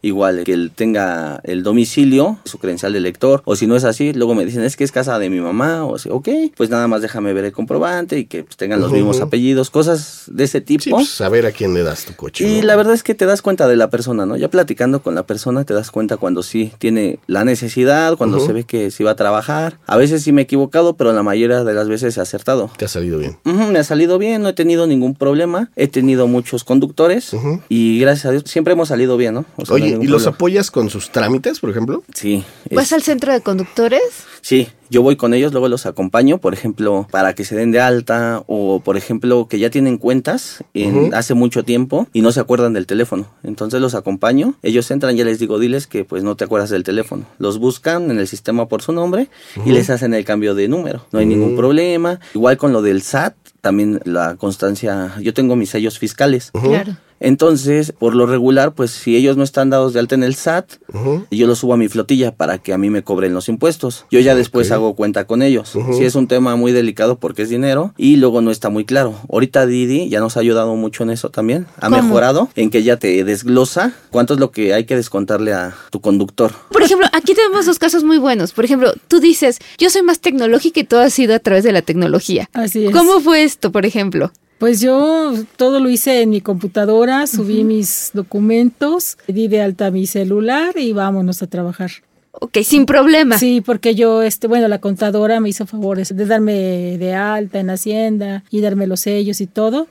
Igual 0.00 0.44
que 0.44 0.54
él 0.54 0.72
tenga 0.74 1.38
el 1.44 1.62
domicilio, 1.62 2.38
su 2.46 2.56
credencial 2.56 2.94
de 2.94 3.00
lector, 3.00 3.42
o 3.44 3.56
si 3.56 3.66
no 3.66 3.76
es 3.76 3.84
así, 3.84 4.14
luego 4.14 4.34
me 4.34 4.46
dicen 4.46 4.64
es 4.64 4.74
que 4.74 4.84
es 4.84 4.90
casa 4.90 5.18
de 5.18 5.28
mi 5.28 5.38
mamá, 5.38 5.84
o 5.84 5.96
así, 5.96 6.08
ok, 6.10 6.28
pues 6.56 6.70
nada 6.70 6.88
más 6.88 7.02
déjame 7.02 7.34
ver 7.34 7.44
el 7.44 7.52
comprobante 7.52 8.18
y 8.18 8.24
que 8.24 8.44
pues, 8.44 8.56
tengan 8.56 8.80
los 8.80 8.90
mismos 8.90 9.20
apellidos, 9.20 9.68
cosas 9.68 10.24
de 10.28 10.44
ese 10.44 10.62
tipo. 10.62 10.82
Sí, 10.82 10.90
pues 10.92 11.10
saber 11.10 11.44
a 11.44 11.52
quién 11.52 11.74
le 11.74 11.82
das 11.82 12.06
tu 12.06 12.14
coche. 12.14 12.48
Y 12.48 12.60
¿no? 12.62 12.68
la 12.68 12.76
verdad 12.76 12.94
es 12.94 13.02
que 13.02 13.14
te 13.14 13.26
das 13.26 13.42
cuenta 13.42 13.68
de 13.68 13.76
la 13.76 13.90
persona, 13.90 14.24
¿no? 14.24 14.38
Ya 14.38 14.48
platicando 14.48 15.02
con 15.02 15.14
la 15.14 15.24
persona 15.24 15.64
te 15.64 15.74
das 15.74 15.90
cuenta 15.90 16.16
cuando 16.16 16.42
sí 16.42 16.72
tiene 16.78 17.18
la 17.26 17.44
necesidad, 17.44 18.16
cuando 18.16 18.40
se 18.40 18.54
ve 18.54 18.64
que 18.64 18.90
sí 18.90 19.04
va 19.04 19.10
a 19.10 19.16
trabajar. 19.16 19.78
A 19.86 19.98
veces 19.98 20.22
sí 20.22 20.32
me 20.32 20.40
he 20.40 20.44
equivocado, 20.44 20.96
pero 20.96 21.12
la 21.12 21.22
mayoría 21.22 21.64
de 21.64 21.74
las 21.74 21.90
veces 21.90 22.16
he 22.16 22.20
acertado. 22.22 22.70
Te 22.78 22.86
ha 22.86 22.88
salido 22.88 23.18
bien. 23.18 23.36
Me 23.44 23.78
ha 23.78 23.84
salido 23.84 24.18
bien, 24.18 24.40
no 24.40 24.48
he 24.48 24.54
tenido 24.54 24.86
ningún 24.86 25.14
problema. 25.14 25.70
He 25.76 25.88
tenido 25.88 26.26
muchos 26.26 26.64
conductores 26.64 27.34
Y 27.68 27.98
gracias 28.00 28.26
a 28.26 28.30
Dios 28.32 28.44
siempre 28.46 28.72
hemos 28.72 28.88
salido 28.88 29.16
bien, 29.16 29.34
¿no? 29.34 29.44
O 29.56 29.66
sea, 29.66 29.74
Oye, 29.74 29.98
¿y 30.00 30.06
los 30.06 30.26
apoyas 30.26 30.70
con 30.70 30.90
sus 30.90 31.10
trámites, 31.10 31.60
por 31.60 31.70
ejemplo? 31.70 32.02
Sí. 32.14 32.44
¿Vas 32.70 32.86
es- 32.86 32.92
al 32.94 33.02
centro 33.02 33.32
de 33.32 33.40
conductores? 33.40 34.00
Sí, 34.40 34.68
yo 34.90 35.02
voy 35.02 35.14
con 35.16 35.34
ellos, 35.34 35.52
luego 35.52 35.68
los 35.68 35.86
acompaño, 35.86 36.38
por 36.38 36.52
ejemplo, 36.52 37.06
para 37.12 37.34
que 37.34 37.44
se 37.44 37.54
den 37.54 37.70
de 37.70 37.80
alta 37.80 38.42
o, 38.48 38.80
por 38.80 38.96
ejemplo, 38.96 39.46
que 39.48 39.58
ya 39.60 39.70
tienen 39.70 39.98
cuentas 39.98 40.64
en, 40.74 41.14
hace 41.14 41.34
mucho 41.34 41.62
tiempo 41.62 42.08
y 42.12 42.22
no 42.22 42.32
se 42.32 42.40
acuerdan 42.40 42.72
del 42.72 42.86
teléfono. 42.86 43.26
Entonces 43.44 43.80
los 43.80 43.94
acompaño, 43.94 44.54
ellos 44.62 44.90
entran, 44.90 45.16
ya 45.16 45.24
les 45.24 45.38
digo, 45.38 45.58
diles 45.60 45.86
que 45.86 46.04
pues 46.04 46.24
no 46.24 46.34
te 46.36 46.44
acuerdas 46.44 46.70
del 46.70 46.82
teléfono. 46.82 47.24
Los 47.38 47.58
buscan 47.58 48.10
en 48.10 48.18
el 48.18 48.26
sistema 48.26 48.66
por 48.66 48.82
su 48.82 48.92
nombre 48.92 49.28
y 49.64 49.70
les 49.70 49.88
hacen 49.90 50.12
el 50.12 50.24
cambio 50.24 50.54
de 50.56 50.66
número. 50.68 51.06
No 51.12 51.20
hay 51.20 51.26
ningún 51.26 51.56
problema. 51.56 52.18
Igual 52.34 52.56
con 52.56 52.72
lo 52.72 52.82
del 52.82 53.02
SAT, 53.02 53.34
también 53.60 54.00
la 54.04 54.34
constancia, 54.36 55.14
yo 55.20 55.32
tengo 55.32 55.54
mis 55.54 55.70
sellos 55.70 55.98
fiscales. 56.00 56.50
Claro. 56.52 56.96
Entonces, 57.22 57.92
por 57.98 58.14
lo 58.14 58.26
regular, 58.26 58.74
pues 58.74 58.90
si 58.90 59.16
ellos 59.16 59.36
no 59.36 59.44
están 59.44 59.70
dados 59.70 59.92
de 59.92 60.00
alta 60.00 60.14
en 60.16 60.22
el 60.24 60.34
SAT, 60.34 60.72
Ujú. 60.92 61.24
yo 61.30 61.46
los 61.46 61.60
subo 61.60 61.74
a 61.74 61.76
mi 61.76 61.88
flotilla 61.88 62.34
para 62.34 62.58
que 62.58 62.72
a 62.72 62.78
mí 62.78 62.90
me 62.90 63.02
cobren 63.04 63.32
los 63.32 63.48
impuestos. 63.48 64.06
Yo 64.10 64.20
ya 64.20 64.34
después 64.34 64.70
hago 64.72 64.94
cuenta 64.94 65.24
con 65.26 65.40
ellos. 65.40 65.74
Ujú. 65.74 65.94
Sí 65.94 66.04
es 66.04 66.14
un 66.16 66.26
tema 66.28 66.56
muy 66.56 66.72
delicado 66.72 67.18
porque 67.18 67.42
es 67.42 67.48
dinero 67.48 67.94
y 67.96 68.16
luego 68.16 68.40
no 68.42 68.50
está 68.50 68.68
muy 68.70 68.84
claro. 68.84 69.14
Ahorita 69.30 69.66
Didi 69.66 70.08
ya 70.08 70.20
nos 70.20 70.36
ha 70.36 70.40
ayudado 70.40 70.74
mucho 70.76 71.04
en 71.04 71.10
eso 71.10 71.30
también. 71.30 71.66
Ha 71.78 71.88
¿Cómo? 71.88 72.02
mejorado 72.02 72.48
en 72.56 72.70
que 72.70 72.82
ya 72.82 72.96
te 72.96 73.22
desglosa 73.24 73.92
cuánto 74.10 74.34
es 74.34 74.40
lo 74.40 74.50
que 74.50 74.74
hay 74.74 74.84
que 74.84 74.96
descontarle 74.96 75.52
a 75.52 75.74
tu 75.90 76.00
conductor. 76.00 76.52
Por 76.70 76.82
ejemplo, 76.82 77.06
aquí 77.12 77.34
tenemos 77.34 77.66
dos 77.66 77.78
casos 77.78 78.02
muy 78.04 78.18
buenos. 78.18 78.52
Por 78.52 78.64
ejemplo, 78.64 78.92
tú 79.08 79.20
dices, 79.20 79.58
yo 79.78 79.90
soy 79.90 80.02
más 80.02 80.20
tecnológica 80.20 80.80
y 80.80 80.84
todo 80.84 81.00
ha 81.00 81.10
sido 81.10 81.34
a 81.34 81.38
través 81.38 81.62
de 81.64 81.72
la 81.72 81.82
tecnología. 81.82 82.50
Así 82.52 82.86
es. 82.86 82.92
¿Cómo 82.92 83.20
fue 83.20 83.44
esto, 83.44 83.70
por 83.70 83.86
ejemplo? 83.86 84.32
Pues 84.62 84.80
yo 84.80 85.34
todo 85.56 85.80
lo 85.80 85.90
hice 85.90 86.22
en 86.22 86.30
mi 86.30 86.40
computadora, 86.40 87.26
subí 87.26 87.64
mis 87.64 88.12
documentos, 88.14 89.18
di 89.26 89.48
de 89.48 89.60
alta 89.60 89.90
mi 89.90 90.06
celular 90.06 90.78
y 90.78 90.92
vámonos 90.92 91.42
a 91.42 91.48
trabajar. 91.48 91.90
Ok, 92.30 92.58
sin 92.62 92.86
problema. 92.86 93.40
Sí, 93.40 93.60
porque 93.60 93.96
yo, 93.96 94.22
este, 94.22 94.46
bueno, 94.46 94.68
la 94.68 94.80
contadora 94.80 95.40
me 95.40 95.48
hizo 95.48 95.66
favores 95.66 96.16
de 96.16 96.26
darme 96.26 96.96
de 96.96 97.12
alta 97.12 97.58
en 97.58 97.70
Hacienda 97.70 98.44
y 98.52 98.60
darme 98.60 98.86
los 98.86 99.00
sellos 99.00 99.40
y 99.40 99.48
todo. 99.48 99.88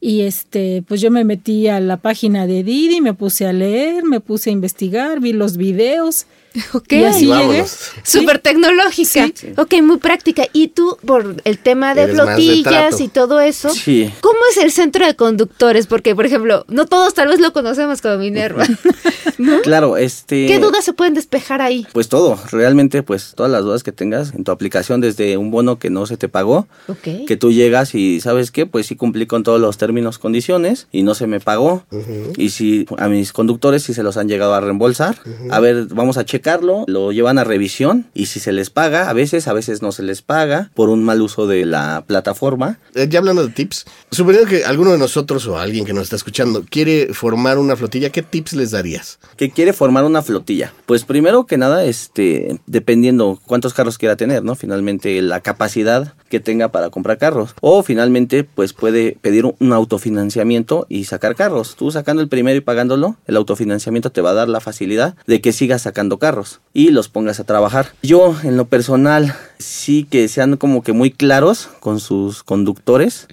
Y 0.00 0.22
este, 0.22 0.82
pues 0.88 1.00
yo 1.00 1.12
me 1.12 1.22
metí 1.22 1.68
a 1.68 1.78
la 1.78 1.96
página 1.96 2.48
de 2.48 2.64
Didi, 2.64 3.00
me 3.00 3.14
puse 3.14 3.46
a 3.46 3.52
leer, 3.52 4.02
me 4.02 4.18
puse 4.18 4.50
a 4.50 4.52
investigar, 4.52 5.20
vi 5.20 5.32
los 5.32 5.56
videos. 5.56 6.26
Ok. 6.72 6.92
Y 6.92 7.04
así 7.04 7.24
Y 7.30 7.34
llegué. 7.34 7.64
Súper 8.02 8.38
tecnológica. 8.38 9.28
Ok, 9.56 9.74
muy 9.82 9.98
práctica. 9.98 10.44
Y 10.52 10.68
tú, 10.68 10.96
por 11.04 11.36
el 11.44 11.58
tema 11.58 11.94
de 11.94 12.02
Eres 12.02 12.16
más 12.16 12.26
de 12.26 12.32
flotillas 12.34 13.00
y 13.00 13.08
todo 13.08 13.40
eso, 13.40 13.70
Sí. 13.70 14.12
¿cómo 14.20 14.38
es 14.50 14.56
el 14.58 14.72
centro 14.72 15.06
de 15.06 15.14
conductores? 15.16 15.86
Porque, 15.86 16.14
por 16.14 16.26
ejemplo, 16.26 16.64
no 16.68 16.86
todos 16.86 17.14
tal 17.14 17.28
vez 17.28 17.40
lo 17.40 17.52
conocemos 17.52 18.00
como 18.02 18.16
Minerva. 18.18 18.64
Claro, 19.62 19.96
este... 19.96 20.46
¿Qué 20.46 20.58
dudas 20.58 20.84
se 20.84 20.92
pueden 20.92 21.14
despejar 21.14 21.62
ahí? 21.62 21.86
Pues 21.92 22.08
todo, 22.08 22.38
realmente 22.50 23.02
pues 23.02 23.32
todas 23.34 23.50
las 23.50 23.62
dudas 23.62 23.82
que 23.82 23.90
tengas 23.92 24.34
en 24.34 24.44
tu 24.44 24.52
aplicación 24.52 25.00
desde 25.00 25.36
un 25.38 25.50
bono 25.50 25.78
que 25.78 25.88
no 25.88 26.04
se 26.06 26.16
te 26.18 26.28
pagó, 26.28 26.66
Ok. 26.88 27.26
que 27.26 27.36
tú 27.38 27.50
llegas 27.50 27.94
y 27.94 28.20
sabes 28.20 28.50
qué, 28.50 28.66
pues 28.66 28.86
sí 28.86 28.96
cumplí 28.96 29.26
con 29.26 29.42
todos 29.42 29.58
los 29.60 29.78
términos, 29.78 30.18
condiciones 30.18 30.88
y 30.92 31.02
no 31.04 31.14
se 31.14 31.26
me 31.26 31.40
pagó. 31.40 31.84
Y 32.36 32.50
si 32.50 32.86
a 32.98 33.08
mis 33.08 33.32
conductores 33.32 33.82
sí 33.82 33.94
se 33.94 34.02
los 34.02 34.16
han 34.18 34.28
llegado 34.28 34.52
a 34.54 34.60
reembolsar, 34.60 35.16
a 35.50 35.58
ver, 35.60 35.86
vamos 35.86 36.18
a 36.18 36.24
checar 36.24 36.39
checarlo, 36.40 36.84
lo 36.86 37.12
llevan 37.12 37.38
a 37.38 37.44
revisión 37.44 38.06
y 38.14 38.26
si 38.26 38.40
se 38.40 38.52
les 38.52 38.70
paga, 38.70 39.10
a 39.10 39.12
veces, 39.12 39.46
a 39.46 39.52
veces 39.52 39.82
no 39.82 39.92
se 39.92 40.02
les 40.02 40.22
paga 40.22 40.70
por 40.74 40.88
un 40.88 41.04
mal 41.04 41.20
uso 41.20 41.46
de 41.46 41.66
la 41.66 42.04
plataforma. 42.06 42.78
Eh, 42.94 43.08
ya 43.10 43.18
hablando 43.18 43.46
de 43.46 43.52
tips, 43.52 43.84
suponiendo 44.10 44.48
que 44.48 44.64
alguno 44.64 44.92
de 44.92 44.98
nosotros 44.98 45.46
o 45.46 45.58
alguien 45.58 45.84
que 45.84 45.92
nos 45.92 46.04
está 46.04 46.16
escuchando 46.16 46.64
quiere 46.68 47.12
formar 47.12 47.58
una 47.58 47.76
flotilla, 47.76 48.10
¿qué 48.10 48.22
tips 48.22 48.54
les 48.54 48.70
darías? 48.70 49.18
que 49.36 49.50
quiere 49.50 49.72
formar 49.72 50.04
una 50.04 50.22
flotilla. 50.22 50.72
Pues 50.86 51.04
primero 51.04 51.46
que 51.46 51.58
nada, 51.58 51.84
este, 51.84 52.60
dependiendo 52.66 53.38
cuántos 53.46 53.74
carros 53.74 53.98
quiera 53.98 54.16
tener, 54.16 54.44
¿no? 54.44 54.54
Finalmente 54.54 55.20
la 55.22 55.40
capacidad 55.40 56.14
que 56.28 56.40
tenga 56.40 56.68
para 56.68 56.90
comprar 56.90 57.18
carros. 57.18 57.54
O 57.60 57.82
finalmente, 57.82 58.44
pues 58.44 58.72
puede 58.72 59.18
pedir 59.20 59.44
un 59.46 59.72
autofinanciamiento 59.72 60.86
y 60.88 61.04
sacar 61.04 61.34
carros. 61.34 61.74
Tú 61.76 61.90
sacando 61.90 62.22
el 62.22 62.28
primero 62.28 62.56
y 62.56 62.60
pagándolo, 62.60 63.16
el 63.26 63.36
autofinanciamiento 63.36 64.10
te 64.10 64.20
va 64.20 64.30
a 64.30 64.34
dar 64.34 64.48
la 64.48 64.60
facilidad 64.60 65.16
de 65.26 65.40
que 65.40 65.52
sigas 65.52 65.82
sacando 65.82 66.18
carros 66.18 66.29
y 66.72 66.90
los 66.90 67.08
pongas 67.08 67.40
a 67.40 67.44
trabajar. 67.44 67.92
Yo, 68.02 68.36
en 68.42 68.56
lo 68.56 68.66
personal, 68.66 69.34
sí 69.58 70.06
que 70.08 70.28
sean 70.28 70.56
como 70.56 70.82
que 70.82 70.92
muy 70.92 71.10
claros 71.10 71.68
con 71.80 72.00
sus 72.00 72.42
conductores 72.42 73.26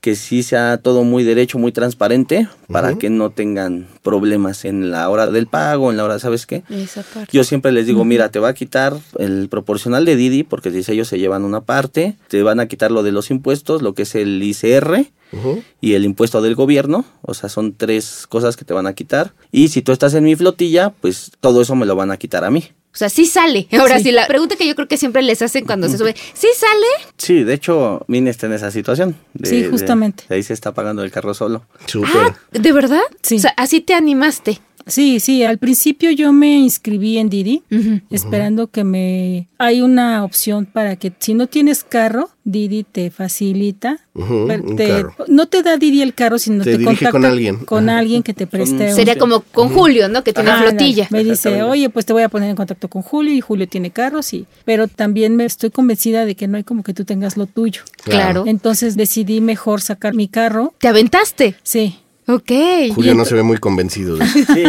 que 0.00 0.14
sí 0.14 0.42
sea 0.42 0.78
todo 0.78 1.02
muy 1.02 1.24
derecho, 1.24 1.58
muy 1.58 1.72
transparente, 1.72 2.48
para 2.68 2.96
que 2.96 3.10
no 3.10 3.30
tengan 3.30 3.86
problemas 4.02 4.64
en 4.64 4.90
la 4.90 5.08
hora 5.08 5.26
del 5.26 5.46
pago, 5.46 5.90
en 5.90 5.96
la 5.96 6.04
hora, 6.04 6.18
¿sabes 6.18 6.46
qué? 6.46 6.62
Esa 6.70 7.02
parte. 7.02 7.30
Yo 7.32 7.44
siempre 7.44 7.72
les 7.72 7.86
digo, 7.86 8.04
mira, 8.04 8.30
te 8.30 8.38
va 8.38 8.48
a 8.48 8.54
quitar 8.54 8.96
el 9.18 9.48
proporcional 9.48 10.04
de 10.04 10.16
Didi, 10.16 10.42
porque 10.42 10.70
dice 10.70 10.92
ellos 10.92 11.08
se 11.08 11.18
llevan 11.18 11.44
una 11.44 11.62
parte, 11.62 12.16
te 12.28 12.42
van 12.42 12.60
a 12.60 12.66
quitar 12.66 12.90
lo 12.92 13.02
de 13.02 13.12
los 13.12 13.30
impuestos, 13.30 13.82
lo 13.82 13.94
que 13.94 14.02
es 14.02 14.14
el 14.14 14.42
ICR 14.42 15.06
y 15.80 15.94
el 15.94 16.04
impuesto 16.04 16.40
del 16.40 16.54
gobierno, 16.54 17.04
o 17.22 17.34
sea, 17.34 17.48
son 17.48 17.74
tres 17.74 18.26
cosas 18.28 18.56
que 18.56 18.64
te 18.64 18.72
van 18.72 18.86
a 18.86 18.94
quitar. 18.94 19.32
Y 19.50 19.68
si 19.68 19.82
tú 19.82 19.92
estás 19.92 20.14
en 20.14 20.24
mi 20.24 20.36
flotilla, 20.36 20.90
pues 21.00 21.32
todo 21.40 21.60
eso 21.60 21.74
me 21.74 21.84
lo 21.84 21.96
van 21.96 22.10
a 22.10 22.16
quitar 22.16 22.44
a 22.44 22.50
mí. 22.50 22.64
O 22.96 22.98
sea, 22.98 23.10
sí 23.10 23.26
sale. 23.26 23.68
Ahora 23.78 23.98
Sí. 23.98 24.04
sí, 24.04 24.10
la 24.12 24.26
pregunta 24.26 24.56
que 24.56 24.66
yo 24.66 24.74
creo 24.74 24.88
que 24.88 24.96
siempre 24.96 25.20
les 25.20 25.42
hacen 25.42 25.66
cuando 25.66 25.86
se 25.88 25.98
sube, 25.98 26.14
¿sí 26.32 26.48
sale? 26.56 26.86
Sí, 27.18 27.44
de 27.44 27.52
hecho, 27.52 28.02
Mine 28.08 28.30
está 28.30 28.46
en 28.46 28.54
esa 28.54 28.70
situación. 28.70 29.14
de- 29.34 29.48
Sí, 29.50 29.62
de- 29.62 29.68
justamente. 29.68 30.24
de 30.28 30.34
ahí 30.36 30.42
se 30.42 30.54
está 30.54 30.72
pagando 30.72 31.02
el 31.04 31.10
carro 31.10 31.34
solo. 31.34 31.62
Súper. 31.86 32.10
Ah, 32.14 32.36
¿de 32.52 32.72
verdad? 32.72 33.02
Sí. 33.22 33.36
O 33.36 33.40
sea, 33.40 33.52
así 33.58 33.82
te 33.82 33.92
animaste. 33.92 34.60
Sí, 34.86 35.18
sí, 35.20 35.42
al 35.42 35.58
principio 35.58 36.10
yo 36.12 36.32
me 36.32 36.58
inscribí 36.58 37.18
en 37.18 37.28
Didi 37.28 37.62
esperando 38.10 38.68
que 38.68 38.84
me... 38.84 39.48
Hay 39.58 39.80
una 39.80 40.22
opción 40.24 40.66
para 40.66 40.96
que 40.96 41.12
si 41.18 41.34
no 41.34 41.46
tienes 41.48 41.82
carro, 41.82 42.28
Didi 42.44 42.84
te 42.84 43.10
facilita. 43.10 43.98
Te-. 44.76 45.04
No 45.28 45.46
te 45.46 45.62
da 45.62 45.76
Didi 45.76 46.02
el 46.02 46.14
carro, 46.14 46.38
sino 46.38 46.62
Te 46.62 46.78
te, 46.78 46.84
contacta 46.84 47.10
con 47.10 47.24
alguien. 47.24 47.56
con 47.56 47.88
alguien 47.88 48.22
que 48.22 48.32
te 48.34 48.46
preste. 48.46 48.90
un- 48.90 48.94
Sería 48.94 49.16
como 49.18 49.40
con 49.40 49.70
Julio, 49.70 50.08
¿no? 50.08 50.22
Que 50.22 50.32
tiene 50.32 50.50
Ah, 50.50 50.62
flotilla. 50.62 51.08
Me 51.10 51.24
dice, 51.24 51.62
oye, 51.62 51.88
pues 51.90 52.06
te 52.06 52.12
voy 52.12 52.22
a 52.22 52.28
poner 52.28 52.50
en 52.50 52.56
contacto 52.56 52.88
con 52.88 53.02
Julio 53.02 53.32
y 53.32 53.40
Julio 53.40 53.66
tiene 53.66 53.90
carros, 53.90 54.32
y, 54.34 54.46
pero 54.64 54.86
también 54.88 55.34
me 55.36 55.44
estoy 55.46 55.70
convencida 55.70 56.24
de 56.26 56.34
que 56.36 56.46
no 56.46 56.58
hay 56.58 56.64
como 56.64 56.82
que 56.82 56.94
tú 56.94 57.04
tengas 57.04 57.36
lo 57.36 57.46
tuyo. 57.46 57.82
Claro. 58.04 58.44
Entonces 58.46 58.96
decidí 58.96 59.40
mejor 59.40 59.80
sacar 59.80 60.14
mi 60.14 60.28
carro. 60.28 60.74
¿Te 60.78 60.88
aventaste? 60.88 61.56
Sí. 61.62 61.96
Ok. 62.28 62.50
Julio 62.94 63.14
no 63.14 63.24
se 63.24 63.34
ve 63.36 63.42
muy 63.44 63.58
convencido. 63.58 64.16
de- 64.16 64.26
Sí, 64.46 64.64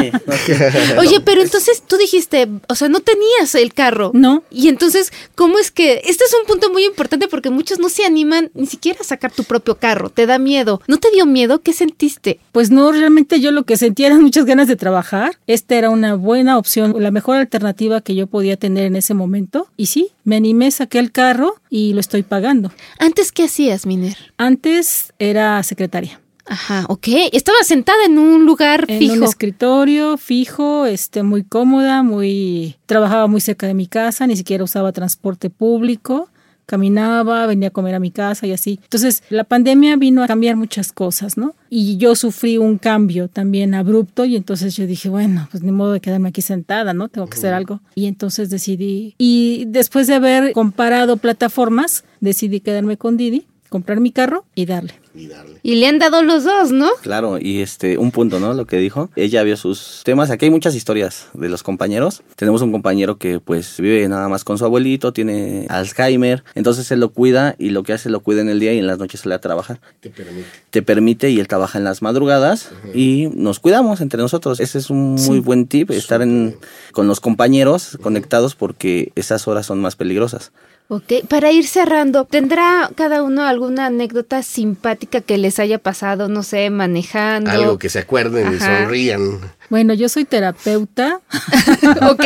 Oye, 0.99 1.19
pero 1.21 1.41
entonces 1.41 1.81
tú 1.85 1.97
dijiste, 1.97 2.47
o 2.69 2.75
sea, 2.75 2.87
no 2.89 2.99
tenías 2.99 3.55
el 3.55 3.73
carro. 3.73 4.11
No. 4.13 4.43
Y 4.51 4.67
entonces, 4.67 5.11
¿cómo 5.35 5.57
es 5.57 5.71
que? 5.71 6.01
Este 6.05 6.23
es 6.23 6.33
un 6.39 6.45
punto 6.45 6.71
muy 6.71 6.85
importante 6.85 7.27
porque 7.27 7.49
muchos 7.49 7.79
no 7.79 7.89
se 7.89 8.05
animan 8.05 8.51
ni 8.53 8.67
siquiera 8.67 8.99
a 9.01 9.03
sacar 9.03 9.31
tu 9.31 9.43
propio 9.43 9.75
carro. 9.75 10.09
Te 10.09 10.25
da 10.27 10.37
miedo. 10.37 10.81
¿No 10.87 10.97
te 10.97 11.09
dio 11.11 11.25
miedo? 11.25 11.61
¿Qué 11.61 11.73
sentiste? 11.73 12.39
Pues 12.51 12.69
no, 12.69 12.91
realmente 12.91 13.39
yo 13.39 13.51
lo 13.51 13.63
que 13.63 13.77
sentía 13.77 14.07
eran 14.07 14.21
muchas 14.21 14.45
ganas 14.45 14.67
de 14.67 14.75
trabajar. 14.75 15.37
Esta 15.47 15.75
era 15.75 15.89
una 15.89 16.13
buena 16.15 16.57
opción, 16.57 16.95
la 17.01 17.11
mejor 17.11 17.37
alternativa 17.37 18.01
que 18.01 18.13
yo 18.15 18.27
podía 18.27 18.57
tener 18.57 18.85
en 18.85 18.95
ese 18.95 19.13
momento. 19.13 19.67
Y 19.77 19.87
sí, 19.87 20.11
me 20.23 20.35
animé, 20.35 20.69
saqué 20.71 20.99
el 20.99 21.11
carro 21.11 21.55
y 21.69 21.93
lo 21.93 21.99
estoy 22.01 22.23
pagando. 22.23 22.71
Antes, 22.99 23.31
¿qué 23.31 23.45
hacías, 23.45 23.85
Miner? 23.85 24.15
Antes 24.37 25.13
era 25.19 25.61
secretaria. 25.63 26.19
Ajá, 26.47 26.85
ok. 26.89 27.07
Estaba 27.31 27.57
sentada 27.63 28.05
en 28.05 28.17
un 28.17 28.45
lugar 28.45 28.85
En 28.87 28.99
fijo. 28.99 29.13
un 29.15 29.23
escritorio 29.23 30.17
fijo, 30.17 30.85
este, 30.85 31.23
muy 31.23 31.43
cómoda, 31.43 32.03
muy, 32.03 32.75
trabajaba 32.85 33.27
muy 33.27 33.41
cerca 33.41 33.67
de 33.67 33.73
mi 33.73 33.87
casa, 33.87 34.27
ni 34.27 34.35
siquiera 34.35 34.63
usaba 34.63 34.91
transporte 34.91 35.49
público, 35.49 36.29
caminaba, 36.65 37.45
venía 37.47 37.69
a 37.69 37.71
comer 37.71 37.95
a 37.95 37.99
mi 37.99 38.11
casa 38.11 38.45
y 38.45 38.51
así. 38.51 38.79
Entonces, 38.83 39.23
la 39.29 39.45
pandemia 39.45 39.95
vino 39.95 40.23
a 40.23 40.27
cambiar 40.27 40.55
muchas 40.57 40.91
cosas, 40.91 41.37
¿no? 41.37 41.55
Y 41.69 41.97
yo 41.97 42.15
sufrí 42.15 42.57
un 42.57 42.77
cambio 42.77 43.29
también 43.29 43.73
abrupto 43.73 44.25
y 44.25 44.35
entonces 44.35 44.75
yo 44.75 44.85
dije, 44.85 45.09
bueno, 45.09 45.47
pues 45.49 45.63
ni 45.63 45.71
modo 45.71 45.93
de 45.93 46.01
quedarme 46.01 46.29
aquí 46.29 46.41
sentada, 46.41 46.93
¿no? 46.93 47.07
Tengo 47.07 47.27
que 47.27 47.37
hacer 47.37 47.53
algo. 47.53 47.81
Y 47.95 48.05
entonces 48.07 48.49
decidí, 48.49 49.15
y 49.17 49.65
después 49.67 50.07
de 50.07 50.15
haber 50.15 50.51
comparado 50.53 51.17
plataformas, 51.17 52.03
decidí 52.19 52.59
quedarme 52.59 52.97
con 52.97 53.15
Didi, 53.17 53.45
comprar 53.69 53.99
mi 54.01 54.11
carro 54.11 54.45
y 54.53 54.65
darle. 54.65 54.93
Y 55.17 55.27
darle. 55.27 55.59
Y 55.63 55.75
le 55.75 55.87
han 55.87 55.97
dado 55.97 56.21
los 56.21 56.43
dos, 56.43 56.71
¿no? 56.71 56.89
Claro, 57.01 57.39
y 57.39 57.61
este, 57.61 57.97
un 57.97 58.11
punto, 58.11 58.39
¿no? 58.39 58.53
Lo 58.53 58.65
que 58.65 58.77
dijo. 58.77 59.09
Ella 59.15 59.41
vio 59.43 59.57
sus 59.57 60.01
temas. 60.05 60.29
Aquí 60.29 60.45
hay 60.45 60.51
muchas 60.51 60.75
historias 60.75 61.27
de 61.33 61.49
los 61.49 61.63
compañeros. 61.63 62.21
Tenemos 62.35 62.61
un 62.61 62.71
compañero 62.71 63.17
que 63.17 63.39
pues 63.39 63.79
vive 63.79 64.07
nada 64.07 64.29
más 64.29 64.43
con 64.43 64.57
su 64.57 64.65
abuelito, 64.65 65.13
tiene 65.13 65.65
Alzheimer, 65.69 66.43
entonces 66.55 66.91
él 66.91 66.99
lo 66.99 67.09
cuida 67.09 67.55
y 67.57 67.69
lo 67.69 67.83
que 67.83 67.93
hace 67.93 68.09
lo 68.09 68.19
cuida 68.19 68.41
en 68.41 68.49
el 68.49 68.59
día 68.59 68.73
y 68.73 68.77
en 68.77 68.87
las 68.87 68.99
noches 68.99 69.21
sale 69.21 69.35
a 69.35 69.39
trabajar. 69.39 69.79
Te 69.99 70.09
permite. 70.09 70.47
Te 70.69 70.81
permite 70.81 71.29
y 71.31 71.39
él 71.39 71.47
trabaja 71.47 71.77
en 71.77 71.83
las 71.83 72.01
madrugadas 72.01 72.69
y 72.93 73.29
nos 73.33 73.59
cuidamos 73.59 74.01
entre 74.01 74.21
nosotros. 74.21 74.59
Ese 74.59 74.77
es 74.77 74.89
un 74.89 75.15
muy 75.15 75.39
buen 75.39 75.67
tip, 75.67 75.91
estar 75.91 76.21
en, 76.21 76.57
con 76.91 77.07
los 77.07 77.19
compañeros 77.19 77.97
conectados 78.01 78.55
porque 78.55 79.11
esas 79.15 79.47
horas 79.47 79.65
son 79.65 79.81
más 79.81 79.95
peligrosas. 79.95 80.51
Ok, 80.89 81.27
para 81.27 81.51
ir 81.51 81.67
cerrando, 81.67 82.23
¿tendrá 82.23 82.89
cada 82.95 83.21
uno 83.21 83.43
alguna 83.43 83.87
anécdota 83.87 84.41
simpática 84.41 85.06
que 85.09 85.37
les 85.37 85.59
haya 85.59 85.77
pasado, 85.79 86.27
no 86.27 86.43
sé, 86.43 86.69
manejando? 86.69 87.49
Algo 87.49 87.77
que 87.77 87.89
se 87.89 87.99
acuerden 87.99 88.53
y 88.53 88.59
sonrían. 88.59 89.39
Bueno, 89.69 89.93
yo 89.93 90.09
soy 90.09 90.25
terapeuta. 90.25 91.19
ok. 92.09 92.25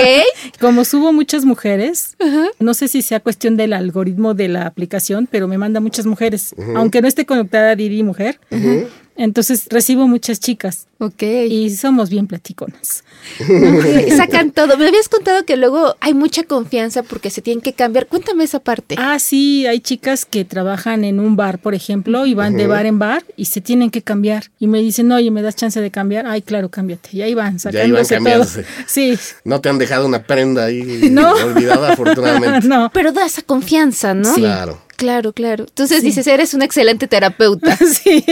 Como 0.59 0.85
subo 0.85 1.13
muchas 1.13 1.45
mujeres, 1.45 2.15
no 2.59 2.73
sé 2.73 2.87
si 2.87 3.01
sea 3.01 3.19
cuestión 3.19 3.57
del 3.57 3.73
algoritmo 3.73 4.33
de 4.33 4.47
la 4.47 4.65
aplicación, 4.65 5.27
pero 5.29 5.47
me 5.47 5.57
manda 5.57 5.79
muchas 5.79 6.05
mujeres. 6.05 6.55
Aunque 6.75 7.01
no 7.01 7.07
esté 7.07 7.25
conectada 7.25 7.71
a 7.71 7.75
Didi 7.75 8.03
mujer, 8.03 8.39
entonces 9.23 9.65
recibo 9.69 10.07
muchas 10.07 10.39
chicas 10.39 10.87
Ok. 10.99 11.23
y 11.49 11.69
somos 11.71 12.09
bien 12.09 12.27
platiconas. 12.27 13.03
Sacan 14.15 14.51
todo. 14.51 14.77
Me 14.77 14.87
habías 14.87 15.09
contado 15.09 15.45
que 15.45 15.57
luego 15.57 15.95
hay 15.99 16.13
mucha 16.13 16.43
confianza 16.43 17.03
porque 17.03 17.29
se 17.29 17.41
tienen 17.41 17.61
que 17.61 17.73
cambiar. 17.73 18.07
Cuéntame 18.07 18.43
esa 18.43 18.59
parte. 18.59 18.95
Ah, 18.97 19.17
sí, 19.19 19.65
hay 19.65 19.79
chicas 19.79 20.25
que 20.25 20.45
trabajan 20.45 21.03
en 21.03 21.19
un 21.19 21.35
bar, 21.35 21.59
por 21.59 21.73
ejemplo, 21.73 22.25
y 22.25 22.33
van 22.33 22.55
de 22.57 22.67
bar 22.67 22.85
en 22.85 22.99
bar 22.99 23.23
y 23.35 23.45
se 23.45 23.61
tienen 23.61 23.89
que 23.89 24.01
cambiar. 24.01 24.45
Y 24.59 24.67
me 24.67 24.79
dicen, 24.79 25.11
oye, 25.11 25.31
¿me 25.31 25.41
das 25.41 25.55
chance 25.55 25.79
de 25.81 25.91
cambiar? 25.91 26.25
Ay, 26.27 26.41
claro, 26.41 26.69
cámbiate. 26.69 27.09
Y 27.13 27.21
ahí 27.21 27.33
van, 27.33 27.57
Ya 27.57 27.85
iban 27.85 28.05
sacándose 28.05 28.15
todo. 28.15 28.17
cambiándose. 28.17 28.65
Sí. 28.87 29.17
No 29.43 29.61
te 29.61 29.69
han 29.69 29.77
dejado 29.77 30.05
una 30.05 30.23
prenda 30.23 30.65
ahí 30.65 30.81
No. 31.11 31.31
olvidada, 31.33 31.93
afortunadamente. 31.93 32.67
no. 32.67 32.89
Pero 32.93 33.11
da 33.11 33.25
esa 33.25 33.41
confianza, 33.41 34.13
¿no? 34.13 34.33
Claro. 34.35 34.81
Claro, 35.01 35.33
claro. 35.33 35.65
Entonces 35.67 36.03
dices, 36.03 36.27
eres 36.27 36.53
un 36.53 36.61
excelente 36.61 37.07
terapeuta. 37.07 37.75
Sí. 37.91 38.23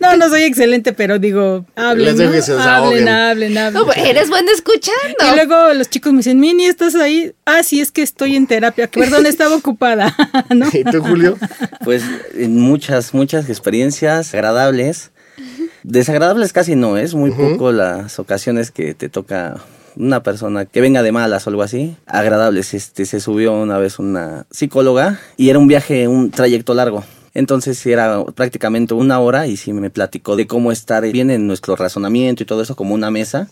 No, 0.00 0.16
no 0.16 0.28
soy 0.30 0.44
excelente, 0.44 0.94
pero 0.94 1.18
digo, 1.18 1.66
hablen. 1.76 2.16
¿no? 2.16 2.32
que 2.32 2.40
se 2.40 2.52
desahoguen. 2.54 3.06
hablen, 3.06 3.08
hablen, 3.08 3.58
hablen. 3.58 3.74
No, 3.74 3.84
pues, 3.84 3.98
eres 3.98 4.30
bueno 4.30 4.50
escuchando. 4.52 5.16
Y 5.20 5.34
luego 5.34 5.74
los 5.74 5.90
chicos 5.90 6.12
me 6.12 6.18
dicen, 6.18 6.40
Mini, 6.40 6.64
¿estás 6.64 6.94
ahí? 6.94 7.32
Ah, 7.44 7.62
sí, 7.62 7.80
es 7.80 7.92
que 7.92 8.00
estoy 8.00 8.36
en 8.36 8.46
terapia. 8.46 8.88
Perdón, 8.90 9.26
estaba 9.32 9.54
ocupada. 9.54 10.16
¿No? 10.48 10.66
¿Y 10.72 10.82
tú, 10.84 11.02
Julio? 11.02 11.36
Pues 11.84 12.02
en 12.34 12.58
muchas, 12.58 13.12
muchas 13.12 13.50
experiencias 13.50 14.32
agradables. 14.32 15.10
Desagradables 15.82 16.54
casi 16.54 16.74
no, 16.74 16.96
es 16.96 17.14
muy 17.14 17.32
poco 17.32 17.70
las 17.70 18.18
ocasiones 18.18 18.70
que 18.70 18.94
te 18.94 19.10
toca 19.10 19.56
una 19.96 20.22
persona 20.22 20.64
que 20.64 20.80
venga 20.80 21.02
de 21.02 21.12
malas 21.12 21.46
o 21.46 21.50
algo 21.50 21.62
así. 21.62 21.96
Agradables, 22.06 22.74
este, 22.74 23.06
se 23.06 23.20
subió 23.20 23.52
una 23.52 23.78
vez 23.78 23.98
una 23.98 24.46
psicóloga 24.50 25.20
y 25.36 25.50
era 25.50 25.58
un 25.58 25.68
viaje, 25.68 26.08
un 26.08 26.30
trayecto 26.30 26.74
largo. 26.74 27.04
Entonces 27.34 27.84
era 27.86 28.24
prácticamente 28.34 28.92
una 28.92 29.18
hora 29.18 29.46
y 29.46 29.56
sí 29.56 29.72
me 29.72 29.88
platicó 29.88 30.36
de 30.36 30.46
cómo 30.46 30.70
estar 30.70 31.02
bien 31.10 31.30
en 31.30 31.46
nuestro 31.46 31.76
razonamiento 31.76 32.42
y 32.42 32.46
todo 32.46 32.60
eso 32.60 32.76
como 32.76 32.94
una 32.94 33.10
mesa 33.10 33.48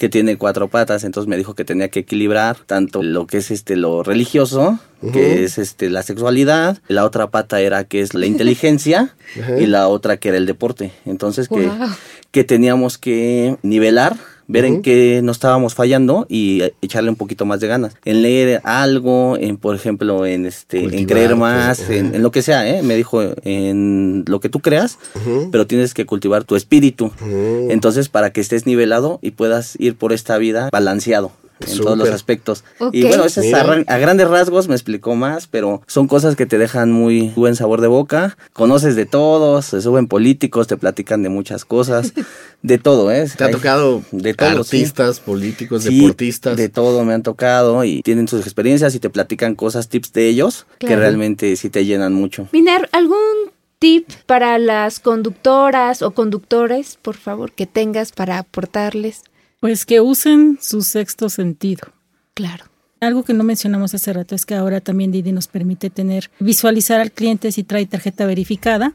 que 0.00 0.08
tiene 0.08 0.38
cuatro 0.38 0.68
patas. 0.68 1.04
Entonces 1.04 1.28
me 1.28 1.36
dijo 1.36 1.54
que 1.54 1.66
tenía 1.66 1.88
que 1.88 2.00
equilibrar 2.00 2.56
tanto 2.64 3.02
lo 3.02 3.26
que 3.26 3.38
es 3.38 3.50
este 3.50 3.76
lo 3.76 4.02
religioso, 4.02 4.78
que 5.12 5.44
es 5.44 5.58
este 5.58 5.90
la 5.90 6.02
sexualidad, 6.02 6.78
la 6.88 7.04
otra 7.04 7.30
pata 7.30 7.60
era 7.60 7.84
que 7.84 8.00
es 8.00 8.14
la 8.14 8.24
inteligencia 8.24 9.14
y 9.58 9.66
la 9.66 9.88
otra 9.88 10.16
que 10.16 10.30
era 10.30 10.38
el 10.38 10.46
deporte. 10.46 10.92
Entonces 11.04 11.50
que 12.30 12.44
teníamos 12.44 12.96
que 12.96 13.58
nivelar 13.62 14.16
ver 14.52 14.64
en 14.64 14.82
qué 14.82 15.20
no 15.22 15.32
estábamos 15.32 15.74
fallando 15.74 16.26
y 16.28 16.62
eh, 16.62 16.74
echarle 16.82 17.10
un 17.10 17.16
poquito 17.16 17.44
más 17.44 17.60
de 17.60 17.68
ganas. 17.68 17.94
En 18.04 18.22
leer 18.22 18.60
algo, 18.64 19.36
en 19.38 19.56
por 19.56 19.74
ejemplo, 19.74 20.26
en 20.26 20.46
este, 20.46 20.84
en 20.84 21.06
creer 21.06 21.36
más, 21.36 21.80
ajá. 21.80 21.94
en, 21.94 22.14
en 22.14 22.22
lo 22.22 22.30
que 22.30 22.42
sea, 22.42 22.68
¿eh? 22.68 22.82
Me 22.82 22.96
dijo, 22.96 23.22
en 23.44 24.24
lo 24.26 24.40
que 24.40 24.48
tú 24.48 24.60
creas, 24.60 24.98
pero 25.50 25.66
tienes 25.66 25.94
que 25.94 26.06
cultivar 26.06 26.44
tu 26.44 26.56
espíritu. 26.56 27.10
Entonces, 27.68 28.08
para 28.08 28.32
que 28.32 28.40
estés 28.40 28.66
nivelado 28.66 29.18
y 29.22 29.32
puedas 29.32 29.74
ir 29.78 29.96
por 29.96 30.12
esta 30.12 30.38
vida 30.38 30.68
balanceado. 30.70 31.32
En 31.66 31.78
todos 31.78 31.96
los 31.98 32.08
aspectos. 32.10 32.64
Y 32.92 33.04
bueno, 33.04 33.24
ese 33.24 33.46
es 33.48 33.54
a, 33.54 33.60
a 33.86 33.98
grandes 33.98 34.28
rasgos 34.28 34.68
me 34.68 34.74
explicó 34.74 35.14
más, 35.14 35.46
pero 35.46 35.82
son 35.86 36.08
cosas 36.08 36.36
que 36.36 36.46
te 36.46 36.58
dejan 36.58 36.90
muy 36.92 37.32
buen 37.36 37.56
sabor 37.56 37.80
de 37.80 37.88
boca. 37.88 38.36
Conoces 38.52 38.96
de 38.96 39.06
todos, 39.06 39.66
se 39.66 39.80
suben 39.80 40.06
políticos, 40.06 40.66
te 40.66 40.76
platican 40.76 41.22
de 41.22 41.28
muchas 41.28 41.64
cosas, 41.64 42.12
de 42.62 42.78
todo, 42.78 43.10
¿eh? 43.12 43.28
¿Te 43.36 43.44
ha 43.44 43.46
Hay- 43.48 43.52
tocado 43.52 44.02
de 44.12 44.34
todo, 44.34 44.64
sí. 44.64 44.76
artistas, 44.78 45.20
políticos, 45.20 45.82
Sí, 45.84 45.98
deportistas? 46.00 46.56
De 46.56 46.68
todo 46.68 47.04
me 47.04 47.14
han 47.14 47.22
tocado 47.22 47.84
y 47.84 48.02
tienen 48.02 48.28
sus 48.28 48.42
experiencias 48.42 48.94
y 48.94 48.98
te 49.00 49.10
platican 49.10 49.54
cosas, 49.54 49.88
tips 49.88 50.12
de 50.12 50.28
ellos 50.28 50.66
que 50.78 50.96
realmente 50.96 51.56
sí 51.56 51.70
te 51.70 51.84
llenan 51.84 52.12
mucho. 52.14 52.48
Minar, 52.52 52.88
¿algún 52.92 53.16
tip 53.78 54.08
para 54.26 54.58
las 54.58 55.00
conductoras 55.00 56.02
o 56.02 56.12
conductores, 56.12 56.98
por 57.02 57.16
favor, 57.16 57.52
que 57.52 57.66
tengas 57.66 58.12
para 58.12 58.38
aportarles? 58.38 59.22
Pues 59.62 59.86
que 59.86 60.00
usen 60.00 60.58
su 60.60 60.82
sexto 60.82 61.28
sentido. 61.28 61.86
Claro. 62.34 62.64
Algo 62.98 63.22
que 63.22 63.32
no 63.32 63.44
mencionamos 63.44 63.94
hace 63.94 64.12
rato 64.12 64.34
es 64.34 64.44
que 64.44 64.56
ahora 64.56 64.80
también 64.80 65.12
Didi 65.12 65.30
nos 65.30 65.46
permite 65.46 65.88
tener, 65.88 66.30
visualizar 66.40 67.00
al 67.00 67.12
cliente 67.12 67.52
si 67.52 67.62
trae 67.62 67.86
tarjeta 67.86 68.26
verificada 68.26 68.92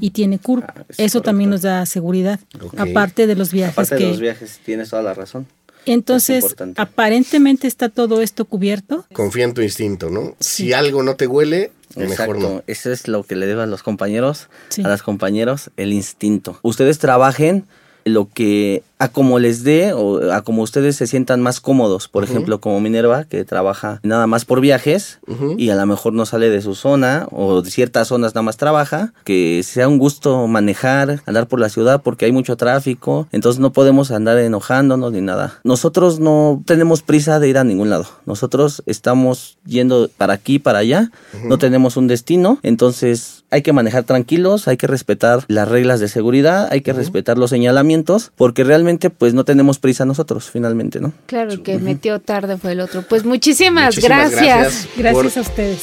y 0.00 0.10
tiene 0.10 0.40
curva. 0.40 0.74
Ah, 0.76 0.84
es 0.88 0.98
Eso 0.98 1.18
correcto. 1.18 1.22
también 1.22 1.50
nos 1.50 1.62
da 1.62 1.86
seguridad, 1.86 2.40
aparte 2.76 3.28
de 3.28 3.36
los 3.36 3.52
viajes 3.52 3.74
Aparte 3.78 3.96
que... 3.96 4.04
de 4.06 4.10
los 4.10 4.18
viajes, 4.20 4.58
tienes 4.64 4.90
toda 4.90 5.02
la 5.02 5.14
razón. 5.14 5.46
Entonces, 5.86 6.56
aparentemente 6.76 7.68
está 7.68 7.88
todo 7.88 8.20
esto 8.20 8.44
cubierto. 8.44 9.06
Confía 9.12 9.44
en 9.44 9.54
tu 9.54 9.62
instinto, 9.62 10.10
¿no? 10.10 10.34
Si 10.40 10.72
algo 10.72 11.04
no 11.04 11.14
te 11.14 11.28
huele, 11.28 11.70
mejor 11.94 12.38
no. 12.40 12.64
eso 12.66 12.90
es 12.90 13.06
lo 13.06 13.22
que 13.22 13.36
le 13.36 13.46
debo 13.46 13.60
a 13.60 13.66
los 13.66 13.84
compañeros, 13.84 14.48
Sí. 14.68 14.82
a 14.82 14.88
las 14.88 15.04
compañeros, 15.04 15.70
el 15.76 15.92
instinto. 15.92 16.58
Ustedes 16.62 16.98
trabajen 16.98 17.66
lo 18.04 18.28
que 18.28 18.82
a 18.98 19.08
como 19.08 19.38
les 19.38 19.64
dé 19.64 19.92
o 19.92 20.32
a 20.32 20.42
como 20.42 20.62
ustedes 20.62 20.96
se 20.96 21.06
sientan 21.06 21.40
más 21.40 21.60
cómodos. 21.60 22.08
Por 22.08 22.24
ejemplo, 22.24 22.60
como 22.60 22.80
Minerva, 22.80 23.24
que 23.24 23.44
trabaja 23.44 24.00
nada 24.02 24.26
más 24.26 24.44
por 24.44 24.60
viajes 24.60 25.20
y 25.56 25.70
a 25.70 25.76
lo 25.76 25.86
mejor 25.86 26.12
no 26.12 26.26
sale 26.26 26.50
de 26.50 26.62
su 26.62 26.74
zona 26.74 27.26
o 27.30 27.62
de 27.62 27.70
ciertas 27.70 28.08
zonas 28.08 28.34
nada 28.34 28.42
más 28.42 28.56
trabaja. 28.56 29.12
Que 29.24 29.62
sea 29.62 29.88
un 29.88 29.98
gusto 29.98 30.46
manejar, 30.46 31.22
andar 31.26 31.46
por 31.46 31.60
la 31.60 31.68
ciudad 31.68 32.02
porque 32.02 32.24
hay 32.24 32.32
mucho 32.32 32.56
tráfico. 32.56 33.28
Entonces 33.32 33.60
no 33.60 33.72
podemos 33.72 34.10
andar 34.10 34.38
enojándonos 34.38 35.12
ni 35.12 35.20
nada. 35.20 35.60
Nosotros 35.64 36.20
no 36.20 36.62
tenemos 36.66 37.02
prisa 37.02 37.38
de 37.40 37.48
ir 37.48 37.58
a 37.58 37.64
ningún 37.64 37.90
lado. 37.90 38.06
Nosotros 38.26 38.82
estamos 38.86 39.58
yendo 39.64 40.10
para 40.16 40.32
aquí, 40.32 40.58
para 40.58 40.80
allá. 40.80 41.10
No 41.44 41.58
tenemos 41.58 41.96
un 41.96 42.08
destino. 42.08 42.58
Entonces 42.62 43.44
hay 43.50 43.62
que 43.62 43.72
manejar 43.72 44.04
tranquilos, 44.04 44.68
hay 44.68 44.76
que 44.76 44.86
respetar 44.86 45.44
las 45.48 45.68
reglas 45.68 46.00
de 46.00 46.08
seguridad, 46.08 46.68
hay 46.70 46.82
que 46.82 46.92
respetar 46.92 47.38
los 47.38 47.50
señalamientos 47.50 48.30
porque 48.36 48.64
realmente 48.64 48.87
pues 49.10 49.34
no 49.34 49.44
tenemos 49.44 49.78
prisa 49.78 50.04
nosotros 50.04 50.50
finalmente, 50.50 51.00
¿no? 51.00 51.12
Claro, 51.26 51.52
el 51.52 51.62
que 51.62 51.78
metió 51.78 52.20
tarde 52.20 52.56
fue 52.56 52.72
el 52.72 52.80
otro. 52.80 53.02
Pues 53.02 53.24
muchísimas, 53.24 53.96
Muchísimas 53.96 54.30
gracias. 54.30 54.58
gracias. 54.58 54.88
Gracias 54.96 55.32
Por- 55.34 55.38
a 55.38 55.40
ustedes. 55.42 55.82